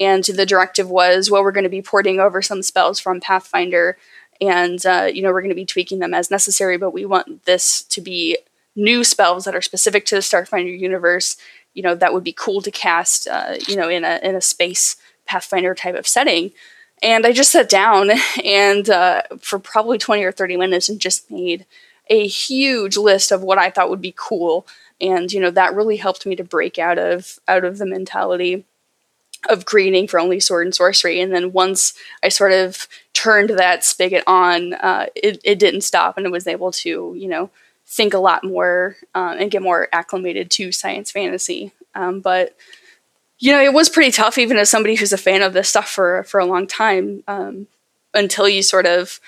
And 0.00 0.24
the 0.24 0.46
directive 0.46 0.88
was, 0.88 1.30
well, 1.30 1.42
we're 1.42 1.52
going 1.52 1.64
to 1.64 1.70
be 1.70 1.82
porting 1.82 2.20
over 2.20 2.40
some 2.40 2.62
spells 2.62 3.00
from 3.00 3.20
Pathfinder, 3.20 3.98
and 4.40 4.84
uh, 4.86 5.08
you 5.12 5.22
know 5.22 5.30
we're 5.30 5.42
going 5.42 5.50
to 5.50 5.54
be 5.54 5.66
tweaking 5.66 5.98
them 5.98 6.14
as 6.14 6.30
necessary. 6.30 6.76
But 6.76 6.92
we 6.92 7.04
want 7.04 7.44
this 7.44 7.82
to 7.82 8.00
be 8.00 8.38
new 8.76 9.04
spells 9.04 9.44
that 9.44 9.54
are 9.54 9.62
specific 9.62 10.06
to 10.06 10.14
the 10.14 10.20
Starfinder 10.20 10.78
universe. 10.78 11.36
You 11.74 11.82
know 11.82 11.94
that 11.94 12.12
would 12.12 12.24
be 12.24 12.32
cool 12.32 12.60
to 12.62 12.70
cast. 12.70 13.26
Uh, 13.28 13.54
you 13.66 13.76
know 13.76 13.88
in 13.88 14.04
a 14.04 14.20
in 14.22 14.34
a 14.34 14.40
space 14.40 14.96
Pathfinder 15.26 15.74
type 15.74 15.94
of 15.94 16.08
setting. 16.08 16.50
And 17.02 17.24
I 17.24 17.32
just 17.32 17.52
sat 17.52 17.68
down 17.68 18.10
and 18.44 18.90
uh, 18.90 19.22
for 19.40 19.58
probably 19.58 19.96
20 19.96 20.22
or 20.24 20.32
30 20.32 20.56
minutes 20.56 20.88
and 20.88 21.00
just 21.00 21.30
made 21.30 21.66
a 22.08 22.26
huge 22.26 22.96
list 22.96 23.30
of 23.30 23.42
what 23.42 23.58
I 23.58 23.70
thought 23.70 23.88
would 23.90 24.00
be 24.00 24.14
cool. 24.16 24.66
And 25.00 25.32
you 25.32 25.40
know 25.40 25.50
that 25.52 25.74
really 25.74 25.96
helped 25.96 26.26
me 26.26 26.36
to 26.36 26.44
break 26.44 26.78
out 26.78 26.98
of 26.98 27.38
out 27.48 27.64
of 27.64 27.78
the 27.78 27.86
mentality 27.86 28.64
of 29.48 29.64
creating 29.64 30.06
for 30.06 30.20
only 30.20 30.40
sword 30.40 30.66
and 30.66 30.74
sorcery. 30.74 31.20
And 31.20 31.32
then 31.32 31.52
once 31.52 31.94
I 32.22 32.28
sort 32.28 32.52
of 32.52 32.86
turned 33.12 33.50
that 33.50 33.84
spigot 33.84 34.24
on, 34.26 34.74
uh, 34.74 35.06
it, 35.14 35.40
it 35.44 35.58
didn't 35.58 35.82
stop, 35.82 36.16
and 36.16 36.26
I 36.26 36.30
was 36.30 36.46
able 36.46 36.72
to 36.72 37.14
you 37.16 37.28
know 37.28 37.50
think 37.86 38.14
a 38.14 38.18
lot 38.18 38.44
more 38.44 38.96
uh, 39.14 39.36
and 39.38 39.50
get 39.50 39.62
more 39.62 39.88
acclimated 39.92 40.50
to 40.52 40.72
science 40.72 41.10
fantasy. 41.10 41.72
Um, 41.94 42.20
but 42.20 42.56
you 43.40 43.52
know, 43.52 43.62
it 43.62 43.72
was 43.72 43.88
pretty 43.88 44.12
tough, 44.12 44.38
even 44.38 44.58
as 44.58 44.70
somebody 44.70 44.94
who's 44.94 45.12
a 45.12 45.18
fan 45.18 45.42
of 45.42 45.54
this 45.54 45.68
stuff 45.68 45.88
for 45.88 46.22
for 46.24 46.38
a 46.38 46.46
long 46.46 46.66
time, 46.66 47.24
um, 47.26 47.66
until 48.14 48.48
you 48.48 48.62
sort 48.62 48.86
of, 48.86 49.18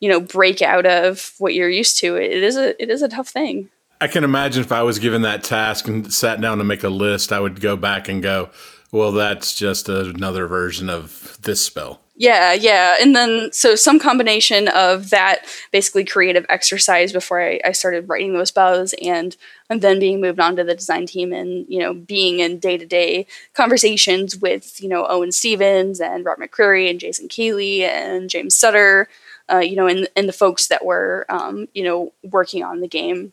you 0.00 0.08
know, 0.08 0.20
break 0.20 0.62
out 0.62 0.86
of 0.86 1.32
what 1.38 1.54
you're 1.54 1.68
used 1.68 1.98
to. 1.98 2.16
It 2.16 2.42
is 2.42 2.56
a 2.56 2.80
it 2.80 2.90
is 2.90 3.02
a 3.02 3.08
tough 3.08 3.28
thing. 3.28 3.68
I 4.00 4.08
can 4.08 4.24
imagine 4.24 4.62
if 4.62 4.72
I 4.72 4.82
was 4.82 4.98
given 4.98 5.22
that 5.22 5.42
task 5.42 5.88
and 5.88 6.12
sat 6.12 6.40
down 6.40 6.58
to 6.58 6.64
make 6.64 6.84
a 6.84 6.88
list, 6.88 7.32
I 7.32 7.40
would 7.40 7.60
go 7.60 7.76
back 7.76 8.08
and 8.08 8.22
go, 8.22 8.50
"Well, 8.92 9.10
that's 9.10 9.54
just 9.54 9.88
another 9.88 10.46
version 10.46 10.88
of 10.88 11.36
this 11.42 11.64
spell." 11.64 12.00
Yeah, 12.18 12.54
yeah. 12.54 12.94
And 12.98 13.14
then, 13.14 13.52
so 13.52 13.74
some 13.74 13.98
combination 13.98 14.68
of 14.68 15.10
that 15.10 15.44
basically 15.70 16.02
creative 16.04 16.46
exercise 16.48 17.12
before 17.12 17.42
I, 17.42 17.60
I, 17.62 17.72
started 17.72 18.08
writing 18.08 18.32
those 18.32 18.48
spells 18.48 18.94
and, 19.02 19.36
and 19.68 19.82
then 19.82 19.98
being 19.98 20.18
moved 20.22 20.40
on 20.40 20.56
to 20.56 20.64
the 20.64 20.74
design 20.74 21.04
team 21.04 21.34
and, 21.34 21.66
you 21.68 21.78
know, 21.78 21.92
being 21.92 22.38
in 22.40 22.58
day 22.58 22.78
to 22.78 22.86
day 22.86 23.26
conversations 23.52 24.34
with, 24.34 24.80
you 24.82 24.88
know, 24.88 25.04
Owen 25.06 25.30
Stephens 25.30 26.00
and 26.00 26.24
Rob 26.24 26.38
McCreary 26.38 26.88
and 26.88 26.98
Jason 26.98 27.28
Keeley 27.28 27.84
and 27.84 28.30
James 28.30 28.56
Sutter. 28.56 29.08
uh, 29.52 29.58
you 29.58 29.76
know, 29.76 29.86
and, 29.86 30.08
and 30.16 30.28
the 30.28 30.32
folks 30.32 30.68
that 30.68 30.84
were, 30.84 31.26
um, 31.28 31.68
you 31.74 31.84
know, 31.84 32.12
working 32.22 32.62
on 32.64 32.80
the 32.80 32.88
game, 32.88 33.32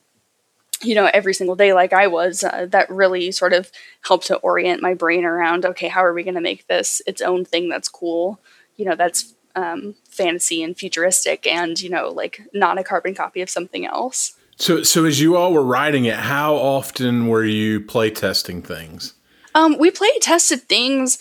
you 0.82 0.94
know, 0.94 1.10
every 1.14 1.34
single 1.34 1.56
day, 1.56 1.72
like 1.72 1.92
I 1.92 2.06
was, 2.08 2.44
uh, 2.44 2.66
that 2.70 2.90
really 2.90 3.32
sort 3.32 3.52
of 3.52 3.70
helped 4.06 4.26
to 4.28 4.36
orient 4.36 4.82
my 4.82 4.94
brain 4.94 5.24
around, 5.24 5.64
okay, 5.64 5.88
how 5.88 6.04
are 6.04 6.12
we 6.12 6.22
going 6.22 6.34
to 6.34 6.40
make 6.40 6.66
this 6.66 7.00
its 7.06 7.22
own 7.22 7.44
thing 7.44 7.68
that's 7.68 7.88
cool? 7.88 8.40
You 8.76 8.86
know, 8.86 8.96
that's 8.96 9.34
um, 9.56 9.94
fantasy 10.08 10.62
and 10.62 10.76
futuristic 10.76 11.46
and, 11.46 11.80
you 11.80 11.90
know, 11.90 12.08
like 12.08 12.40
not 12.52 12.78
a 12.78 12.84
carbon 12.84 13.14
copy 13.14 13.40
of 13.40 13.50
something 13.50 13.86
else. 13.86 14.34
So, 14.56 14.82
so 14.82 15.04
as 15.04 15.20
you 15.20 15.36
all 15.36 15.52
were 15.52 15.64
writing 15.64 16.04
it, 16.04 16.16
how 16.16 16.54
often 16.54 17.26
were 17.28 17.44
you 17.44 17.80
play 17.80 18.10
testing 18.10 18.62
things? 18.62 19.14
Um, 19.54 19.78
we 19.78 19.90
play 19.90 20.10
tested 20.20 20.62
things 20.68 21.18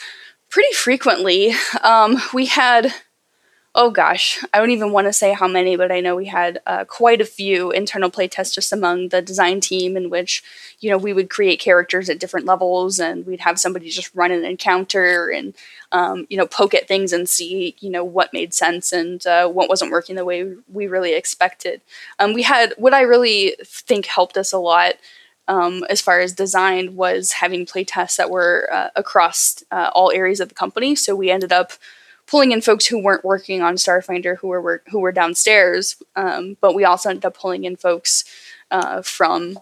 pretty 0.49 0.73
frequently. 0.73 1.53
Um, 1.83 2.21
we 2.33 2.45
had 2.45 2.93
oh 3.75 3.89
gosh, 3.89 4.43
I 4.53 4.59
don't 4.59 4.69
even 4.69 4.91
want 4.91 5.07
to 5.07 5.13
say 5.13 5.33
how 5.33 5.47
many, 5.47 5.75
but 5.75 5.91
I 5.91 5.99
know 5.99 6.15
we 6.15 6.27
had 6.27 6.61
uh, 6.67 6.85
quite 6.85 7.21
a 7.21 7.25
few 7.25 7.71
internal 7.71 8.11
playtests 8.11 8.53
just 8.53 8.71
among 8.71 9.09
the 9.09 9.19
design 9.19 9.61
team 9.61 9.97
in 9.97 10.11
which, 10.11 10.43
you 10.79 10.91
know, 10.91 10.97
we 10.97 11.11
would 11.11 11.31
create 11.31 11.59
characters 11.59 12.07
at 12.07 12.19
different 12.19 12.45
levels 12.45 12.99
and 12.99 13.25
we'd 13.25 13.39
have 13.39 13.59
somebody 13.59 13.89
just 13.89 14.13
run 14.13 14.31
an 14.31 14.45
encounter 14.45 15.27
and, 15.29 15.55
um, 15.91 16.27
you 16.29 16.37
know, 16.37 16.45
poke 16.45 16.75
at 16.75 16.87
things 16.87 17.11
and 17.11 17.27
see, 17.27 17.75
you 17.79 17.89
know, 17.89 18.03
what 18.03 18.31
made 18.31 18.53
sense 18.53 18.93
and 18.93 19.25
uh, 19.25 19.47
what 19.47 19.69
wasn't 19.69 19.91
working 19.91 20.15
the 20.15 20.25
way 20.25 20.53
we 20.71 20.85
really 20.85 21.15
expected. 21.15 21.81
Um, 22.19 22.33
we 22.33 22.43
had 22.43 22.75
what 22.77 22.93
I 22.93 23.01
really 23.01 23.55
think 23.65 24.05
helped 24.05 24.37
us 24.37 24.53
a 24.53 24.59
lot. 24.59 24.95
Um, 25.45 25.83
as 25.89 25.99
far 25.99 26.21
as 26.21 26.31
design 26.31 26.95
was 26.95 27.33
having 27.33 27.65
playtests 27.65 28.15
that 28.15 28.29
were 28.29 28.69
uh, 28.71 28.91
across 28.95 29.61
uh, 29.71 29.89
all 29.93 30.09
areas 30.09 30.39
of 30.39 30.47
the 30.47 30.55
company. 30.55 30.95
So 30.95 31.17
we 31.17 31.29
ended 31.29 31.51
up 31.51 31.73
pulling 32.27 32.51
in 32.51 32.61
folks 32.61 32.85
who 32.85 33.01
weren't 33.01 33.25
working 33.25 33.61
on 33.61 33.75
Starfinder 33.75 34.37
who 34.37 34.47
were 34.47 34.83
who 34.89 34.99
were 34.99 35.11
downstairs, 35.11 36.01
um, 36.15 36.57
but 36.61 36.75
we 36.75 36.83
also 36.83 37.09
ended 37.09 37.25
up 37.25 37.37
pulling 37.37 37.63
in 37.63 37.75
folks 37.75 38.23
uh, 38.71 39.01
from 39.01 39.59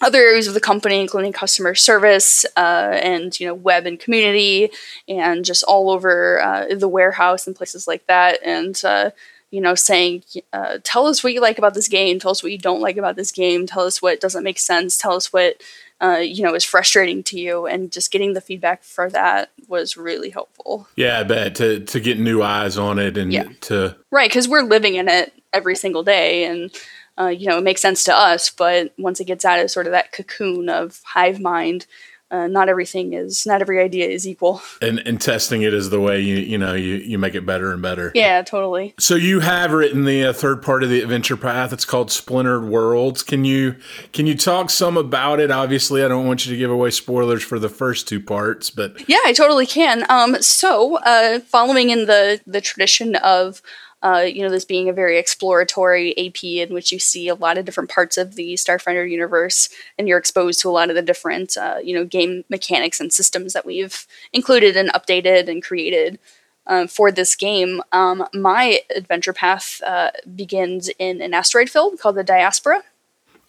other 0.00 0.18
areas 0.18 0.46
of 0.46 0.54
the 0.54 0.60
company, 0.60 0.98
including 1.00 1.32
customer 1.32 1.74
service 1.74 2.46
uh, 2.56 2.98
and 3.02 3.38
you 3.38 3.46
know 3.46 3.54
web 3.54 3.86
and 3.86 4.00
community, 4.00 4.70
and 5.08 5.44
just 5.44 5.62
all 5.64 5.90
over 5.90 6.40
uh, 6.40 6.66
the 6.74 6.88
warehouse 6.88 7.46
and 7.46 7.56
places 7.56 7.86
like 7.86 8.06
that, 8.06 8.40
and 8.44 8.82
uh, 8.84 9.10
you 9.50 9.60
know 9.60 9.74
saying, 9.74 10.22
uh, 10.52 10.78
tell 10.82 11.06
us 11.06 11.22
what 11.22 11.32
you 11.32 11.40
like 11.40 11.58
about 11.58 11.74
this 11.74 11.88
game, 11.88 12.18
tell 12.18 12.30
us 12.30 12.42
what 12.42 12.52
you 12.52 12.58
don't 12.58 12.80
like 12.80 12.96
about 12.96 13.16
this 13.16 13.32
game, 13.32 13.66
tell 13.66 13.84
us 13.84 14.00
what 14.00 14.20
doesn't 14.20 14.44
make 14.44 14.58
sense, 14.58 14.96
tell 14.96 15.14
us 15.14 15.32
what 15.32 15.60
uh, 16.00 16.18
you 16.18 16.42
know 16.42 16.54
is 16.54 16.64
frustrating 16.64 17.22
to 17.22 17.38
you 17.38 17.66
and 17.66 17.92
just 17.92 18.10
getting 18.10 18.32
the 18.32 18.40
feedback 18.40 18.82
for 18.82 19.10
that 19.10 19.50
was 19.68 19.96
really 19.96 20.30
helpful 20.30 20.88
yeah 20.96 21.20
i 21.20 21.22
bet 21.22 21.54
to 21.54 21.80
to 21.80 22.00
get 22.00 22.18
new 22.18 22.42
eyes 22.42 22.78
on 22.78 22.98
it 22.98 23.16
and 23.16 23.32
yeah. 23.32 23.48
to 23.60 23.94
right 24.10 24.30
because 24.30 24.48
we're 24.48 24.62
living 24.62 24.94
in 24.94 25.08
it 25.08 25.32
every 25.52 25.76
single 25.76 26.02
day 26.02 26.44
and 26.44 26.70
uh, 27.18 27.26
you 27.26 27.46
know 27.46 27.58
it 27.58 27.64
makes 27.64 27.82
sense 27.82 28.04
to 28.04 28.14
us 28.14 28.50
but 28.50 28.92
once 28.98 29.20
it 29.20 29.24
gets 29.24 29.44
out 29.44 29.60
of 29.60 29.70
sort 29.70 29.86
of 29.86 29.92
that 29.92 30.12
cocoon 30.12 30.68
of 30.68 31.00
hive 31.04 31.40
mind 31.40 31.86
uh, 32.30 32.46
not 32.46 32.68
everything 32.68 33.12
is 33.12 33.46
not 33.46 33.60
every 33.60 33.80
idea 33.80 34.08
is 34.08 34.26
equal. 34.26 34.62
And 34.82 34.98
and 35.06 35.20
testing 35.20 35.62
it 35.62 35.74
is 35.74 35.90
the 35.90 36.00
way 36.00 36.20
you 36.20 36.36
you 36.36 36.56
know 36.56 36.72
you 36.72 36.94
you 36.94 37.18
make 37.18 37.34
it 37.34 37.44
better 37.44 37.72
and 37.72 37.82
better. 37.82 38.12
Yeah 38.14 38.42
totally. 38.42 38.94
So 38.98 39.14
you 39.14 39.40
have 39.40 39.72
written 39.72 40.04
the 40.04 40.26
uh, 40.26 40.32
third 40.32 40.62
part 40.62 40.82
of 40.82 40.88
the 40.88 41.02
adventure 41.02 41.36
path. 41.36 41.72
It's 41.72 41.84
called 41.84 42.10
splintered 42.10 42.64
worlds. 42.64 43.22
Can 43.22 43.44
you 43.44 43.76
can 44.12 44.26
you 44.26 44.36
talk 44.36 44.70
some 44.70 44.96
about 44.96 45.38
it? 45.40 45.50
Obviously 45.50 46.02
i 46.02 46.08
don't 46.08 46.26
want 46.26 46.46
you 46.46 46.52
to 46.52 46.58
give 46.58 46.70
away 46.70 46.90
spoilers 46.90 47.42
for 47.42 47.58
the 47.58 47.68
first 47.68 48.08
two 48.08 48.20
parts 48.20 48.70
but 48.70 49.08
yeah 49.08 49.18
i 49.26 49.32
totally 49.32 49.66
can. 49.66 50.04
Um 50.08 50.40
so 50.40 50.96
uh 50.98 51.40
following 51.40 51.90
in 51.90 52.06
the 52.06 52.40
the 52.46 52.60
tradition 52.60 53.16
of 53.16 53.60
uh, 54.02 54.24
you 54.26 54.42
know, 54.42 54.48
this 54.48 54.64
being 54.64 54.88
a 54.88 54.92
very 54.92 55.18
exploratory 55.18 56.16
AP 56.18 56.42
in 56.42 56.72
which 56.72 56.90
you 56.90 56.98
see 56.98 57.28
a 57.28 57.34
lot 57.34 57.58
of 57.58 57.64
different 57.64 57.90
parts 57.90 58.16
of 58.16 58.34
the 58.34 58.54
Starfinder 58.54 59.08
universe, 59.08 59.68
and 59.98 60.08
you're 60.08 60.18
exposed 60.18 60.60
to 60.60 60.68
a 60.68 60.72
lot 60.72 60.88
of 60.88 60.96
the 60.96 61.02
different, 61.02 61.56
uh, 61.56 61.78
you 61.82 61.94
know, 61.94 62.04
game 62.04 62.44
mechanics 62.48 63.00
and 63.00 63.12
systems 63.12 63.52
that 63.52 63.66
we've 63.66 64.06
included 64.32 64.76
and 64.76 64.90
updated 64.92 65.48
and 65.48 65.62
created 65.62 66.18
um, 66.66 66.88
for 66.88 67.12
this 67.12 67.36
game. 67.36 67.82
Um, 67.92 68.26
my 68.32 68.80
adventure 68.94 69.32
path 69.32 69.82
uh, 69.86 70.10
begins 70.34 70.90
in 70.98 71.20
an 71.20 71.34
asteroid 71.34 71.68
field 71.68 71.98
called 71.98 72.16
the 72.16 72.24
Diaspora. 72.24 72.82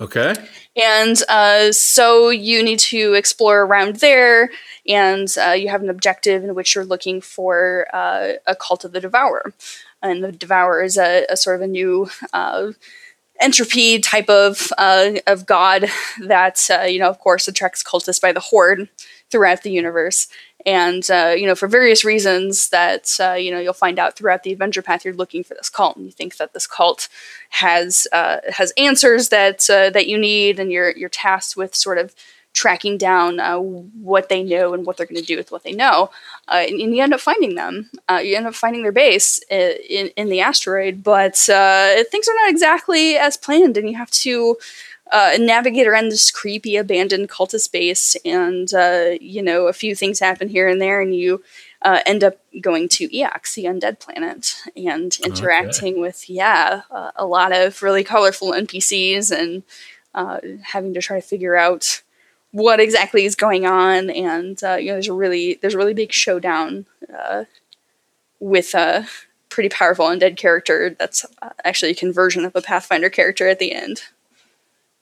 Okay. 0.02 0.34
And 0.76 1.22
uh, 1.30 1.72
so 1.72 2.30
you 2.30 2.64
need 2.64 2.80
to 2.80 3.14
explore 3.14 3.62
around 3.62 3.98
there, 3.98 4.50
and 4.88 5.28
uh, 5.38 5.52
you 5.52 5.70
have 5.70 5.84
an 5.84 5.92
objective 5.92 6.44
in 6.44 6.56
which 6.56 6.74
you're 6.74 6.84
looking 6.84 7.22
for 7.22 7.86
uh, 7.94 8.34
a 8.48 8.56
cult 8.56 8.84
of 8.84 8.94
the 8.94 9.00
Devourer 9.00 9.54
and 10.02 10.24
the 10.24 10.32
Devourer 10.32 10.84
is 10.84 10.98
a, 10.98 11.26
a 11.30 11.38
sort 11.38 11.58
of 11.58 11.62
a 11.62 11.68
new 11.68 12.10
uh, 12.34 12.72
entropy 13.40 14.00
type 14.00 14.30
of 14.30 14.72
uh, 14.78 15.14
of 15.28 15.46
god 15.46 15.86
that 16.22 16.68
uh, 16.70 16.84
you 16.84 17.00
know, 17.00 17.10
of 17.10 17.20
course, 17.20 17.48
attracts 17.48 17.84
cultists 17.84 18.22
by 18.22 18.32
the 18.32 18.40
horde 18.40 18.90
throughout 19.30 19.64
the 19.64 19.72
universe. 19.72 20.28
And 20.66 21.10
uh, 21.10 21.34
you 21.36 21.48
know, 21.48 21.56
for 21.56 21.68
various 21.68 22.06
reasons 22.06 22.70
that 22.70 23.16
uh, 23.20 23.34
you 23.34 23.52
know 23.52 23.60
you'll 23.60 23.74
find 23.74 23.98
out 23.98 24.16
throughout 24.16 24.44
the 24.44 24.52
adventure 24.52 24.84
path, 24.84 25.04
you're 25.04 25.14
looking 25.14 25.44
for 25.44 25.56
this 25.56 25.70
cult, 25.70 25.98
and 25.98 26.06
you 26.06 26.12
think 26.12 26.38
that 26.38 26.54
this 26.54 26.68
cult 26.68 27.10
has 27.50 28.08
uh, 28.12 28.38
has 28.50 28.72
answers 28.78 29.30
that 29.30 29.60
that 29.68 30.08
you 30.08 30.18
need, 30.18 30.60
and 30.60 30.72
you're 30.72 30.92
you're 30.92 31.10
tasked 31.10 31.58
with 31.58 31.76
sort 31.76 31.98
of 31.98 32.14
tracking 32.54 32.98
down 32.98 33.40
uh, 33.40 33.58
what 33.58 34.30
they 34.30 34.44
know 34.44 34.74
and 34.74 34.86
what 34.86 34.98
they're 34.98 35.06
going 35.06 35.22
to 35.22 35.26
do 35.26 35.38
with 35.38 35.52
what 35.52 35.64
they 35.64 35.72
know. 35.72 36.10
Uh, 36.48 36.66
and, 36.68 36.80
and, 36.80 36.96
you 36.96 37.02
end 37.02 37.14
up 37.14 37.20
finding 37.20 37.56
them. 37.56 37.90
Uh, 38.10 38.20
you 38.24 38.36
end 38.36 38.48
up 38.48 38.56
finding 38.56 38.84
their 38.84 38.92
base 38.92 39.40
uh, 39.52 39.74
in, 39.90 40.08
in 40.18 40.30
the 40.30 40.42
asteroid, 40.42 41.02
but 41.04 41.50
uh, 41.50 42.04
things 42.06 42.28
are 42.28 42.36
not 42.36 42.50
exactly 42.50 43.16
as 43.18 43.38
planned, 43.38 43.78
and 43.78 43.90
you 43.90 43.98
have 43.98 44.12
to. 44.12 44.58
Uh, 45.14 45.36
navigate 45.38 45.88
around 45.88 46.08
this 46.08 46.32
creepy 46.32 46.78
abandoned 46.78 47.28
cultist 47.28 47.70
base, 47.74 48.16
and 48.24 48.72
you 49.22 49.42
know 49.42 49.68
a 49.68 49.74
few 49.74 49.94
things 49.94 50.22
happen 50.22 50.48
here 50.48 50.70
and 50.70 50.80
there, 50.80 51.02
and 51.02 51.14
you 51.14 51.44
end 51.84 52.24
up 52.24 52.38
going 52.62 52.88
to 52.88 53.10
Eox, 53.10 53.54
the 53.54 53.66
undead 53.66 54.00
planet, 54.00 54.56
and 54.74 55.18
interacting 55.26 55.96
okay. 55.96 56.00
with 56.00 56.30
yeah 56.30 56.84
a 57.18 57.26
lot 57.26 57.52
of 57.52 57.84
really 57.84 58.06
colorful 58.06 58.54
NPCs, 58.54 59.38
and 59.38 59.64
having 60.64 60.94
to 60.94 61.02
try 61.02 61.20
to 61.20 61.28
figure 61.28 61.58
out 61.58 62.02
what 62.52 62.80
exactly 62.80 63.26
is 63.26 63.36
going 63.36 63.66
on, 63.66 64.10
and 64.10 64.62
uh, 64.64 64.76
you 64.76 64.88
know, 64.88 64.94
there's 64.94 65.08
a 65.08 65.14
really 65.14 65.56
there's 65.62 65.74
a 65.74 65.78
really 65.78 65.94
big 65.94 66.12
showdown 66.12 66.86
uh, 67.14 67.46
with 68.40 68.74
a 68.74 69.08
pretty 69.50 69.70
powerful 69.70 70.06
undead 70.06 70.38
character 70.38 70.96
that's 70.98 71.26
uh, 71.42 71.50
actually 71.64 71.92
a 71.92 71.96
conversion 71.96 72.46
of 72.46 72.56
a 72.56 72.62
Pathfinder 72.62 73.10
character 73.10 73.48
at 73.48 73.60
the 73.60 73.74
end 73.74 74.04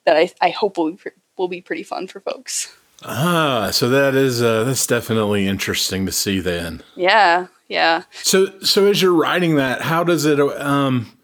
that 0.06 0.18
I, 0.18 0.32
I 0.42 0.50
hope 0.50 0.78
will 0.78 0.94
be, 0.94 1.12
will 1.38 1.48
be 1.48 1.62
pretty 1.62 1.84
fun 1.84 2.08
for 2.08 2.20
folks. 2.20 2.76
Ah, 3.04 3.70
so 3.72 3.90
that 3.90 4.16
is 4.16 4.42
uh, 4.42 4.64
that's 4.66 4.86
definitely 4.86 5.48
interesting 5.48 6.06
to 6.06 6.12
see 6.12 6.40
then. 6.40 6.84
Yeah, 6.96 7.48
yeah. 7.68 8.04
So 8.12 8.60
so 8.60 8.88
as 8.88 9.02
you're 9.02 9.14
writing 9.14 9.56
that, 9.56 9.82
how 9.82 10.04
does 10.04 10.26
it 10.26 10.40
um 10.40 11.18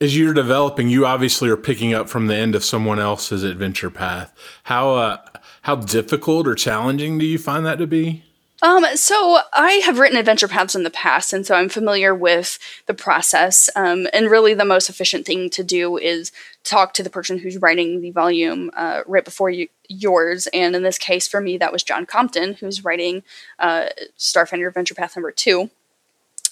as 0.00 0.16
you're 0.16 0.34
developing, 0.34 0.88
you 0.88 1.06
obviously 1.06 1.48
are 1.48 1.56
picking 1.56 1.92
up 1.92 2.08
from 2.08 2.28
the 2.28 2.36
end 2.36 2.54
of 2.54 2.64
someone 2.64 3.00
else's 3.00 3.42
adventure 3.42 3.90
path. 3.90 4.32
How 4.64 4.94
uh, 4.94 5.18
how 5.68 5.76
difficult 5.76 6.46
or 6.46 6.54
challenging 6.54 7.18
do 7.18 7.26
you 7.26 7.36
find 7.36 7.66
that 7.66 7.76
to 7.76 7.86
be? 7.86 8.22
Um, 8.62 8.86
so 8.94 9.40
I 9.52 9.72
have 9.84 9.98
written 9.98 10.16
adventure 10.16 10.48
paths 10.48 10.74
in 10.74 10.82
the 10.82 10.88
past, 10.88 11.34
and 11.34 11.46
so 11.46 11.54
I'm 11.54 11.68
familiar 11.68 12.14
with 12.14 12.58
the 12.86 12.94
process. 12.94 13.68
Um, 13.76 14.06
and 14.14 14.30
really, 14.30 14.54
the 14.54 14.64
most 14.64 14.88
efficient 14.88 15.26
thing 15.26 15.50
to 15.50 15.62
do 15.62 15.98
is 15.98 16.32
talk 16.64 16.94
to 16.94 17.02
the 17.02 17.10
person 17.10 17.36
who's 17.36 17.58
writing 17.58 18.00
the 18.00 18.12
volume 18.12 18.70
uh, 18.78 19.02
right 19.06 19.26
before 19.26 19.50
you, 19.50 19.68
yours. 19.90 20.48
And 20.54 20.74
in 20.74 20.84
this 20.84 20.96
case, 20.96 21.28
for 21.28 21.38
me, 21.38 21.58
that 21.58 21.70
was 21.70 21.82
John 21.82 22.06
Compton, 22.06 22.54
who's 22.54 22.82
writing 22.82 23.22
uh, 23.58 23.88
Starfinder 24.18 24.68
Adventure 24.68 24.94
Path 24.94 25.16
number 25.16 25.32
two. 25.32 25.68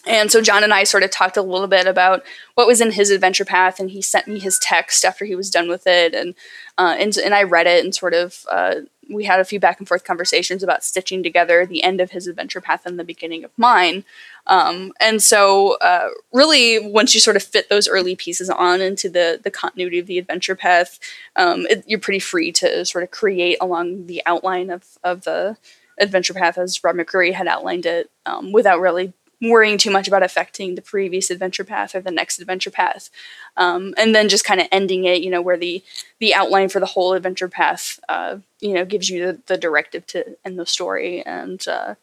And 0.06 0.30
so 0.30 0.40
John 0.40 0.62
and 0.62 0.72
I 0.72 0.84
sort 0.84 1.02
of 1.02 1.10
talked 1.10 1.36
a 1.36 1.42
little 1.42 1.66
bit 1.66 1.86
about 1.86 2.24
what 2.54 2.66
was 2.66 2.80
in 2.80 2.92
his 2.92 3.10
adventure 3.10 3.44
path, 3.44 3.80
and 3.80 3.90
he 3.90 4.00
sent 4.00 4.28
me 4.28 4.38
his 4.38 4.58
text 4.58 5.04
after 5.04 5.24
he 5.24 5.34
was 5.34 5.50
done 5.50 5.68
with 5.68 5.86
it, 5.86 6.14
and 6.14 6.34
uh, 6.78 6.94
and, 6.98 7.16
and 7.16 7.34
I 7.34 7.42
read 7.42 7.66
it 7.66 7.84
and 7.84 7.94
sort 7.94 8.14
of 8.14 8.46
uh, 8.50 8.76
we 9.10 9.24
had 9.24 9.40
a 9.40 9.44
few 9.44 9.60
back 9.60 9.78
and 9.78 9.86
forth 9.86 10.04
conversations 10.04 10.62
about 10.62 10.84
stitching 10.84 11.22
together 11.22 11.64
the 11.64 11.82
end 11.82 12.00
of 12.00 12.10
his 12.10 12.26
adventure 12.26 12.60
path 12.60 12.86
and 12.86 12.98
the 12.98 13.04
beginning 13.04 13.44
of 13.44 13.50
mine. 13.56 14.04
Um, 14.46 14.92
and 15.00 15.22
so, 15.22 15.76
uh, 15.78 16.10
really, 16.32 16.78
once 16.78 17.14
you 17.14 17.20
sort 17.20 17.36
of 17.36 17.42
fit 17.42 17.68
those 17.68 17.88
early 17.88 18.16
pieces 18.16 18.50
on 18.50 18.80
into 18.80 19.08
the 19.08 19.40
the 19.42 19.50
continuity 19.50 19.98
of 19.98 20.06
the 20.06 20.18
adventure 20.18 20.54
path, 20.54 20.98
um, 21.34 21.66
it, 21.66 21.84
you're 21.86 21.98
pretty 21.98 22.20
free 22.20 22.52
to 22.52 22.84
sort 22.84 23.04
of 23.04 23.10
create 23.10 23.58
along 23.60 24.06
the 24.06 24.22
outline 24.26 24.70
of 24.70 24.84
of 25.02 25.24
the 25.24 25.56
adventure 25.98 26.34
path 26.34 26.58
as 26.58 26.82
Rob 26.84 26.96
McCreary 26.96 27.32
had 27.32 27.46
outlined 27.46 27.86
it, 27.86 28.10
um, 28.26 28.52
without 28.52 28.80
really 28.80 29.12
worrying 29.42 29.76
too 29.76 29.90
much 29.90 30.08
about 30.08 30.22
affecting 30.22 30.74
the 30.74 30.82
previous 30.82 31.30
adventure 31.30 31.64
path 31.64 31.94
or 31.94 32.00
the 32.00 32.10
next 32.10 32.38
adventure 32.38 32.70
path 32.70 33.10
um, 33.56 33.94
and 33.98 34.14
then 34.14 34.28
just 34.28 34.44
kind 34.44 34.60
of 34.60 34.68
ending 34.72 35.04
it 35.04 35.22
you 35.22 35.30
know 35.30 35.42
where 35.42 35.58
the 35.58 35.82
the 36.20 36.34
outline 36.34 36.68
for 36.68 36.80
the 36.80 36.86
whole 36.86 37.12
adventure 37.12 37.48
path 37.48 38.00
uh, 38.08 38.36
you 38.60 38.72
know 38.72 38.84
gives 38.84 39.10
you 39.10 39.26
the, 39.26 39.40
the, 39.46 39.58
directive 39.58 40.06
to 40.06 40.36
end 40.44 40.58
the 40.58 40.64
story 40.64 41.24
and 41.26 41.68
uh, 41.68 41.94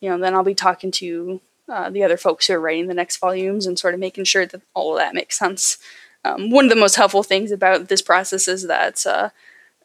you 0.00 0.08
know 0.08 0.18
then 0.18 0.34
i'll 0.34 0.42
be 0.42 0.54
talking 0.54 0.90
to 0.90 1.40
uh, 1.70 1.88
the 1.88 2.02
other 2.02 2.16
folks 2.16 2.46
who 2.46 2.54
are 2.54 2.60
writing 2.60 2.88
the 2.88 2.94
next 2.94 3.18
volumes 3.18 3.64
and 3.64 3.78
sort 3.78 3.94
of 3.94 4.00
making 4.00 4.24
sure 4.24 4.44
that 4.44 4.60
all 4.74 4.92
of 4.94 4.98
that 4.98 5.14
makes 5.14 5.38
sense. 5.38 5.78
Um, 6.24 6.50
one 6.50 6.64
of 6.64 6.70
the 6.70 6.76
most 6.76 6.96
helpful 6.96 7.22
things 7.22 7.52
about 7.52 7.88
this 7.88 8.02
process 8.02 8.48
is 8.48 8.66
that, 8.66 9.06
uh, 9.06 9.30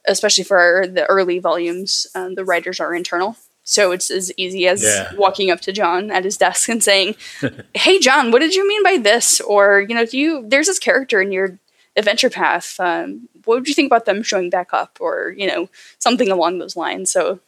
especially 0.08 0.44
for 0.44 0.88
the 0.92 1.06
early 1.06 1.40
volumes, 1.40 2.08
um, 2.16 2.34
the 2.34 2.44
writers 2.44 2.80
are 2.80 2.96
internal. 2.96 3.38
So 3.66 3.92
it's 3.92 4.10
as 4.12 4.32
easy 4.38 4.68
as 4.68 4.84
yeah. 4.84 5.12
walking 5.16 5.52
up 5.52 5.60
to 5.62 5.72
John 5.72 6.12
at 6.12 6.24
his 6.24 6.38
desk 6.38 6.70
and 6.70 6.84
saying, 6.84 7.16
"Hey, 7.74 8.00
John, 8.00 8.32
what 8.32 8.40
did 8.40 8.56
you 8.56 8.68
mean 8.68 8.84
by 8.84 8.98
this?" 8.98 9.42
Or 9.42 9.82
you 9.82 9.96
know, 9.96 10.06
do 10.06 10.18
you 10.18 10.46
there's 10.48 10.68
this 10.68 10.80
character 10.80 11.20
in 11.20 11.32
your 11.32 11.60
adventure 11.96 12.30
path. 12.30 12.80
Um, 12.80 13.30
what 13.46 13.56
would 13.56 13.68
you 13.68 13.74
think 13.74 13.88
about 13.88 14.06
them 14.06 14.24
showing 14.24 14.50
back 14.50 14.74
up, 14.74 14.98
or 15.00 15.34
you 15.38 15.48
know, 15.48 15.70
something 16.00 16.30
along 16.30 16.60
those 16.60 16.76
lines? 16.76 17.12
So 17.12 17.40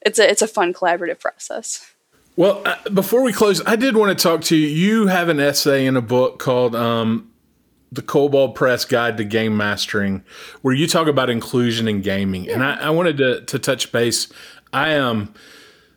it's 0.00 0.18
a 0.18 0.28
it's 0.28 0.42
a 0.42 0.48
fun 0.48 0.72
collaborative 0.72 1.20
process. 1.20 1.88
Well, 2.36 2.62
uh, 2.64 2.76
before 2.90 3.22
we 3.22 3.32
close, 3.32 3.64
I 3.66 3.76
did 3.76 3.96
want 3.96 4.16
to 4.16 4.22
talk 4.22 4.42
to 4.44 4.56
you. 4.56 4.66
You 4.66 5.06
have 5.08 5.28
an 5.28 5.38
essay 5.38 5.84
in 5.86 5.96
a 5.96 6.02
book 6.02 6.38
called 6.38 6.74
um, 6.74 7.30
"The 7.90 8.02
Kobold 8.02 8.54
Press 8.54 8.84
Guide 8.84 9.16
to 9.18 9.24
Game 9.24 9.56
Mastering," 9.56 10.24
where 10.62 10.74
you 10.74 10.86
talk 10.86 11.08
about 11.08 11.28
inclusion 11.28 11.88
in 11.88 12.00
gaming, 12.00 12.44
yeah. 12.44 12.54
and 12.54 12.64
I, 12.64 12.74
I, 12.86 12.90
wanted 12.90 13.18
to 13.18 13.42
to 13.42 13.58
touch 13.58 13.92
base. 13.92 14.32
I 14.72 14.90
am. 14.90 15.04
Um, 15.04 15.34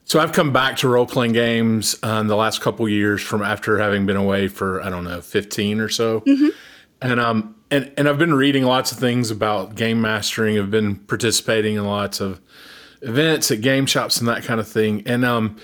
so 0.07 0.19
I've 0.19 0.33
come 0.33 0.53
back 0.53 0.77
to 0.77 0.87
role 0.87 1.07
playing 1.07 1.33
games 1.33 1.95
uh, 2.03 2.19
in 2.21 2.27
the 2.27 2.35
last 2.35 2.61
couple 2.61 2.87
years 2.87 3.23
from 3.23 3.41
after 3.41 3.79
having 3.79 4.05
been 4.05 4.15
away 4.17 4.47
for 4.47 4.81
I 4.83 4.89
don't 4.89 5.03
know 5.03 5.19
fifteen 5.21 5.79
or 5.79 5.89
so, 5.89 6.21
mm-hmm. 6.21 6.49
and 7.01 7.19
um 7.19 7.55
and 7.71 7.91
and 7.97 8.07
I've 8.07 8.19
been 8.19 8.35
reading 8.35 8.65
lots 8.65 8.91
of 8.91 8.99
things 8.99 9.31
about 9.31 9.73
game 9.73 10.01
mastering. 10.01 10.59
I've 10.59 10.69
been 10.69 10.97
participating 10.97 11.75
in 11.75 11.85
lots 11.85 12.21
of 12.21 12.39
events 13.01 13.49
at 13.49 13.61
game 13.61 13.87
shops 13.87 14.19
and 14.19 14.27
that 14.27 14.43
kind 14.43 14.59
of 14.59 14.67
thing, 14.67 15.01
and 15.07 15.25
um 15.25 15.57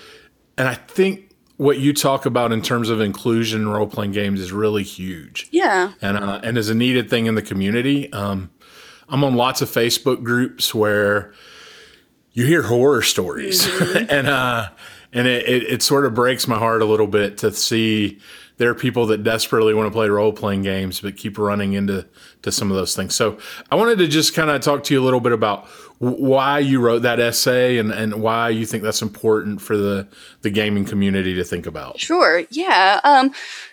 and 0.57 0.67
I 0.67 0.73
think 0.73 1.31
what 1.57 1.77
you 1.77 1.93
talk 1.93 2.25
about 2.25 2.51
in 2.51 2.59
terms 2.59 2.89
of 2.89 2.99
inclusion 2.99 3.61
in 3.61 3.69
role 3.69 3.85
playing 3.85 4.11
games 4.11 4.39
is 4.39 4.51
really 4.51 4.81
huge. 4.81 5.47
Yeah. 5.51 5.93
And 6.01 6.17
uh, 6.17 6.39
and 6.43 6.57
is 6.57 6.69
a 6.69 6.73
needed 6.73 7.07
thing 7.07 7.27
in 7.27 7.35
the 7.35 7.43
community. 7.43 8.11
Um, 8.11 8.49
I'm 9.07 9.23
on 9.23 9.35
lots 9.35 9.61
of 9.61 9.69
Facebook 9.69 10.23
groups 10.23 10.73
where 10.73 11.35
you 12.33 12.45
hear 12.45 12.63
horror 12.63 13.01
stories, 13.01 13.65
mm-hmm. 13.65 14.05
and 14.09 14.27
uh, 14.27 14.69
and 15.13 15.27
it, 15.27 15.47
it, 15.47 15.63
it 15.63 15.81
sort 15.81 16.05
of 16.05 16.13
breaks 16.13 16.47
my 16.47 16.57
heart 16.57 16.81
a 16.81 16.85
little 16.85 17.07
bit 17.07 17.37
to 17.39 17.51
see 17.51 18.19
there 18.57 18.69
are 18.69 18.75
people 18.75 19.07
that 19.07 19.23
desperately 19.23 19.73
want 19.73 19.87
to 19.87 19.91
play 19.91 20.07
role 20.07 20.31
playing 20.31 20.61
games 20.61 21.01
but 21.01 21.17
keep 21.17 21.37
running 21.37 21.73
into 21.73 22.05
to 22.43 22.51
some 22.51 22.69
of 22.69 22.77
those 22.77 22.95
things. 22.95 23.15
So 23.15 23.37
I 23.71 23.75
wanted 23.75 23.97
to 23.99 24.07
just 24.07 24.33
kind 24.33 24.49
of 24.49 24.61
talk 24.61 24.83
to 24.85 24.93
you 24.93 25.01
a 25.01 25.03
little 25.03 25.19
bit 25.19 25.31
about 25.31 25.67
why 26.01 26.57
you 26.57 26.81
wrote 26.81 27.03
that 27.03 27.19
essay 27.19 27.77
and, 27.77 27.91
and 27.91 28.23
why 28.23 28.49
you 28.49 28.65
think 28.65 28.81
that's 28.81 29.03
important 29.03 29.61
for 29.61 29.77
the, 29.77 30.07
the 30.41 30.49
gaming 30.49 30.83
community 30.83 31.35
to 31.35 31.43
think 31.43 31.67
about. 31.67 31.99
Sure. 31.99 32.43
Yeah. 32.49 32.99
Um, 33.03 33.31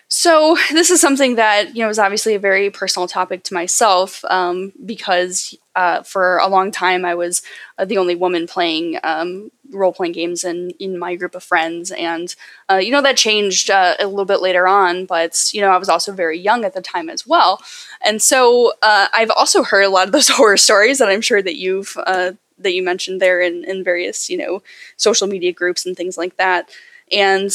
so 0.09 0.57
this 0.71 0.89
is 0.89 1.01
something 1.01 1.35
that 1.35 1.75
you 1.75 1.83
know 1.83 1.89
is 1.89 1.99
obviously 1.99 2.35
a 2.35 2.39
very 2.39 2.69
personal 2.69 3.07
topic 3.07 3.43
to 3.45 3.53
myself 3.53 4.23
um, 4.25 4.73
because 4.85 5.55
uh, 5.75 6.03
for 6.03 6.37
a 6.37 6.47
long 6.47 6.71
time 6.71 7.05
I 7.05 7.15
was 7.15 7.41
uh, 7.77 7.85
the 7.85 7.97
only 7.97 8.15
woman 8.15 8.47
playing 8.47 8.99
um, 9.03 9.51
role 9.71 9.93
playing 9.93 10.13
games 10.13 10.43
in 10.43 10.71
in 10.79 10.97
my 10.97 11.15
group 11.15 11.35
of 11.35 11.43
friends, 11.43 11.91
and 11.91 12.35
uh, 12.69 12.77
you 12.77 12.91
know 12.91 13.01
that 13.03 13.17
changed 13.17 13.69
uh, 13.69 13.95
a 13.99 14.07
little 14.07 14.25
bit 14.25 14.41
later 14.41 14.67
on. 14.67 15.05
But 15.05 15.51
you 15.53 15.61
know 15.61 15.69
I 15.69 15.77
was 15.77 15.89
also 15.89 16.11
very 16.11 16.39
young 16.39 16.65
at 16.65 16.73
the 16.73 16.81
time 16.81 17.09
as 17.09 17.25
well, 17.27 17.61
and 18.05 18.21
so 18.21 18.73
uh, 18.81 19.07
I've 19.13 19.31
also 19.31 19.63
heard 19.63 19.83
a 19.83 19.89
lot 19.89 20.07
of 20.07 20.11
those 20.11 20.27
horror 20.29 20.57
stories 20.57 20.99
that 20.99 21.09
I'm 21.09 21.21
sure 21.21 21.41
that 21.41 21.57
you've 21.57 21.97
uh, 22.05 22.33
that 22.57 22.73
you 22.73 22.83
mentioned 22.83 23.21
there 23.21 23.41
in, 23.41 23.63
in 23.65 23.83
various 23.83 24.29
you 24.29 24.37
know 24.37 24.61
social 24.97 25.27
media 25.27 25.53
groups 25.53 25.85
and 25.85 25.95
things 25.95 26.17
like 26.17 26.37
that. 26.37 26.69
And 27.11 27.51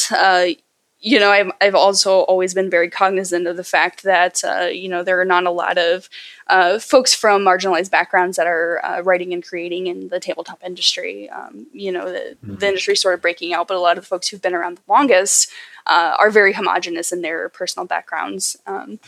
you 1.05 1.21
know, 1.21 1.31
I've, 1.31 1.53
I've 1.61 1.75
also 1.75 2.21
always 2.21 2.55
been 2.55 2.71
very 2.71 2.89
cognizant 2.89 3.47
of 3.47 3.59
the 3.59 3.63
fact 3.63 4.05
that, 4.05 4.43
uh, 4.43 4.69
you 4.73 4.89
know, 4.89 5.03
there 5.03 5.21
are 5.21 5.27
not 5.27 5.45
a 5.45 5.51
lot 5.51 5.77
of 5.77 6.09
uh, 6.47 6.79
folks 6.79 7.15
from 7.15 7.43
marginalized 7.43 7.91
backgrounds 7.91 8.39
that 8.39 8.47
are 8.47 8.83
uh, 8.83 9.03
writing 9.03 9.35
and 9.35 9.47
creating 9.47 9.87
in 9.87 10.09
the 10.09 10.19
tabletop 10.19 10.63
industry. 10.65 11.29
Um, 11.29 11.67
you 11.75 11.93
know, 11.93 12.11
the, 12.11 12.39
mm-hmm. 12.43 12.55
the 12.55 12.69
industry 12.69 12.97
sort 12.97 13.13
of 13.13 13.21
breaking 13.21 13.53
out, 13.53 13.69
but 13.69 13.77
a 13.77 13.81
lot 13.81 13.99
of 13.99 14.05
the 14.05 14.09
folks 14.09 14.29
who've 14.29 14.41
been 14.41 14.55
around 14.55 14.79
the 14.79 14.93
longest 14.93 15.51
uh, 15.87 16.17
are 16.19 16.31
very 16.31 16.55
homogenous 16.55 17.13
in 17.13 17.21
their 17.21 17.51
personal 17.51 17.87
backgrounds. 17.87 18.57
Um, 18.67 18.99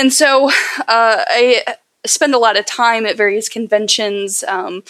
and 0.00 0.12
so 0.12 0.48
uh, 0.48 1.24
I 1.28 1.62
spend 2.06 2.34
a 2.34 2.38
lot 2.38 2.58
of 2.58 2.64
time 2.64 3.04
at 3.06 3.16
various 3.16 3.48
conventions. 3.48 4.42
Um, 4.44 4.82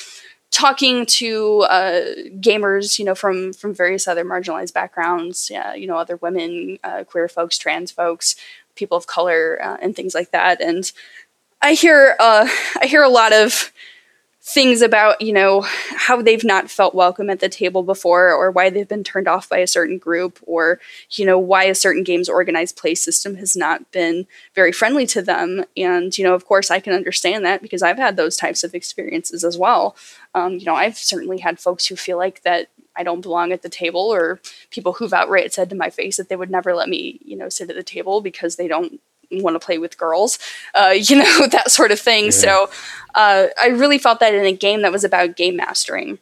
talking 0.52 1.06
to 1.06 1.60
uh, 1.60 2.02
gamers, 2.40 2.98
you 2.98 3.04
know, 3.04 3.14
from 3.14 3.52
from 3.52 3.74
various 3.74 4.08
other 4.08 4.24
marginalized 4.24 4.72
backgrounds, 4.72 5.50
you 5.76 5.86
know, 5.86 5.96
other 5.96 6.16
women, 6.16 6.78
uh, 6.82 7.04
queer 7.04 7.28
folks, 7.28 7.56
trans 7.56 7.90
folks, 7.90 8.34
people 8.74 8.96
of 8.96 9.06
color, 9.06 9.58
uh, 9.62 9.76
and 9.80 9.94
things 9.94 10.14
like 10.14 10.32
that. 10.32 10.60
And 10.60 10.90
I 11.62 11.74
hear 11.74 12.16
uh, 12.18 12.48
I 12.80 12.86
hear 12.86 13.02
a 13.02 13.08
lot 13.08 13.32
of 13.32 13.72
things 14.52 14.82
about 14.82 15.20
you 15.20 15.32
know 15.32 15.60
how 15.60 16.20
they've 16.20 16.44
not 16.44 16.70
felt 16.70 16.94
welcome 16.94 17.30
at 17.30 17.40
the 17.40 17.48
table 17.48 17.82
before 17.82 18.32
or 18.32 18.50
why 18.50 18.68
they've 18.68 18.88
been 18.88 19.04
turned 19.04 19.28
off 19.28 19.48
by 19.48 19.58
a 19.58 19.66
certain 19.66 19.96
group 19.96 20.38
or 20.42 20.80
you 21.10 21.24
know 21.24 21.38
why 21.38 21.64
a 21.64 21.74
certain 21.74 22.02
game's 22.02 22.28
organized 22.28 22.76
play 22.76 22.94
system 22.94 23.36
has 23.36 23.56
not 23.56 23.90
been 23.92 24.26
very 24.54 24.72
friendly 24.72 25.06
to 25.06 25.22
them. 25.22 25.64
And 25.76 26.16
you 26.16 26.24
know 26.24 26.34
of 26.34 26.46
course 26.46 26.70
i 26.70 26.80
can 26.80 26.92
understand 26.92 27.44
that 27.44 27.62
because 27.62 27.82
i've 27.82 27.98
had 27.98 28.16
those 28.16 28.36
types 28.36 28.64
of 28.64 28.74
experiences 28.74 29.44
as 29.44 29.56
well. 29.56 29.96
Um, 30.34 30.54
you 30.54 30.64
know 30.64 30.74
i've 30.74 30.98
certainly 30.98 31.38
had 31.38 31.60
folks 31.60 31.86
who 31.86 31.96
feel 31.96 32.18
like 32.18 32.42
that 32.42 32.68
I 32.96 33.04
don't 33.04 33.20
belong 33.20 33.52
at 33.52 33.62
the 33.62 33.68
table, 33.68 34.00
or 34.00 34.40
people 34.70 34.94
who've 34.94 35.12
outright 35.12 35.54
said 35.54 35.70
to 35.70 35.76
my 35.76 35.90
face 35.90 36.16
that 36.16 36.28
they 36.28 36.34
would 36.36 36.50
never 36.50 36.74
let 36.74 36.88
me, 36.88 37.20
you 37.24 37.36
know, 37.36 37.48
sit 37.48 37.70
at 37.70 37.76
the 37.76 37.84
table 37.84 38.20
because 38.20 38.56
they 38.56 38.66
don't 38.66 39.00
want 39.30 39.54
to 39.54 39.64
play 39.64 39.78
with 39.78 39.98
girls, 39.98 40.38
uh, 40.74 40.94
you 40.96 41.16
know, 41.16 41.46
that 41.50 41.70
sort 41.70 41.92
of 41.92 42.00
thing. 42.00 42.26
Yeah. 42.26 42.30
So 42.30 42.70
uh, 43.14 43.46
I 43.60 43.68
really 43.68 43.98
felt 43.98 44.20
that 44.20 44.34
in 44.34 44.44
a 44.44 44.52
game 44.52 44.82
that 44.82 44.92
was 44.92 45.04
about 45.04 45.36
game 45.36 45.56
mastering, 45.56 46.18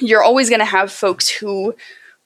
you're 0.00 0.22
always 0.22 0.48
going 0.48 0.60
to 0.60 0.64
have 0.64 0.92
folks 0.92 1.28
who 1.28 1.74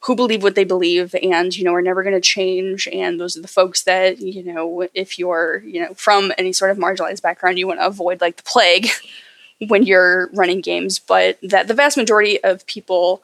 who 0.03 0.16
believe 0.16 0.42
what 0.42 0.57
they 0.57 0.64
believe 0.64 1.14
and 1.22 1.57
you 1.57 1.64
know 1.64 1.72
are 1.74 1.82
never 1.82 2.03
going 2.03 2.14
to 2.14 2.20
change 2.20 2.88
and 2.88 3.20
those 3.20 3.36
are 3.36 3.42
the 3.42 3.48
folks 3.48 3.82
that 3.84 4.18
you 4.18 4.42
know 4.42 4.86
if 4.94 5.18
you're 5.18 5.62
you 5.64 5.80
know 5.80 5.94
from 5.94 6.32
any 6.38 6.53
sort 6.53 6.70
of 6.70 6.76
marginalized 6.76 7.22
background 7.22 7.59
you 7.59 7.66
want 7.66 7.80
to 7.80 7.86
avoid 7.86 8.20
like 8.20 8.36
the 8.36 8.42
plague 8.42 8.88
when 9.68 9.82
you're 9.84 10.28
running 10.32 10.61
games 10.61 10.98
but 10.98 11.38
that 11.42 11.68
the 11.68 11.74
vast 11.74 11.96
majority 11.96 12.42
of 12.42 12.66
people 12.66 13.22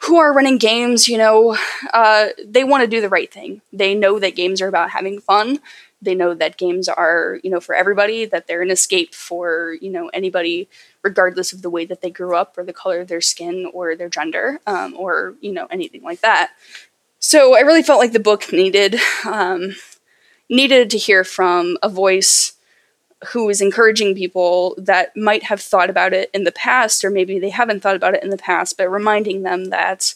who 0.00 0.18
are 0.18 0.34
running 0.34 0.58
games 0.58 1.08
you 1.08 1.16
know 1.16 1.56
uh, 1.94 2.28
they 2.44 2.64
want 2.64 2.82
to 2.82 2.86
do 2.86 3.00
the 3.00 3.08
right 3.08 3.32
thing 3.32 3.62
they 3.72 3.94
know 3.94 4.18
that 4.18 4.36
games 4.36 4.60
are 4.60 4.68
about 4.68 4.90
having 4.90 5.18
fun 5.18 5.58
they 6.02 6.14
know 6.14 6.34
that 6.34 6.56
games 6.56 6.88
are 6.88 7.40
you 7.42 7.50
know 7.50 7.60
for 7.60 7.74
everybody 7.74 8.24
that 8.24 8.46
they're 8.46 8.62
an 8.62 8.70
escape 8.70 9.14
for 9.14 9.76
you 9.80 9.90
know 9.90 10.08
anybody 10.12 10.68
regardless 11.02 11.52
of 11.52 11.62
the 11.62 11.70
way 11.70 11.84
that 11.84 12.02
they 12.02 12.10
grew 12.10 12.36
up 12.36 12.56
or 12.58 12.64
the 12.64 12.72
color 12.72 13.00
of 13.00 13.08
their 13.08 13.20
skin 13.20 13.70
or 13.72 13.96
their 13.96 14.08
gender 14.08 14.60
um, 14.66 14.94
or 14.96 15.34
you 15.40 15.52
know 15.52 15.66
anything 15.70 16.02
like 16.02 16.20
that. 16.20 16.50
So 17.18 17.56
i 17.56 17.60
really 17.60 17.82
felt 17.82 18.00
like 18.00 18.12
the 18.12 18.20
book 18.20 18.52
needed 18.52 18.96
um, 19.24 19.74
needed 20.48 20.90
to 20.90 20.98
hear 20.98 21.24
from 21.24 21.76
a 21.82 21.88
voice 21.88 22.52
who 23.32 23.48
is 23.48 23.62
encouraging 23.62 24.14
people 24.14 24.74
that 24.76 25.16
might 25.16 25.44
have 25.44 25.60
thought 25.60 25.88
about 25.88 26.12
it 26.12 26.30
in 26.34 26.44
the 26.44 26.52
past 26.52 27.02
or 27.02 27.10
maybe 27.10 27.38
they 27.38 27.48
haven't 27.50 27.80
thought 27.80 27.96
about 27.96 28.14
it 28.14 28.22
in 28.22 28.30
the 28.30 28.36
past 28.36 28.76
but 28.76 28.90
reminding 28.90 29.42
them 29.42 29.66
that 29.66 30.14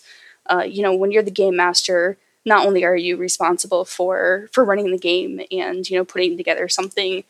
uh, 0.51 0.63
you 0.63 0.83
know 0.83 0.95
when 0.95 1.11
you're 1.11 1.23
the 1.23 1.31
game 1.31 1.57
master 1.57 2.19
not 2.45 2.67
only 2.67 2.85
are 2.85 2.97
you 2.97 3.17
responsible 3.17 3.85
for 3.85 4.49
for 4.53 4.65
running 4.65 4.91
the 4.91 4.99
game 4.99 5.41
and 5.51 5.89
you 5.89 5.97
know 5.97 6.05
putting 6.05 6.37
together 6.37 6.69
something 6.69 7.25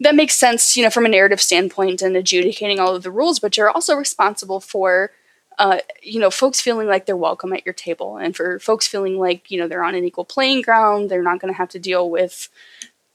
that 0.00 0.14
makes 0.14 0.36
sense 0.36 0.76
you 0.76 0.82
know 0.82 0.90
from 0.90 1.06
a 1.06 1.10
narrative 1.10 1.40
standpoint 1.40 2.02
and 2.02 2.16
adjudicating 2.16 2.78
all 2.78 2.94
of 2.94 3.02
the 3.02 3.10
rules 3.10 3.38
but 3.38 3.56
you're 3.56 3.70
also 3.70 3.94
responsible 3.94 4.60
for 4.60 5.10
uh, 5.58 5.78
you 6.02 6.20
know 6.20 6.30
folks 6.30 6.60
feeling 6.60 6.86
like 6.86 7.06
they're 7.06 7.16
welcome 7.16 7.52
at 7.52 7.64
your 7.64 7.72
table 7.72 8.18
and 8.18 8.36
for 8.36 8.58
folks 8.58 8.86
feeling 8.86 9.18
like 9.18 9.50
you 9.50 9.58
know 9.58 9.66
they're 9.66 9.84
on 9.84 9.94
an 9.94 10.04
equal 10.04 10.24
playing 10.24 10.60
ground 10.60 11.08
they're 11.08 11.22
not 11.22 11.40
going 11.40 11.52
to 11.52 11.56
have 11.56 11.70
to 11.70 11.78
deal 11.78 12.10
with 12.10 12.50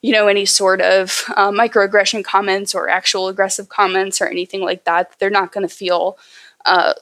you 0.02 0.12
know 0.12 0.28
any 0.28 0.46
sort 0.46 0.82
of 0.82 1.24
uh, 1.36 1.52
microaggression 1.52 2.24
comments 2.24 2.74
or 2.74 2.90
actual 2.90 3.28
aggressive 3.28 3.70
comments 3.70 4.22
or 4.22 4.28
anything 4.28 4.62
like 4.62 4.84
that. 4.86 5.16
They're 5.20 5.30
not 5.30 5.52
going 5.52 5.68
to 5.68 5.74
feel 5.74 6.18
uh, 6.66 6.94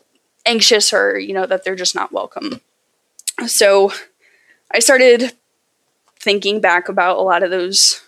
anxious 0.45 0.93
or 0.93 1.17
you 1.17 1.33
know 1.33 1.45
that 1.45 1.63
they're 1.63 1.75
just 1.75 1.95
not 1.95 2.11
welcome. 2.11 2.61
So 3.47 3.93
I 4.71 4.79
started 4.79 5.33
thinking 6.19 6.61
back 6.61 6.89
about 6.89 7.17
a 7.17 7.21
lot 7.21 7.43
of 7.43 7.49
those 7.49 8.01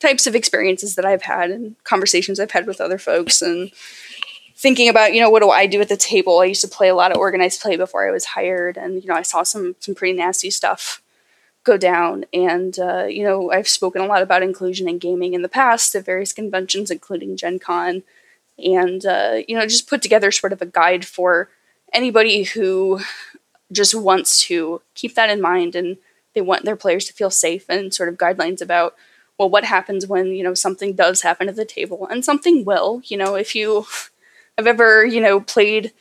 types 0.00 0.26
of 0.26 0.34
experiences 0.34 0.94
that 0.94 1.04
I've 1.04 1.22
had 1.22 1.50
and 1.50 1.76
conversations 1.84 2.38
I've 2.38 2.52
had 2.52 2.66
with 2.66 2.80
other 2.80 2.98
folks 2.98 3.42
and 3.42 3.72
thinking 4.54 4.88
about, 4.88 5.12
you 5.12 5.20
know, 5.20 5.30
what 5.30 5.42
do 5.42 5.50
I 5.50 5.66
do 5.66 5.80
at 5.80 5.88
the 5.88 5.96
table? 5.96 6.38
I 6.38 6.46
used 6.46 6.60
to 6.62 6.68
play 6.68 6.88
a 6.88 6.94
lot 6.94 7.10
of 7.10 7.18
organized 7.18 7.60
play 7.60 7.76
before 7.76 8.06
I 8.06 8.12
was 8.12 8.24
hired 8.24 8.76
and 8.76 9.02
you 9.02 9.08
know, 9.08 9.14
I 9.14 9.22
saw 9.22 9.42
some 9.42 9.76
some 9.80 9.94
pretty 9.94 10.16
nasty 10.16 10.50
stuff 10.50 11.02
go 11.64 11.76
down 11.76 12.24
and 12.32 12.78
uh, 12.78 13.04
you 13.04 13.24
know, 13.24 13.50
I've 13.50 13.68
spoken 13.68 14.00
a 14.00 14.06
lot 14.06 14.22
about 14.22 14.42
inclusion 14.42 14.88
in 14.88 14.98
gaming 14.98 15.34
in 15.34 15.42
the 15.42 15.48
past 15.48 15.94
at 15.94 16.04
various 16.04 16.32
conventions 16.32 16.90
including 16.90 17.36
Gen 17.36 17.58
Con 17.58 18.02
and 18.58 19.04
uh, 19.04 19.38
you 19.46 19.56
know, 19.56 19.66
just 19.66 19.88
put 19.88 20.00
together 20.00 20.30
sort 20.30 20.52
of 20.52 20.62
a 20.62 20.66
guide 20.66 21.04
for 21.04 21.50
anybody 21.92 22.44
who 22.44 23.00
just 23.70 23.94
wants 23.94 24.42
to 24.44 24.80
keep 24.94 25.14
that 25.14 25.30
in 25.30 25.40
mind 25.40 25.74
and 25.74 25.98
they 26.34 26.40
want 26.40 26.64
their 26.64 26.76
players 26.76 27.04
to 27.06 27.12
feel 27.12 27.30
safe 27.30 27.68
and 27.68 27.92
sort 27.92 28.08
of 28.08 28.16
guidelines 28.16 28.60
about 28.60 28.94
well 29.38 29.50
what 29.50 29.64
happens 29.64 30.06
when 30.06 30.28
you 30.28 30.42
know 30.42 30.54
something 30.54 30.94
does 30.94 31.22
happen 31.22 31.48
at 31.48 31.56
the 31.56 31.64
table 31.64 32.06
and 32.10 32.24
something 32.24 32.64
will 32.64 33.02
you 33.04 33.16
know 33.16 33.34
if 33.34 33.54
you 33.54 33.86
have 34.56 34.66
ever 34.66 35.04
you 35.04 35.20
know 35.20 35.40
played 35.40 35.92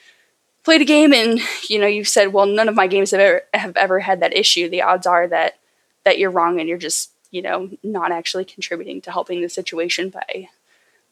played 0.64 0.82
a 0.82 0.86
game 0.86 1.14
and 1.14 1.40
you 1.70 1.80
know 1.80 1.88
you've 1.88 2.08
said 2.08 2.34
well 2.34 2.46
none 2.46 2.70
of 2.70 2.76
my 2.76 2.88
games 2.88 3.12
have 3.12 3.20
ever 3.20 3.42
have 3.54 3.78
ever 3.78 4.00
had 4.00 4.20
that 4.20 4.36
issue 4.36 4.70
the 4.70 4.82
odds 4.82 5.08
are 5.08 5.28
that 5.28 5.58
that 6.04 6.18
you're 6.18 6.32
wrong 6.32 6.60
and 6.60 6.70
you're 6.70 6.78
just 6.78 7.12
you 7.32 7.42
know 7.42 7.70
not 7.84 8.12
actually 8.12 8.46
contributing 8.46 9.02
to 9.02 9.12
helping 9.12 9.42
the 9.42 9.50
situation 9.50 10.10
by 10.10 10.50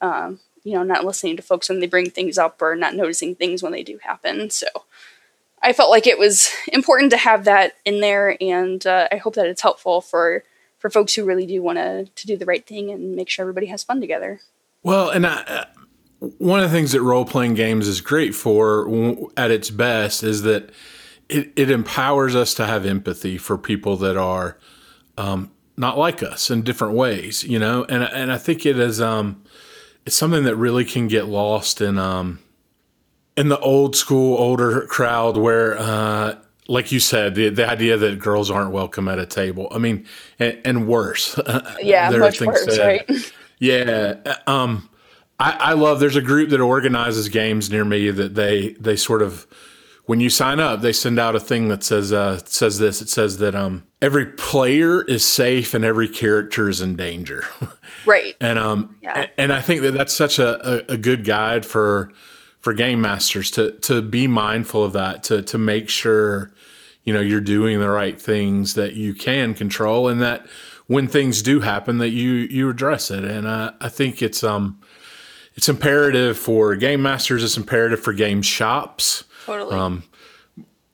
um, 0.02 0.40
you 0.64 0.74
know 0.74 0.84
not 0.84 1.06
listening 1.06 1.38
to 1.38 1.44
folks 1.44 1.70
when 1.70 1.80
they 1.80 1.88
bring 1.88 2.10
things 2.10 2.38
up 2.38 2.62
or 2.62 2.76
not 2.76 2.96
noticing 2.96 3.36
things 3.36 3.64
when 3.64 3.72
they 3.72 3.84
do 3.84 4.00
happen. 4.00 4.50
So 4.50 4.68
I 5.66 5.74
felt 5.74 5.90
like 5.90 6.06
it 6.06 6.20
was 6.20 6.54
important 6.72 7.10
to 7.12 7.18
have 7.18 7.46
that 7.46 7.74
in 7.84 8.00
there, 8.00 8.38
and 8.40 8.86
uh, 8.86 9.08
I 9.12 9.18
hope 9.18 9.34
that 9.34 9.48
it's 9.48 9.62
helpful 9.62 10.00
for 10.00 10.44
for 10.78 10.90
folks 10.92 11.16
who 11.16 11.26
really 11.26 11.48
do 11.48 11.62
want 11.64 11.80
to 11.80 12.06
to 12.06 12.28
do 12.28 12.38
the 12.38 12.46
right 12.46 12.66
thing 12.66 12.92
and 12.92 13.16
make 13.16 13.30
sure 13.30 13.44
everybody 13.44 13.66
has 13.68 13.84
fun 13.84 14.00
together. 14.00 14.40
Well, 14.84 15.10
and 15.10 15.26
I, 15.26 15.42
uh, 15.42 15.66
one 16.38 16.60
of 16.60 16.70
the 16.70 16.76
things 16.76 16.92
that 16.92 17.02
role 17.02 17.26
playing 17.26 17.56
games 17.56 17.88
is 17.88 18.00
great 18.00 18.36
for 18.36 19.32
at 19.36 19.50
its 19.50 19.72
best 19.72 20.24
is 20.24 20.44
that 20.44 20.70
it, 21.28 21.52
it 21.56 21.72
empowers 21.72 22.36
us 22.36 22.54
to 22.54 22.68
have 22.68 22.86
empathy 22.86 23.38
for 23.40 23.58
people 23.58 23.98
that 23.98 24.16
are 24.16 24.60
um, 25.18 25.52
not 25.76 25.98
like 25.98 26.22
us 26.22 26.52
in 26.52 26.62
different 26.62 26.94
ways, 26.94 27.44
you 27.44 27.58
know, 27.58 27.86
and 27.90 28.04
and 28.04 28.32
I 28.32 28.38
think 28.38 28.68
it 28.68 28.78
is 28.78 29.02
um, 29.02 29.44
it's 30.06 30.16
something 30.16 30.44
that 30.44 30.56
really 30.56 30.86
can 30.86 31.08
get 31.08 31.26
lost 31.26 31.82
in 31.82 31.98
um, 31.98 32.40
in 33.38 33.50
the 33.50 33.60
old 33.60 33.96
school, 33.96 34.38
older 34.38 34.82
crowd 34.88 35.38
where, 35.38 35.78
uh, 35.78 36.36
like 36.68 36.92
you 36.92 37.00
said, 37.00 37.36
the, 37.36 37.50
the 37.50 37.68
idea 37.68 37.98
that 37.98 38.20
girls 38.20 38.50
aren't 38.50 38.72
welcome 38.72 39.08
at 39.08 39.20
a 39.20 39.26
table. 39.26 39.68
I 39.72 39.78
mean, 39.78 40.06
and, 40.40 40.60
and 40.66 40.88
worse. 40.88 41.40
Yeah, 41.82 42.10
much 42.10 42.42
worse, 42.42 42.66
that, 42.78 42.86
right? 42.86 43.34
Yeah. 43.60 44.16
Um, 44.48 44.90
I, 45.40 45.52
I 45.52 45.74
love. 45.74 46.00
There's 46.00 46.16
a 46.16 46.22
group 46.22 46.50
that 46.50 46.60
organizes 46.60 47.30
games 47.30 47.70
near 47.70 47.86
me 47.86 48.10
that 48.10 48.36
they 48.36 48.74
they 48.74 48.96
sort 48.96 49.22
of 49.22 49.48
when 50.06 50.20
you 50.20 50.30
sign 50.30 50.60
up, 50.60 50.82
they 50.82 50.94
send 50.94 51.20
out 51.20 51.36
a 51.36 51.40
thing 51.40 51.68
that 51.70 51.84
says 51.84 52.14
uh, 52.14 52.40
says 52.46 52.80
this. 52.80 53.02
It 53.02 53.10
says 53.10 53.38
that 53.38 53.56
um, 53.56 53.84
every 54.02 54.26
player 54.26 55.02
is 55.04 55.26
safe 55.26 55.74
and 55.74 55.84
every 55.84 56.08
character 56.08 56.70
is 56.70 56.82
in 56.82 56.96
danger. 56.96 57.46
Right. 58.06 58.36
and 58.40 58.60
um, 58.60 58.98
yeah. 59.02 59.30
and 59.36 59.52
I 59.52 59.62
think 59.62 59.82
that 59.82 59.96
that's 59.96 60.14
such 60.14 60.38
a, 60.38 60.92
a, 60.92 60.94
a 60.94 60.98
good 60.98 61.26
guide 61.26 61.66
for 61.66 62.12
for 62.66 62.74
game 62.74 63.00
masters 63.00 63.52
to 63.52 63.74
to 63.74 64.02
be 64.02 64.26
mindful 64.26 64.84
of 64.84 64.92
that 64.94 65.22
to 65.22 65.44
to 65.44 65.56
make 65.56 65.88
sure 65.88 66.52
you 67.04 67.14
know 67.14 67.20
you're 67.20 67.40
doing 67.40 67.80
the 67.80 67.88
right 67.88 68.20
things 68.20 68.74
that 68.74 68.94
you 68.94 69.14
can 69.14 69.54
control 69.54 70.08
and 70.08 70.20
that 70.20 70.48
when 70.88 71.08
things 71.08 71.44
do 71.44 71.60
happen 71.60 72.00
that 72.00 72.10
you 72.10 72.32
you 72.32 72.68
address 72.68 73.12
it. 73.12 73.24
And 73.24 73.46
uh, 73.46 73.74
I 73.80 73.90
think 73.90 74.24
it's 74.24 74.44
um 74.44 74.82
it's 75.54 75.70
imperative 75.70 76.40
for 76.40 76.76
game 76.76 77.04
masters 77.04 77.44
it's 77.44 77.56
imperative 77.56 78.00
for 78.00 78.14
game 78.14 78.42
shops. 78.42 79.26
Totally. 79.46 79.76
Um 79.76 80.04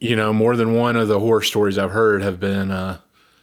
you 0.02 0.18
know 0.18 0.34
more 0.34 0.58
than 0.58 0.74
one 0.74 0.98
of 0.98 1.08
the 1.08 1.22
horror 1.22 1.42
stories 1.42 1.78
I've 1.78 1.92
heard 1.92 2.22
have 2.22 2.38
been 2.38 2.70
uh 2.70 2.98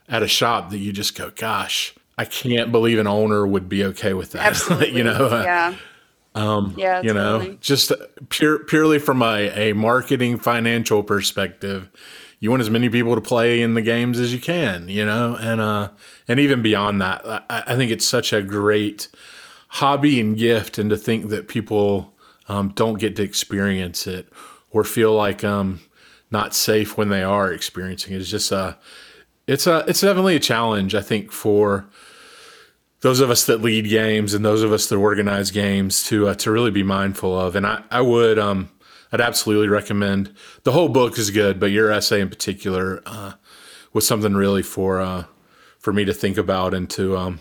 at 0.06 0.22
a 0.22 0.28
shop 0.28 0.68
that 0.68 0.78
you 0.80 0.92
just 0.92 1.16
go 1.16 1.30
gosh 1.34 1.94
I 2.18 2.26
can't 2.26 2.70
believe 2.72 2.98
an 2.98 3.06
owner 3.06 3.46
would 3.46 3.70
be 3.70 3.84
okay 3.84 4.12
with 4.12 4.32
that. 4.32 4.42
Absolutely. 4.48 4.98
you 4.98 5.04
know 5.04 5.30
yeah 5.30 5.76
um, 6.38 6.74
yeah, 6.76 7.02
you 7.02 7.12
totally. 7.12 7.48
know, 7.48 7.58
just 7.60 7.92
pure, 8.28 8.60
purely 8.60 8.98
from 8.98 9.22
a, 9.22 9.70
a 9.70 9.72
marketing 9.72 10.38
financial 10.38 11.02
perspective, 11.02 11.90
you 12.38 12.50
want 12.50 12.60
as 12.60 12.70
many 12.70 12.88
people 12.88 13.16
to 13.16 13.20
play 13.20 13.60
in 13.60 13.74
the 13.74 13.82
games 13.82 14.20
as 14.20 14.32
you 14.32 14.40
can, 14.40 14.88
you 14.88 15.04
know, 15.04 15.36
and 15.40 15.60
uh, 15.60 15.90
and 16.28 16.38
even 16.38 16.62
beyond 16.62 17.00
that, 17.00 17.26
I, 17.26 17.64
I 17.66 17.76
think 17.76 17.90
it's 17.90 18.06
such 18.06 18.32
a 18.32 18.40
great 18.40 19.08
hobby 19.68 20.20
and 20.20 20.36
gift, 20.36 20.78
and 20.78 20.88
to 20.90 20.96
think 20.96 21.28
that 21.30 21.48
people 21.48 22.14
um, 22.48 22.68
don't 22.76 23.00
get 23.00 23.16
to 23.16 23.22
experience 23.22 24.06
it 24.06 24.28
or 24.70 24.84
feel 24.84 25.14
like 25.14 25.42
um, 25.42 25.80
not 26.30 26.54
safe 26.54 26.96
when 26.96 27.08
they 27.08 27.22
are 27.22 27.52
experiencing 27.52 28.14
it 28.14 28.20
is 28.20 28.30
just 28.30 28.52
a, 28.52 28.78
it's 29.46 29.66
a, 29.66 29.84
it's 29.88 30.02
definitely 30.02 30.36
a 30.36 30.40
challenge, 30.40 30.94
I 30.94 31.02
think, 31.02 31.32
for 31.32 31.88
those 33.00 33.20
of 33.20 33.30
us 33.30 33.46
that 33.46 33.62
lead 33.62 33.88
games 33.88 34.34
and 34.34 34.44
those 34.44 34.62
of 34.62 34.72
us 34.72 34.88
that 34.88 34.96
organize 34.96 35.50
games 35.50 36.04
to 36.08 36.28
uh, 36.28 36.34
to 36.34 36.50
really 36.50 36.70
be 36.70 36.82
mindful 36.82 37.38
of. 37.38 37.54
And 37.56 37.66
I, 37.66 37.82
I 37.90 38.00
would 38.00 38.38
um, 38.38 38.70
I'd 39.12 39.20
absolutely 39.20 39.68
recommend 39.68 40.34
the 40.64 40.72
whole 40.72 40.88
book 40.88 41.18
is 41.18 41.30
good, 41.30 41.58
but 41.60 41.70
your 41.70 41.90
essay 41.90 42.20
in 42.20 42.28
particular 42.28 43.02
uh, 43.06 43.34
was 43.92 44.06
something 44.06 44.34
really 44.34 44.62
for 44.62 45.00
uh, 45.00 45.24
for 45.78 45.92
me 45.92 46.04
to 46.04 46.12
think 46.12 46.36
about 46.36 46.74
and 46.74 46.88
to 46.90 47.16
um, 47.16 47.40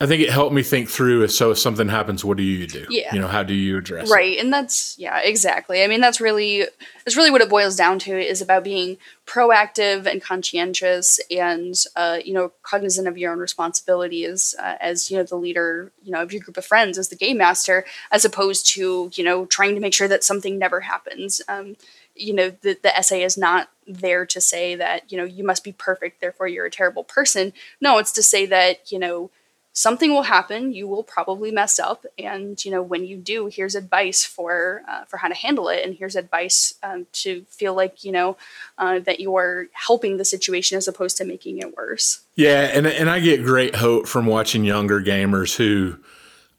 I 0.00 0.06
think 0.06 0.22
it 0.22 0.30
helped 0.30 0.54
me 0.54 0.62
think 0.62 0.88
through. 0.88 1.26
So 1.26 1.50
if 1.50 1.58
something 1.58 1.88
happens, 1.88 2.24
what 2.24 2.36
do 2.36 2.44
you 2.44 2.68
do? 2.68 2.86
Yeah. 2.88 3.12
You 3.12 3.20
know, 3.20 3.26
how 3.26 3.42
do 3.42 3.52
you 3.52 3.78
address 3.78 4.08
right. 4.08 4.20
it? 4.20 4.30
Right. 4.30 4.38
And 4.38 4.52
that's, 4.52 4.96
yeah, 4.96 5.18
exactly. 5.18 5.82
I 5.82 5.88
mean, 5.88 6.00
that's 6.00 6.20
really, 6.20 6.66
that's 7.04 7.16
really 7.16 7.32
what 7.32 7.40
it 7.40 7.48
boils 7.48 7.74
down 7.74 7.98
to 8.00 8.16
is 8.16 8.40
about 8.40 8.62
being 8.62 8.98
proactive 9.26 10.06
and 10.06 10.22
conscientious 10.22 11.18
and, 11.32 11.74
uh, 11.96 12.18
you 12.24 12.32
know, 12.32 12.52
cognizant 12.62 13.08
of 13.08 13.18
your 13.18 13.32
own 13.32 13.40
responsibilities 13.40 14.54
uh, 14.62 14.76
as, 14.80 15.10
you 15.10 15.16
know, 15.16 15.24
the 15.24 15.34
leader, 15.34 15.90
you 16.04 16.12
know, 16.12 16.22
of 16.22 16.32
your 16.32 16.42
group 16.42 16.56
of 16.56 16.64
friends 16.64 16.96
as 16.96 17.08
the 17.08 17.16
game 17.16 17.38
master, 17.38 17.84
as 18.12 18.24
opposed 18.24 18.66
to, 18.74 19.10
you 19.14 19.24
know, 19.24 19.46
trying 19.46 19.74
to 19.74 19.80
make 19.80 19.94
sure 19.94 20.06
that 20.06 20.22
something 20.22 20.60
never 20.60 20.82
happens. 20.82 21.42
Um, 21.48 21.74
you 22.14 22.34
know, 22.34 22.50
the, 22.50 22.78
the 22.80 22.96
essay 22.96 23.24
is 23.24 23.36
not 23.36 23.68
there 23.84 24.24
to 24.26 24.40
say 24.40 24.76
that, 24.76 25.10
you 25.10 25.18
know, 25.18 25.24
you 25.24 25.42
must 25.42 25.64
be 25.64 25.72
perfect, 25.72 26.20
therefore 26.20 26.46
you're 26.46 26.66
a 26.66 26.70
terrible 26.70 27.02
person. 27.02 27.52
No, 27.80 27.98
it's 27.98 28.12
to 28.12 28.22
say 28.22 28.46
that, 28.46 28.92
you 28.92 29.00
know, 29.00 29.30
something 29.78 30.12
will 30.12 30.22
happen 30.22 30.72
you 30.72 30.88
will 30.88 31.04
probably 31.04 31.52
mess 31.52 31.78
up 31.78 32.04
and 32.18 32.64
you 32.64 32.70
know 32.70 32.82
when 32.82 33.04
you 33.04 33.16
do 33.16 33.46
here's 33.46 33.76
advice 33.76 34.24
for 34.24 34.82
uh, 34.88 35.04
for 35.04 35.18
how 35.18 35.28
to 35.28 35.34
handle 35.34 35.68
it 35.68 35.84
and 35.84 35.94
here's 35.94 36.16
advice 36.16 36.74
um, 36.82 37.06
to 37.12 37.44
feel 37.48 37.74
like 37.74 38.02
you 38.04 38.10
know 38.10 38.36
uh, 38.78 38.98
that 38.98 39.20
you're 39.20 39.68
helping 39.72 40.16
the 40.16 40.24
situation 40.24 40.76
as 40.76 40.88
opposed 40.88 41.16
to 41.16 41.24
making 41.24 41.58
it 41.58 41.76
worse. 41.76 42.22
Yeah 42.34 42.62
and, 42.74 42.88
and 42.88 43.08
i 43.08 43.20
get 43.20 43.44
great 43.44 43.76
hope 43.76 44.08
from 44.08 44.26
watching 44.26 44.64
younger 44.64 45.00
gamers 45.00 45.56
who 45.56 45.96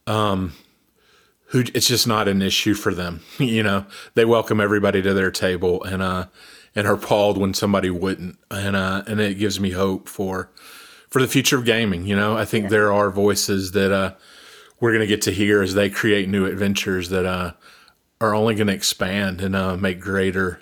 um 0.07 0.53
who 1.47 1.59
it's 1.73 1.89
just 1.89 2.07
not 2.07 2.29
an 2.29 2.41
issue 2.41 2.73
for 2.73 2.93
them 2.93 3.19
you 3.37 3.63
know? 3.63 3.85
They 4.13 4.23
welcome 4.23 4.61
everybody 4.61 5.01
to 5.01 5.13
their 5.13 5.31
table 5.31 5.83
and 5.83 6.01
uh 6.01 6.27
and 6.73 6.87
are 6.87 6.93
appalled 6.93 7.37
when 7.37 7.53
somebody 7.53 7.89
wouldn't 7.89 8.39
and 8.49 8.77
uh 8.77 9.03
and 9.07 9.19
it 9.19 9.37
gives 9.37 9.59
me 9.59 9.71
hope 9.71 10.07
for 10.07 10.51
for 11.09 11.21
the 11.21 11.27
future 11.27 11.57
of 11.57 11.65
gaming. 11.65 12.05
You 12.05 12.15
know, 12.15 12.37
I 12.37 12.45
think 12.45 12.63
yeah. 12.63 12.69
there 12.69 12.93
are 12.93 13.09
voices 13.09 13.71
that 13.71 13.91
uh, 13.91 14.13
we're 14.79 14.91
going 14.91 15.01
to 15.01 15.07
get 15.07 15.21
to 15.23 15.31
hear 15.31 15.61
as 15.61 15.73
they 15.73 15.89
create 15.89 16.29
new 16.29 16.45
adventures 16.45 17.09
that 17.09 17.25
uh, 17.25 17.53
are 18.21 18.33
only 18.33 18.55
going 18.55 18.67
to 18.67 18.73
expand 18.73 19.41
and 19.41 19.55
uh, 19.55 19.77
make 19.77 19.99
greater. 19.99 20.61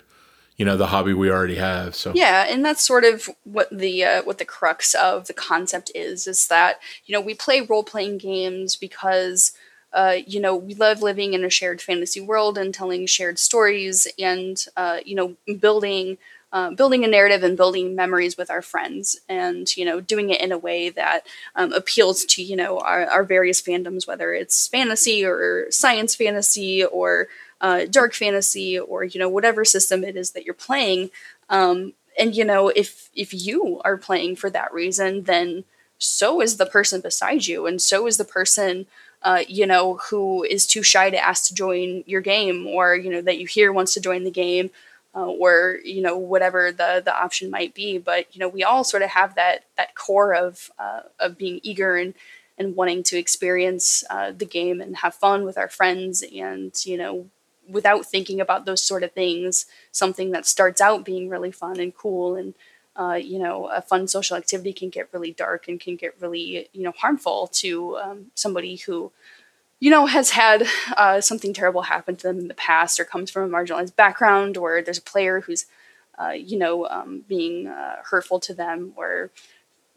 You 0.56 0.64
know 0.64 0.76
the 0.76 0.88
hobby 0.88 1.14
we 1.14 1.30
already 1.30 1.54
have. 1.54 1.94
So 1.94 2.12
yeah, 2.16 2.44
and 2.48 2.64
that's 2.64 2.84
sort 2.84 3.04
of 3.04 3.30
what 3.44 3.68
the 3.70 4.02
uh, 4.02 4.22
what 4.24 4.38
the 4.38 4.44
crux 4.44 4.92
of 4.92 5.28
the 5.28 5.32
concept 5.32 5.92
is. 5.94 6.26
Is 6.26 6.48
that 6.48 6.80
you 7.06 7.12
know 7.12 7.20
we 7.20 7.34
play 7.34 7.60
role 7.60 7.84
playing 7.84 8.18
games 8.18 8.74
because 8.74 9.52
uh, 9.92 10.16
you 10.26 10.40
know, 10.40 10.54
we 10.54 10.74
love 10.74 11.02
living 11.02 11.34
in 11.34 11.44
a 11.44 11.50
shared 11.50 11.80
fantasy 11.80 12.20
world 12.20 12.58
and 12.58 12.74
telling 12.74 13.06
shared 13.06 13.38
stories 13.38 14.06
and, 14.18 14.66
uh, 14.76 14.98
you 15.04 15.14
know, 15.14 15.34
building 15.60 16.18
uh, 16.52 16.70
building 16.70 17.04
a 17.04 17.08
narrative 17.08 17.42
and 17.42 17.56
building 17.56 17.94
memories 17.94 18.36
with 18.36 18.50
our 18.50 18.62
friends 18.62 19.20
and 19.28 19.76
you 19.76 19.84
know 19.84 20.00
doing 20.00 20.30
it 20.30 20.40
in 20.40 20.50
a 20.50 20.58
way 20.58 20.88
that 20.88 21.26
um, 21.54 21.72
appeals 21.72 22.24
to 22.24 22.42
you 22.42 22.56
know 22.56 22.78
our, 22.78 23.06
our, 23.06 23.24
various 23.24 23.60
fandoms 23.60 24.06
whether 24.06 24.32
it's 24.32 24.66
fantasy 24.68 25.24
or 25.24 25.66
science 25.70 26.14
fantasy 26.14 26.82
or 26.84 27.28
uh, 27.60 27.84
dark 27.90 28.14
fantasy 28.14 28.78
or 28.78 29.04
you 29.04 29.20
know 29.20 29.28
whatever 29.28 29.64
system 29.64 30.02
it 30.04 30.16
is 30.16 30.30
that 30.30 30.44
you're 30.44 30.54
playing. 30.54 31.10
Um, 31.50 31.92
and 32.18 32.34
you 32.34 32.44
know 32.44 32.68
if 32.68 33.08
if 33.14 33.32
you 33.32 33.80
are 33.84 33.96
playing 33.96 34.36
for 34.36 34.50
that 34.50 34.72
reason 34.72 35.22
then 35.24 35.64
so 35.98 36.40
is 36.40 36.56
the 36.56 36.66
person 36.66 37.00
beside 37.00 37.46
you 37.46 37.66
and 37.66 37.80
so 37.80 38.06
is 38.06 38.16
the 38.16 38.24
person 38.24 38.86
uh, 39.22 39.42
you 39.48 39.66
know 39.66 39.96
who 40.10 40.44
is 40.44 40.66
too 40.66 40.82
shy 40.82 41.10
to 41.10 41.18
ask 41.18 41.46
to 41.46 41.54
join 41.54 42.04
your 42.06 42.20
game 42.20 42.66
or 42.66 42.94
you 42.94 43.10
know 43.10 43.22
that 43.22 43.38
you 43.38 43.46
hear 43.46 43.72
wants 43.72 43.94
to 43.94 44.00
join 44.00 44.24
the 44.24 44.30
game 44.30 44.70
uh, 45.18 45.26
or 45.26 45.78
you 45.84 46.00
know 46.00 46.16
whatever 46.16 46.70
the 46.70 47.02
the 47.04 47.16
option 47.16 47.50
might 47.50 47.74
be. 47.74 47.98
But 47.98 48.26
you 48.34 48.38
know 48.38 48.48
we 48.48 48.62
all 48.62 48.84
sort 48.84 49.02
of 49.02 49.10
have 49.10 49.34
that 49.34 49.64
that 49.76 49.94
core 49.96 50.34
of 50.34 50.70
uh, 50.78 51.00
of 51.18 51.36
being 51.36 51.60
eager 51.62 51.96
and 51.96 52.14
and 52.56 52.76
wanting 52.76 53.02
to 53.04 53.18
experience 53.18 54.04
uh, 54.10 54.32
the 54.36 54.44
game 54.44 54.80
and 54.80 54.98
have 54.98 55.14
fun 55.14 55.44
with 55.44 55.58
our 55.58 55.68
friends 55.68 56.22
and 56.34 56.72
you 56.84 56.96
know 56.96 57.26
without 57.68 58.06
thinking 58.06 58.40
about 58.40 58.64
those 58.64 58.82
sort 58.82 59.02
of 59.02 59.12
things 59.12 59.66
something 59.92 60.30
that 60.30 60.46
starts 60.46 60.80
out 60.80 61.04
being 61.04 61.28
really 61.28 61.52
fun 61.52 61.78
and 61.78 61.94
cool 61.96 62.34
and 62.34 62.54
uh, 62.96 63.14
you 63.14 63.38
know 63.38 63.66
a 63.68 63.82
fun 63.82 64.08
social 64.08 64.36
activity 64.36 64.72
can 64.72 64.88
get 64.88 65.08
really 65.12 65.32
dark 65.32 65.68
and 65.68 65.80
can 65.80 65.96
get 65.96 66.14
really 66.20 66.68
you 66.72 66.82
know 66.82 66.92
harmful 66.96 67.48
to 67.48 67.96
um, 67.98 68.26
somebody 68.34 68.76
who 68.76 69.10
you 69.80 69.90
know, 69.90 70.06
has 70.06 70.30
had 70.30 70.66
uh, 70.96 71.20
something 71.20 71.52
terrible 71.52 71.82
happen 71.82 72.16
to 72.16 72.26
them 72.26 72.38
in 72.38 72.48
the 72.48 72.54
past 72.54 72.98
or 72.98 73.04
comes 73.04 73.30
from 73.30 73.42
a 73.42 73.56
marginalized 73.56 73.96
background 73.96 74.56
or 74.56 74.82
there's 74.82 74.98
a 74.98 75.02
player 75.02 75.40
who's 75.40 75.66
uh, 76.18 76.30
you 76.30 76.58
know, 76.58 76.86
um, 76.88 77.24
being 77.28 77.68
uh, 77.68 77.96
hurtful 78.02 78.40
to 78.40 78.54
them 78.54 78.92
or 78.96 79.30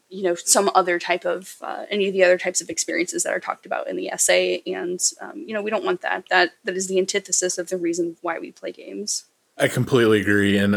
you 0.10 0.24
know 0.24 0.36
some 0.36 0.70
other 0.76 1.00
type 1.00 1.26
of 1.26 1.56
uh, 1.62 1.86
any 1.90 2.08
of 2.08 2.14
the 2.14 2.24
other 2.24 2.38
types 2.38 2.60
of 2.62 2.70
experiences 2.70 3.24
that 3.24 3.34
are 3.34 3.40
talked 3.40 3.66
about 3.66 3.88
in 3.88 3.96
the 3.96 4.10
essay. 4.10 4.62
And 4.68 5.02
um, 5.22 5.44
you 5.48 5.54
know 5.54 5.62
we 5.62 5.72
don't 5.72 5.86
want 5.86 6.02
that. 6.02 6.26
That 6.30 6.52
that 6.66 6.76
is 6.76 6.88
the 6.88 7.00
antithesis 7.00 7.58
of 7.58 7.70
the 7.70 7.78
reason 7.78 8.18
why 8.22 8.38
we 8.38 8.52
play 8.52 8.72
games. 8.72 9.26
I 9.58 9.68
completely 9.68 10.22
agree. 10.22 10.58
And 10.58 10.76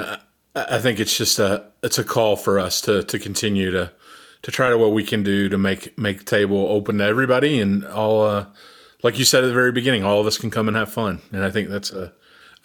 I, 0.54 0.78
think 0.78 1.00
it's 1.00 1.16
just 1.16 1.38
a 1.38 1.66
it's 1.82 1.98
a 1.98 2.04
call 2.04 2.36
for 2.36 2.58
us 2.58 2.80
to 2.82 3.02
to 3.02 3.18
continue 3.18 3.70
to 3.72 3.92
to 4.42 4.50
try 4.50 4.70
to 4.70 4.78
what 4.78 4.92
we 4.92 5.04
can 5.04 5.22
do 5.22 5.48
to 5.48 5.58
make 5.58 5.98
make 5.98 6.24
table 6.24 6.68
open 6.68 6.98
to 6.98 7.04
everybody 7.04 7.60
and 7.60 7.84
all 7.84 8.22
uh, 8.22 8.46
like 9.04 9.18
you 9.18 9.24
said 9.24 9.44
at 9.44 9.46
the 9.46 9.54
very 9.54 9.70
beginning 9.70 10.02
all 10.04 10.20
of 10.20 10.26
us 10.26 10.36
can 10.36 10.50
come 10.50 10.66
and 10.66 10.76
have 10.76 10.92
fun 10.92 11.20
and 11.30 11.44
i 11.44 11.50
think 11.50 11.68
that's 11.68 11.92
a 11.92 12.12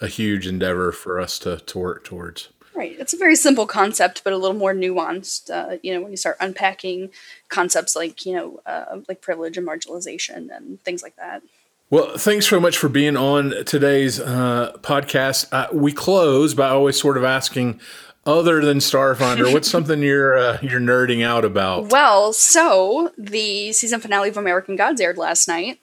a 0.00 0.08
huge 0.08 0.46
endeavor 0.46 0.90
for 0.90 1.20
us 1.20 1.38
to 1.38 1.58
to 1.58 1.78
work 1.78 2.02
towards 2.04 2.48
Right. 2.74 2.96
It's 2.98 3.12
a 3.12 3.18
very 3.18 3.36
simple 3.36 3.66
concept, 3.66 4.22
but 4.24 4.32
a 4.32 4.38
little 4.38 4.56
more 4.56 4.72
nuanced. 4.72 5.50
Uh, 5.50 5.76
you 5.82 5.92
know, 5.92 6.00
when 6.00 6.12
you 6.12 6.16
start 6.16 6.36
unpacking 6.40 7.10
concepts 7.48 7.94
like 7.94 8.24
you 8.24 8.32
know, 8.32 8.60
uh, 8.64 9.00
like 9.08 9.20
privilege 9.20 9.58
and 9.58 9.66
marginalization 9.66 10.48
and 10.56 10.80
things 10.82 11.02
like 11.02 11.16
that. 11.16 11.42
Well, 11.90 12.16
thanks 12.16 12.46
so 12.46 12.60
much 12.60 12.78
for 12.78 12.88
being 12.88 13.16
on 13.16 13.52
today's 13.64 14.20
uh, 14.20 14.72
podcast. 14.80 15.48
Uh, 15.52 15.66
we 15.72 15.92
close 15.92 16.54
by 16.54 16.68
always 16.68 16.98
sort 16.98 17.16
of 17.16 17.24
asking, 17.24 17.80
other 18.24 18.64
than 18.64 18.78
Starfinder, 18.78 19.52
what's 19.52 19.68
something 19.76 20.00
you're 20.00 20.38
uh, 20.38 20.58
you're 20.62 20.80
nerding 20.80 21.24
out 21.24 21.44
about? 21.44 21.90
Well, 21.90 22.32
so 22.32 23.12
the 23.18 23.72
season 23.72 24.00
finale 24.00 24.28
of 24.28 24.36
American 24.36 24.76
Gods 24.76 25.00
aired 25.00 25.18
last 25.18 25.48
night. 25.48 25.80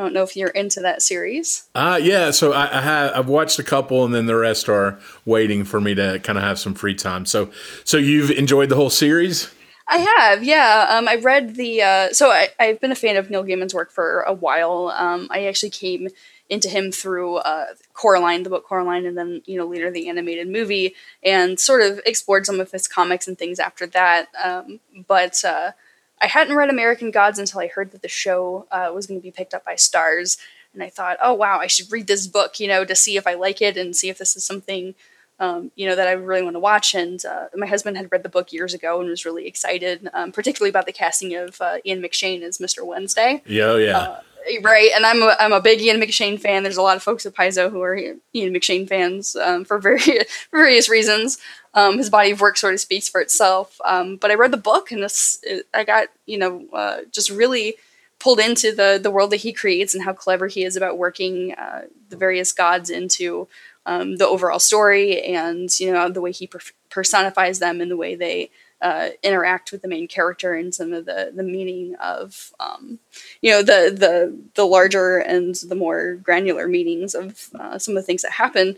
I 0.00 0.02
don't 0.04 0.14
know 0.14 0.22
if 0.22 0.34
you're 0.34 0.48
into 0.48 0.80
that 0.80 1.02
series. 1.02 1.68
Uh 1.74 2.00
yeah. 2.02 2.30
So 2.30 2.52
I, 2.54 2.78
I 2.78 2.80
have 2.80 3.12
I've 3.14 3.28
watched 3.28 3.58
a 3.58 3.62
couple, 3.62 4.02
and 4.04 4.14
then 4.14 4.24
the 4.24 4.34
rest 4.34 4.66
are 4.70 4.98
waiting 5.26 5.64
for 5.64 5.78
me 5.78 5.94
to 5.94 6.18
kind 6.20 6.38
of 6.38 6.44
have 6.44 6.58
some 6.58 6.72
free 6.72 6.94
time. 6.94 7.26
So 7.26 7.50
so 7.84 7.98
you've 7.98 8.30
enjoyed 8.30 8.70
the 8.70 8.76
whole 8.76 8.88
series. 8.88 9.50
I 9.92 9.98
have, 9.98 10.44
yeah. 10.44 10.86
Um, 10.88 11.08
I 11.08 11.16
read 11.16 11.56
the. 11.56 11.82
Uh, 11.82 12.12
so 12.12 12.30
I, 12.30 12.50
I've 12.60 12.80
been 12.80 12.92
a 12.92 12.96
fan 12.96 13.16
of 13.16 13.28
Neil 13.28 13.42
Gaiman's 13.42 13.74
work 13.74 13.90
for 13.90 14.20
a 14.20 14.32
while. 14.32 14.94
Um, 14.96 15.26
I 15.30 15.46
actually 15.46 15.70
came 15.70 16.08
into 16.48 16.68
him 16.68 16.92
through 16.92 17.36
uh, 17.38 17.66
Coraline, 17.92 18.44
the 18.44 18.50
book 18.50 18.64
Coraline, 18.64 19.04
and 19.04 19.18
then 19.18 19.42
you 19.46 19.58
know 19.58 19.66
later 19.66 19.90
the 19.90 20.08
animated 20.08 20.48
movie, 20.48 20.94
and 21.24 21.58
sort 21.58 21.82
of 21.82 22.00
explored 22.06 22.46
some 22.46 22.60
of 22.60 22.70
his 22.70 22.86
comics 22.86 23.26
and 23.26 23.36
things 23.36 23.58
after 23.58 23.84
that. 23.88 24.28
Um, 24.42 24.78
but 25.08 25.44
uh, 25.44 25.72
I 26.20 26.26
hadn't 26.26 26.56
read 26.56 26.70
American 26.70 27.10
Gods 27.10 27.38
until 27.38 27.60
I 27.60 27.68
heard 27.68 27.92
that 27.92 28.02
the 28.02 28.08
show 28.08 28.66
uh, 28.70 28.90
was 28.94 29.06
going 29.06 29.20
to 29.20 29.22
be 29.22 29.30
picked 29.30 29.54
up 29.54 29.64
by 29.64 29.74
Starz, 29.74 30.38
and 30.72 30.82
I 30.82 30.88
thought, 30.88 31.16
oh 31.22 31.34
wow, 31.34 31.58
I 31.58 31.66
should 31.66 31.90
read 31.90 32.06
this 32.06 32.26
book, 32.26 32.60
you 32.60 32.68
know, 32.68 32.84
to 32.84 32.94
see 32.94 33.16
if 33.16 33.26
I 33.26 33.34
like 33.34 33.60
it 33.60 33.76
and 33.76 33.96
see 33.96 34.08
if 34.08 34.18
this 34.18 34.36
is 34.36 34.44
something, 34.44 34.94
um, 35.38 35.72
you 35.74 35.88
know, 35.88 35.96
that 35.96 36.08
I 36.08 36.12
really 36.12 36.42
want 36.42 36.54
to 36.54 36.60
watch. 36.60 36.94
And 36.94 37.24
uh, 37.24 37.46
my 37.56 37.66
husband 37.66 37.96
had 37.96 38.12
read 38.12 38.22
the 38.22 38.28
book 38.28 38.52
years 38.52 38.74
ago 38.74 39.00
and 39.00 39.08
was 39.08 39.24
really 39.24 39.46
excited, 39.46 40.08
um, 40.12 40.30
particularly 40.30 40.70
about 40.70 40.86
the 40.86 40.92
casting 40.92 41.34
of 41.34 41.60
uh, 41.60 41.78
Ian 41.84 42.02
McShane 42.02 42.42
as 42.42 42.58
Mr. 42.58 42.86
Wednesday. 42.86 43.42
Yeah, 43.46 43.64
oh, 43.64 43.76
yeah. 43.76 44.20
Right, 44.62 44.90
and 44.94 45.04
I'm 45.04 45.22
a, 45.22 45.36
I'm 45.38 45.52
a 45.52 45.60
big 45.60 45.80
Ian 45.80 46.00
McShane 46.00 46.40
fan. 46.40 46.62
There's 46.62 46.76
a 46.76 46.82
lot 46.82 46.96
of 46.96 47.02
folks 47.02 47.26
at 47.26 47.34
Paizo 47.34 47.70
who 47.70 47.82
are 47.82 47.94
Ian 47.96 48.20
McShane 48.54 48.88
fans 48.88 49.36
um, 49.36 49.64
for 49.64 49.78
very, 49.78 50.00
various 50.50 50.88
reasons. 50.88 51.38
Um, 51.74 51.98
his 51.98 52.10
body 52.10 52.30
of 52.30 52.40
work 52.40 52.56
sort 52.56 52.74
of 52.74 52.80
speaks 52.80 53.08
for 53.08 53.20
itself. 53.20 53.80
Um, 53.84 54.16
but 54.16 54.30
I 54.30 54.34
read 54.34 54.50
the 54.50 54.56
book 54.56 54.90
and 54.90 55.02
this, 55.02 55.38
it, 55.42 55.66
I 55.72 55.84
got, 55.84 56.08
you 56.26 56.38
know, 56.38 56.64
uh, 56.72 57.00
just 57.12 57.30
really 57.30 57.76
pulled 58.18 58.40
into 58.40 58.74
the, 58.74 58.98
the 59.00 59.10
world 59.10 59.30
that 59.30 59.36
he 59.36 59.52
creates 59.52 59.94
and 59.94 60.04
how 60.04 60.12
clever 60.12 60.46
he 60.46 60.64
is 60.64 60.76
about 60.76 60.98
working 60.98 61.54
uh, 61.54 61.82
the 62.08 62.16
various 62.16 62.52
gods 62.52 62.90
into 62.90 63.48
um, 63.86 64.16
the 64.16 64.26
overall 64.26 64.58
story 64.58 65.22
and, 65.22 65.78
you 65.78 65.92
know, 65.92 66.08
the 66.08 66.20
way 66.20 66.32
he 66.32 66.46
per- 66.46 66.60
personifies 66.90 67.58
them 67.58 67.80
and 67.80 67.90
the 67.90 67.96
way 67.96 68.14
they 68.14 68.50
uh, 68.82 69.10
interact 69.22 69.72
with 69.72 69.82
the 69.82 69.88
main 69.88 70.08
character 70.08 70.54
and 70.54 70.74
some 70.74 70.92
of 70.92 71.06
the, 71.06 71.32
the 71.34 71.42
meaning 71.42 71.94
of, 71.96 72.52
um, 72.60 72.98
you 73.42 73.50
know, 73.50 73.62
the, 73.62 73.94
the, 73.94 74.36
the 74.54 74.64
larger 74.64 75.18
and 75.18 75.54
the 75.66 75.74
more 75.74 76.14
granular 76.16 76.66
meanings 76.66 77.14
of 77.14 77.50
uh, 77.58 77.78
some 77.78 77.96
of 77.96 78.02
the 78.02 78.06
things 78.06 78.22
that 78.22 78.32
happen 78.32 78.76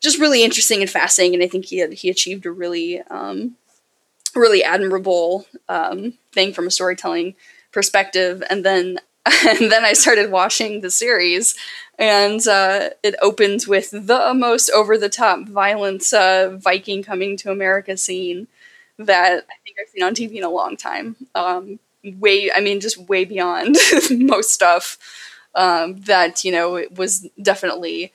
just 0.00 0.18
really 0.18 0.42
interesting 0.42 0.80
and 0.80 0.90
fascinating. 0.90 1.34
And 1.34 1.44
I 1.44 1.48
think 1.48 1.66
he 1.66 1.78
had, 1.78 1.92
he 1.92 2.10
achieved 2.10 2.44
a 2.44 2.50
really 2.50 3.00
um, 3.02 3.56
really 4.34 4.64
admirable 4.64 5.46
um, 5.68 6.14
thing 6.32 6.52
from 6.52 6.66
a 6.66 6.70
storytelling 6.70 7.34
perspective. 7.70 8.42
And 8.50 8.64
then 8.64 8.98
and 9.48 9.70
then 9.70 9.84
I 9.84 9.92
started 9.92 10.32
watching 10.32 10.80
the 10.80 10.90
series, 10.90 11.54
and 11.96 12.44
uh, 12.48 12.90
it 13.04 13.14
opens 13.22 13.68
with 13.68 13.92
the 13.92 14.32
most 14.34 14.68
over 14.70 14.98
the 14.98 15.08
top 15.08 15.46
violent 15.46 16.12
uh, 16.12 16.56
Viking 16.56 17.04
coming 17.04 17.36
to 17.36 17.52
America 17.52 17.96
scene 17.96 18.48
that 19.06 19.46
I 19.50 19.54
think 19.64 19.76
I've 19.80 19.88
seen 19.88 20.02
on 20.02 20.14
TV 20.14 20.36
in 20.36 20.44
a 20.44 20.50
long 20.50 20.76
time. 20.76 21.16
Um, 21.34 21.78
way, 22.04 22.50
I 22.52 22.60
mean, 22.60 22.80
just 22.80 22.98
way 22.98 23.24
beyond 23.24 23.76
most 24.10 24.50
stuff 24.50 24.98
um, 25.54 26.00
that 26.02 26.44
you 26.44 26.52
know 26.52 26.84
was 26.96 27.28
definitely. 27.40 28.12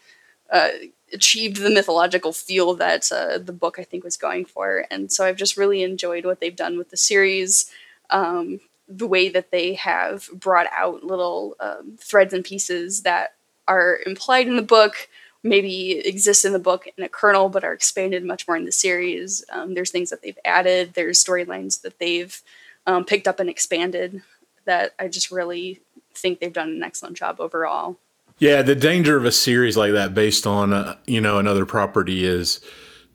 Uh, 0.49 0.69
achieved 1.13 1.57
the 1.57 1.69
mythological 1.69 2.33
feel 2.33 2.73
that 2.75 3.09
uh, 3.11 3.37
the 3.37 3.53
book 3.53 3.79
I 3.79 3.83
think 3.83 4.03
was 4.03 4.17
going 4.17 4.45
for. 4.45 4.85
And 4.91 5.11
so 5.11 5.25
I've 5.25 5.37
just 5.37 5.57
really 5.57 5.83
enjoyed 5.83 6.25
what 6.25 6.39
they've 6.39 6.55
done 6.55 6.77
with 6.77 6.89
the 6.89 6.97
series, 6.97 7.71
um, 8.09 8.59
the 8.87 9.07
way 9.07 9.29
that 9.29 9.51
they 9.51 9.73
have 9.75 10.29
brought 10.33 10.67
out 10.71 11.03
little 11.03 11.55
um, 11.59 11.97
threads 11.97 12.33
and 12.33 12.43
pieces 12.43 13.03
that 13.03 13.35
are 13.67 13.99
implied 14.05 14.47
in 14.47 14.55
the 14.55 14.61
book, 14.61 15.09
maybe 15.47 15.99
exist 15.99 16.45
in 16.45 16.53
the 16.53 16.59
book 16.59 16.87
in 16.97 17.03
a 17.03 17.09
kernel, 17.09 17.49
but 17.49 17.63
are 17.63 17.73
expanded 17.73 18.23
much 18.23 18.47
more 18.47 18.57
in 18.57 18.65
the 18.65 18.71
series. 18.71 19.43
Um, 19.51 19.73
there's 19.73 19.91
things 19.91 20.09
that 20.09 20.21
they've 20.21 20.37
added, 20.45 20.93
there's 20.93 21.23
storylines 21.23 21.81
that 21.81 21.99
they've 21.99 22.41
um, 22.85 23.05
picked 23.05 23.27
up 23.27 23.39
and 23.39 23.49
expanded 23.49 24.21
that 24.65 24.93
I 24.99 25.07
just 25.07 25.31
really 25.31 25.81
think 26.13 26.39
they've 26.39 26.53
done 26.53 26.69
an 26.69 26.83
excellent 26.83 27.17
job 27.17 27.39
overall. 27.39 27.97
Yeah, 28.39 28.61
the 28.61 28.75
danger 28.75 29.17
of 29.17 29.25
a 29.25 29.31
series 29.31 29.77
like 29.77 29.93
that 29.93 30.13
based 30.13 30.45
on 30.45 30.71
a, 30.71 30.99
you 31.07 31.21
know 31.21 31.39
another 31.39 31.65
property 31.65 32.25
is 32.25 32.61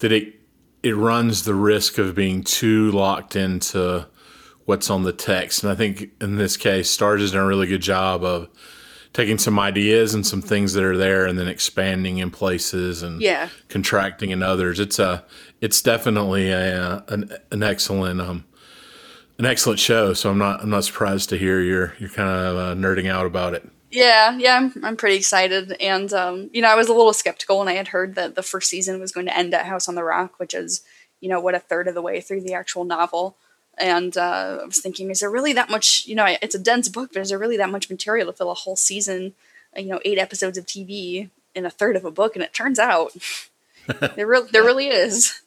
that 0.01 0.11
it 0.11 0.35
it 0.83 0.97
runs 0.97 1.45
the 1.45 1.55
risk 1.55 1.99
of 1.99 2.15
being 2.15 2.43
too 2.43 2.91
locked 2.91 3.37
into 3.37 4.07
what's 4.65 4.91
on 4.91 5.05
the 5.05 5.13
text. 5.13 5.63
And 5.63 5.71
I 5.71 5.77
think 5.77 6.11
in 6.21 6.37
this 6.37 6.57
case, 6.57 6.97
Starz 6.97 7.21
has 7.21 7.33
done 7.33 7.43
a 7.43 7.47
really 7.47 7.69
good 7.69 7.83
job 7.83 8.25
of 8.25 8.49
taking 9.13 9.39
some 9.39 9.59
ideas 9.59 10.15
and 10.15 10.27
some 10.27 10.43
things 10.43 10.73
that 10.73 10.85
are 10.85 10.97
there 10.97 11.27
and 11.27 11.39
then 11.39 11.49
expanding 11.49 12.19
in 12.19 12.31
places 12.31 13.03
and 13.03 13.21
yeah. 13.21 13.49
contracting 13.69 14.31
in 14.31 14.43
others. 14.43 14.81
It's 14.81 14.99
a 14.99 15.25
it's 15.61 15.83
definitely 15.83 16.51
a, 16.51 17.05
an, 17.09 17.33
an 17.51 17.63
excellent 17.63 18.21
um 18.21 18.45
an 19.39 19.47
excellent 19.47 19.81
show. 19.81 20.15
So 20.15 20.31
I'm 20.31 20.39
not 20.39 20.63
I'm 20.63 20.71
not 20.71 20.85
surprised 20.85 21.29
to 21.31 21.39
hear 21.39 21.61
you're 21.61 21.95
you're 21.99 22.11
kind 22.11 22.31
of 22.31 22.57
uh, 22.57 22.75
nerding 22.75 23.11
out 23.11 23.27
about 23.27 23.55
it. 23.55 23.69
Yeah, 23.91 24.39
yeah, 24.39 24.57
I'm, 24.57 24.73
I'm 24.83 24.97
pretty 24.97 25.17
excited. 25.17 25.77
And, 25.79 26.11
um, 26.15 26.49
you 26.55 26.63
know, 26.63 26.71
I 26.71 26.77
was 26.77 26.89
a 26.89 26.95
little 26.95 27.13
skeptical 27.13 27.59
when 27.59 27.69
I 27.69 27.75
had 27.75 27.89
heard 27.89 28.15
that 28.15 28.35
the 28.35 28.43
first 28.43 28.71
season 28.71 28.99
was 28.99 29.13
going 29.13 29.27
to 29.27 29.37
end 29.37 29.53
at 29.53 29.67
House 29.67 29.87
on 29.87 29.97
the 29.97 30.03
Rock, 30.03 30.39
which 30.39 30.55
is, 30.55 30.81
you 31.21 31.29
know, 31.29 31.41
what 31.41 31.55
a 31.55 31.59
third 31.59 31.89
of 31.89 31.95
the 31.95 32.01
way 32.01 32.23
through 32.23 32.41
the 32.41 32.55
actual 32.55 32.85
novel. 32.85 33.37
And 33.83 34.17
uh, 34.17 34.61
I 34.63 34.65
was 34.65 34.79
thinking, 34.79 35.11
is 35.11 35.19
there 35.19 35.31
really 35.31 35.53
that 35.55 35.69
much, 35.69 36.07
you 36.07 36.15
know, 36.15 36.37
it's 36.41 36.55
a 36.55 36.59
dense 36.59 36.89
book, 36.89 37.11
but 37.13 37.21
is 37.21 37.31
there 37.31 37.39
really 37.39 37.57
that 37.57 37.69
much 37.69 37.91
material 37.91 38.29
to 38.29 38.33
fill 38.33 38.53
a 38.53 38.55
whole 38.55 38.77
season, 38.77 39.35
you 39.77 39.87
know, 39.87 40.01
eight 40.05 40.19
episodes 40.19 40.57
of 40.57 40.67
TV 40.67 41.31
in 41.53 41.67
a 41.67 41.71
third 41.71 41.97
of 41.97 42.05
a 42.05 42.13
book? 42.13 42.37
And 42.37 42.45
it 42.45 42.55
turns 42.55 42.79
out 42.79 43.13
there, 44.15 44.27
re- 44.27 44.47
there 44.53 44.63
really 44.63 44.87
is. 44.87 45.43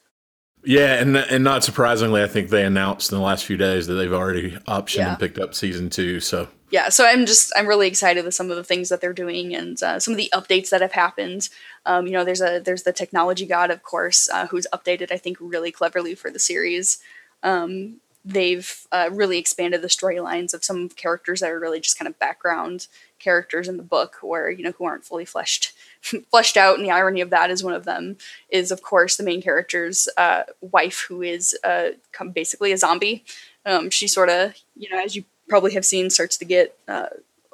Yeah, 0.66 0.96
and 0.96 1.16
and 1.16 1.44
not 1.44 1.64
surprisingly, 1.64 2.24
I 2.24 2.28
think 2.28 2.50
they 2.50 2.66
announced 2.66 3.12
in 3.12 3.18
the 3.18 3.24
last 3.24 3.46
few 3.46 3.56
days 3.56 3.88
that 3.88 3.94
they've 3.94 4.12
already 4.12 4.52
optioned 4.68 4.98
yeah. 4.98 5.10
and 5.12 5.20
picked 5.20 5.38
up 5.38 5.54
season 5.54 5.90
two. 5.92 6.20
So 6.20 6.48
yeah, 6.72 6.90
so 6.90 7.06
I'm 7.06 7.28
just 7.28 7.54
I'm 7.56 7.68
really 7.68 7.88
excited 7.88 8.26
with 8.26 8.34
some 8.34 8.50
of 8.50 8.58
the 8.58 8.64
things 8.64 8.90
that 8.90 9.00
they're 9.00 9.14
doing 9.14 9.56
and 9.56 9.82
uh, 9.84 10.00
some 10.00 10.14
of 10.14 10.18
the 10.18 10.32
updates 10.34 10.70
that 10.72 10.82
have 10.82 10.94
happened. 10.94 11.50
Um, 11.86 12.08
you 12.08 12.14
know, 12.14 12.26
there's 12.26 12.42
a 12.42 12.60
there's 12.60 12.82
the 12.82 12.92
technology 12.92 13.46
god, 13.46 13.70
of 13.70 13.84
course, 13.84 14.28
uh, 14.34 14.48
who's 14.48 14.66
updated 14.74 15.12
I 15.12 15.18
think 15.18 15.38
really 15.40 15.72
cleverly 15.72 16.16
for 16.16 16.32
the 16.32 16.40
series. 16.40 16.98
Um, 17.44 18.02
they've 18.26 18.88
uh, 18.92 19.10
really 19.12 19.38
expanded 19.38 19.82
the 19.82 19.88
storylines 19.88 20.54
of 20.54 20.66
some 20.66 20.90
characters 20.90 21.40
that 21.40 21.52
are 21.52 21.60
really 21.60 21.80
just 21.80 21.98
kind 21.98 22.08
of 22.08 22.18
background 22.18 22.88
characters 23.20 23.68
in 23.68 23.78
the 23.78 23.84
book, 23.84 24.18
where 24.22 24.50
you 24.50 24.64
know 24.64 24.72
who 24.72 24.86
aren't 24.86 25.06
fully 25.06 25.26
fleshed 25.26 25.74
fleshed 26.32 26.58
out. 26.58 26.78
And 26.78 26.86
the 26.86 26.92
irony 26.92 27.22
of 27.22 27.30
that 27.30 27.52
is 27.52 27.64
one 27.64 27.74
of 27.74 27.86
them 27.86 28.18
is 28.50 28.72
of 28.72 28.82
course 28.82 29.16
the 29.16 29.24
main 29.24 29.42
character's 29.42 30.10
uh, 30.18 30.44
wife, 30.62 31.06
who 31.08 31.22
is 31.22 31.56
uh, 31.64 31.90
basically 32.34 32.72
a 32.72 32.78
zombie. 32.78 33.24
Um, 33.66 33.90
she 33.90 34.08
sort 34.08 34.30
of 34.30 34.56
you 34.76 34.90
know 34.90 35.02
as 35.02 35.16
you 35.16 35.24
probably 35.48 35.74
have 35.74 35.86
seen 35.86 36.10
starts 36.10 36.38
to 36.38 36.46
get 36.46 36.78
uh, 36.88 37.08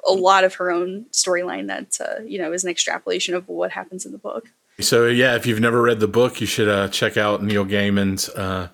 a 0.08 0.12
lot 0.12 0.44
of 0.44 0.54
her 0.54 0.70
own 0.70 1.04
storyline 1.12 1.66
that 1.66 1.98
uh, 2.00 2.22
you 2.22 2.38
know 2.38 2.52
is 2.52 2.64
an 2.64 2.70
extrapolation 2.70 3.34
of 3.34 3.46
what 3.46 3.72
happens 3.72 4.06
in 4.06 4.12
the 4.12 4.18
book. 4.18 4.50
So 4.80 5.06
yeah, 5.06 5.36
if 5.36 5.46
you've 5.46 5.60
never 5.60 5.82
read 5.82 6.00
the 6.00 6.08
book, 6.08 6.40
you 6.40 6.46
should 6.46 6.68
uh, 6.68 6.88
check 6.88 7.18
out 7.18 7.42
Neil 7.42 7.66
Gaiman's 7.66 8.30
uh, 8.30 8.68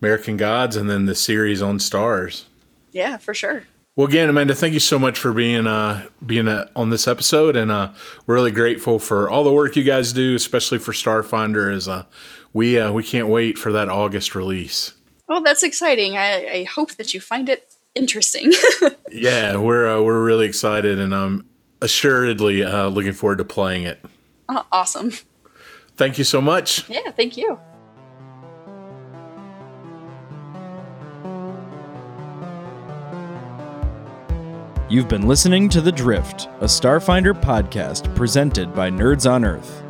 American 0.00 0.36
Gods 0.36 0.76
and 0.76 0.88
then 0.88 1.06
the 1.06 1.14
series 1.14 1.62
on 1.62 1.78
Starz. 1.78 2.44
Yeah, 2.92 3.16
for 3.16 3.34
sure. 3.34 3.64
Well, 3.96 4.06
again, 4.06 4.28
Amanda, 4.28 4.54
thank 4.54 4.74
you 4.74 4.80
so 4.80 4.98
much 4.98 5.18
for 5.18 5.32
being 5.32 5.66
uh, 5.66 6.06
being 6.24 6.48
uh, 6.48 6.68
on 6.76 6.90
this 6.90 7.08
episode, 7.08 7.56
and 7.56 7.70
uh, 7.70 7.92
we're 8.26 8.34
really 8.34 8.50
grateful 8.50 8.98
for 8.98 9.30
all 9.30 9.42
the 9.42 9.52
work 9.52 9.74
you 9.74 9.84
guys 9.84 10.12
do, 10.12 10.34
especially 10.34 10.78
for 10.78 10.92
Starfinder. 10.92 11.74
As 11.74 11.88
uh, 11.88 12.04
we 12.52 12.78
uh, 12.78 12.92
we 12.92 13.02
can't 13.02 13.28
wait 13.28 13.56
for 13.56 13.72
that 13.72 13.88
August 13.88 14.34
release. 14.34 14.92
Well, 15.28 15.42
that's 15.42 15.62
exciting. 15.62 16.18
I, 16.18 16.46
I 16.46 16.64
hope 16.64 16.92
that 16.96 17.14
you 17.14 17.20
find 17.20 17.48
it 17.48 17.72
interesting. 17.94 18.52
yeah, 19.10 19.56
we're 19.56 19.88
uh, 19.88 20.02
we're 20.02 20.22
really 20.22 20.46
excited, 20.46 20.98
and 20.98 21.14
I'm 21.14 21.46
assuredly 21.80 22.62
uh, 22.62 22.88
looking 22.88 23.12
forward 23.12 23.38
to 23.38 23.44
playing 23.44 23.84
it. 23.84 24.04
Oh, 24.48 24.66
awesome. 24.70 25.12
Thank 25.96 26.18
you 26.18 26.24
so 26.24 26.42
much. 26.42 26.88
Yeah, 26.90 27.10
thank 27.12 27.36
you. 27.38 27.58
You've 34.88 35.08
been 35.08 35.26
listening 35.26 35.68
to 35.70 35.80
The 35.80 35.90
Drift, 35.90 36.46
a 36.60 36.66
Starfinder 36.66 37.34
podcast 37.34 38.14
presented 38.14 38.72
by 38.72 38.88
Nerds 38.88 39.28
on 39.28 39.44
Earth. 39.44 39.82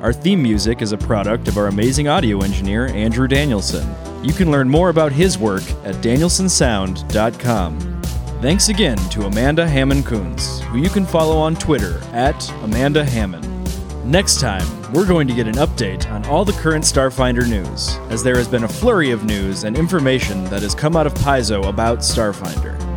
Our 0.00 0.12
theme 0.12 0.40
music 0.40 0.80
is 0.80 0.92
a 0.92 0.96
product 0.96 1.48
of 1.48 1.58
our 1.58 1.66
amazing 1.66 2.06
audio 2.06 2.40
engineer, 2.40 2.86
Andrew 2.86 3.26
Danielson. 3.26 3.92
You 4.22 4.32
can 4.32 4.52
learn 4.52 4.68
more 4.68 4.90
about 4.90 5.10
his 5.10 5.36
work 5.36 5.64
at 5.82 5.96
danielsonsound.com. 5.96 8.02
Thanks 8.40 8.68
again 8.68 8.98
to 9.10 9.26
Amanda 9.26 9.68
Hamon 9.68 10.04
Kunz, 10.04 10.60
who 10.60 10.78
you 10.78 10.88
can 10.88 11.04
follow 11.04 11.36
on 11.36 11.56
Twitter 11.56 11.98
at 12.12 12.48
Amanda 12.62 13.04
Hammond. 13.04 13.50
Next 14.04 14.38
time, 14.38 14.64
we're 14.92 15.04
going 15.04 15.26
to 15.26 15.34
get 15.34 15.48
an 15.48 15.54
update 15.54 16.08
on 16.12 16.24
all 16.26 16.44
the 16.44 16.52
current 16.52 16.84
Starfinder 16.84 17.48
news, 17.48 17.96
as 18.08 18.22
there 18.22 18.36
has 18.36 18.46
been 18.46 18.62
a 18.62 18.68
flurry 18.68 19.10
of 19.10 19.24
news 19.24 19.64
and 19.64 19.76
information 19.76 20.44
that 20.44 20.62
has 20.62 20.76
come 20.76 20.94
out 20.94 21.08
of 21.08 21.14
Paizo 21.14 21.66
about 21.66 21.98
Starfinder. 21.98 22.93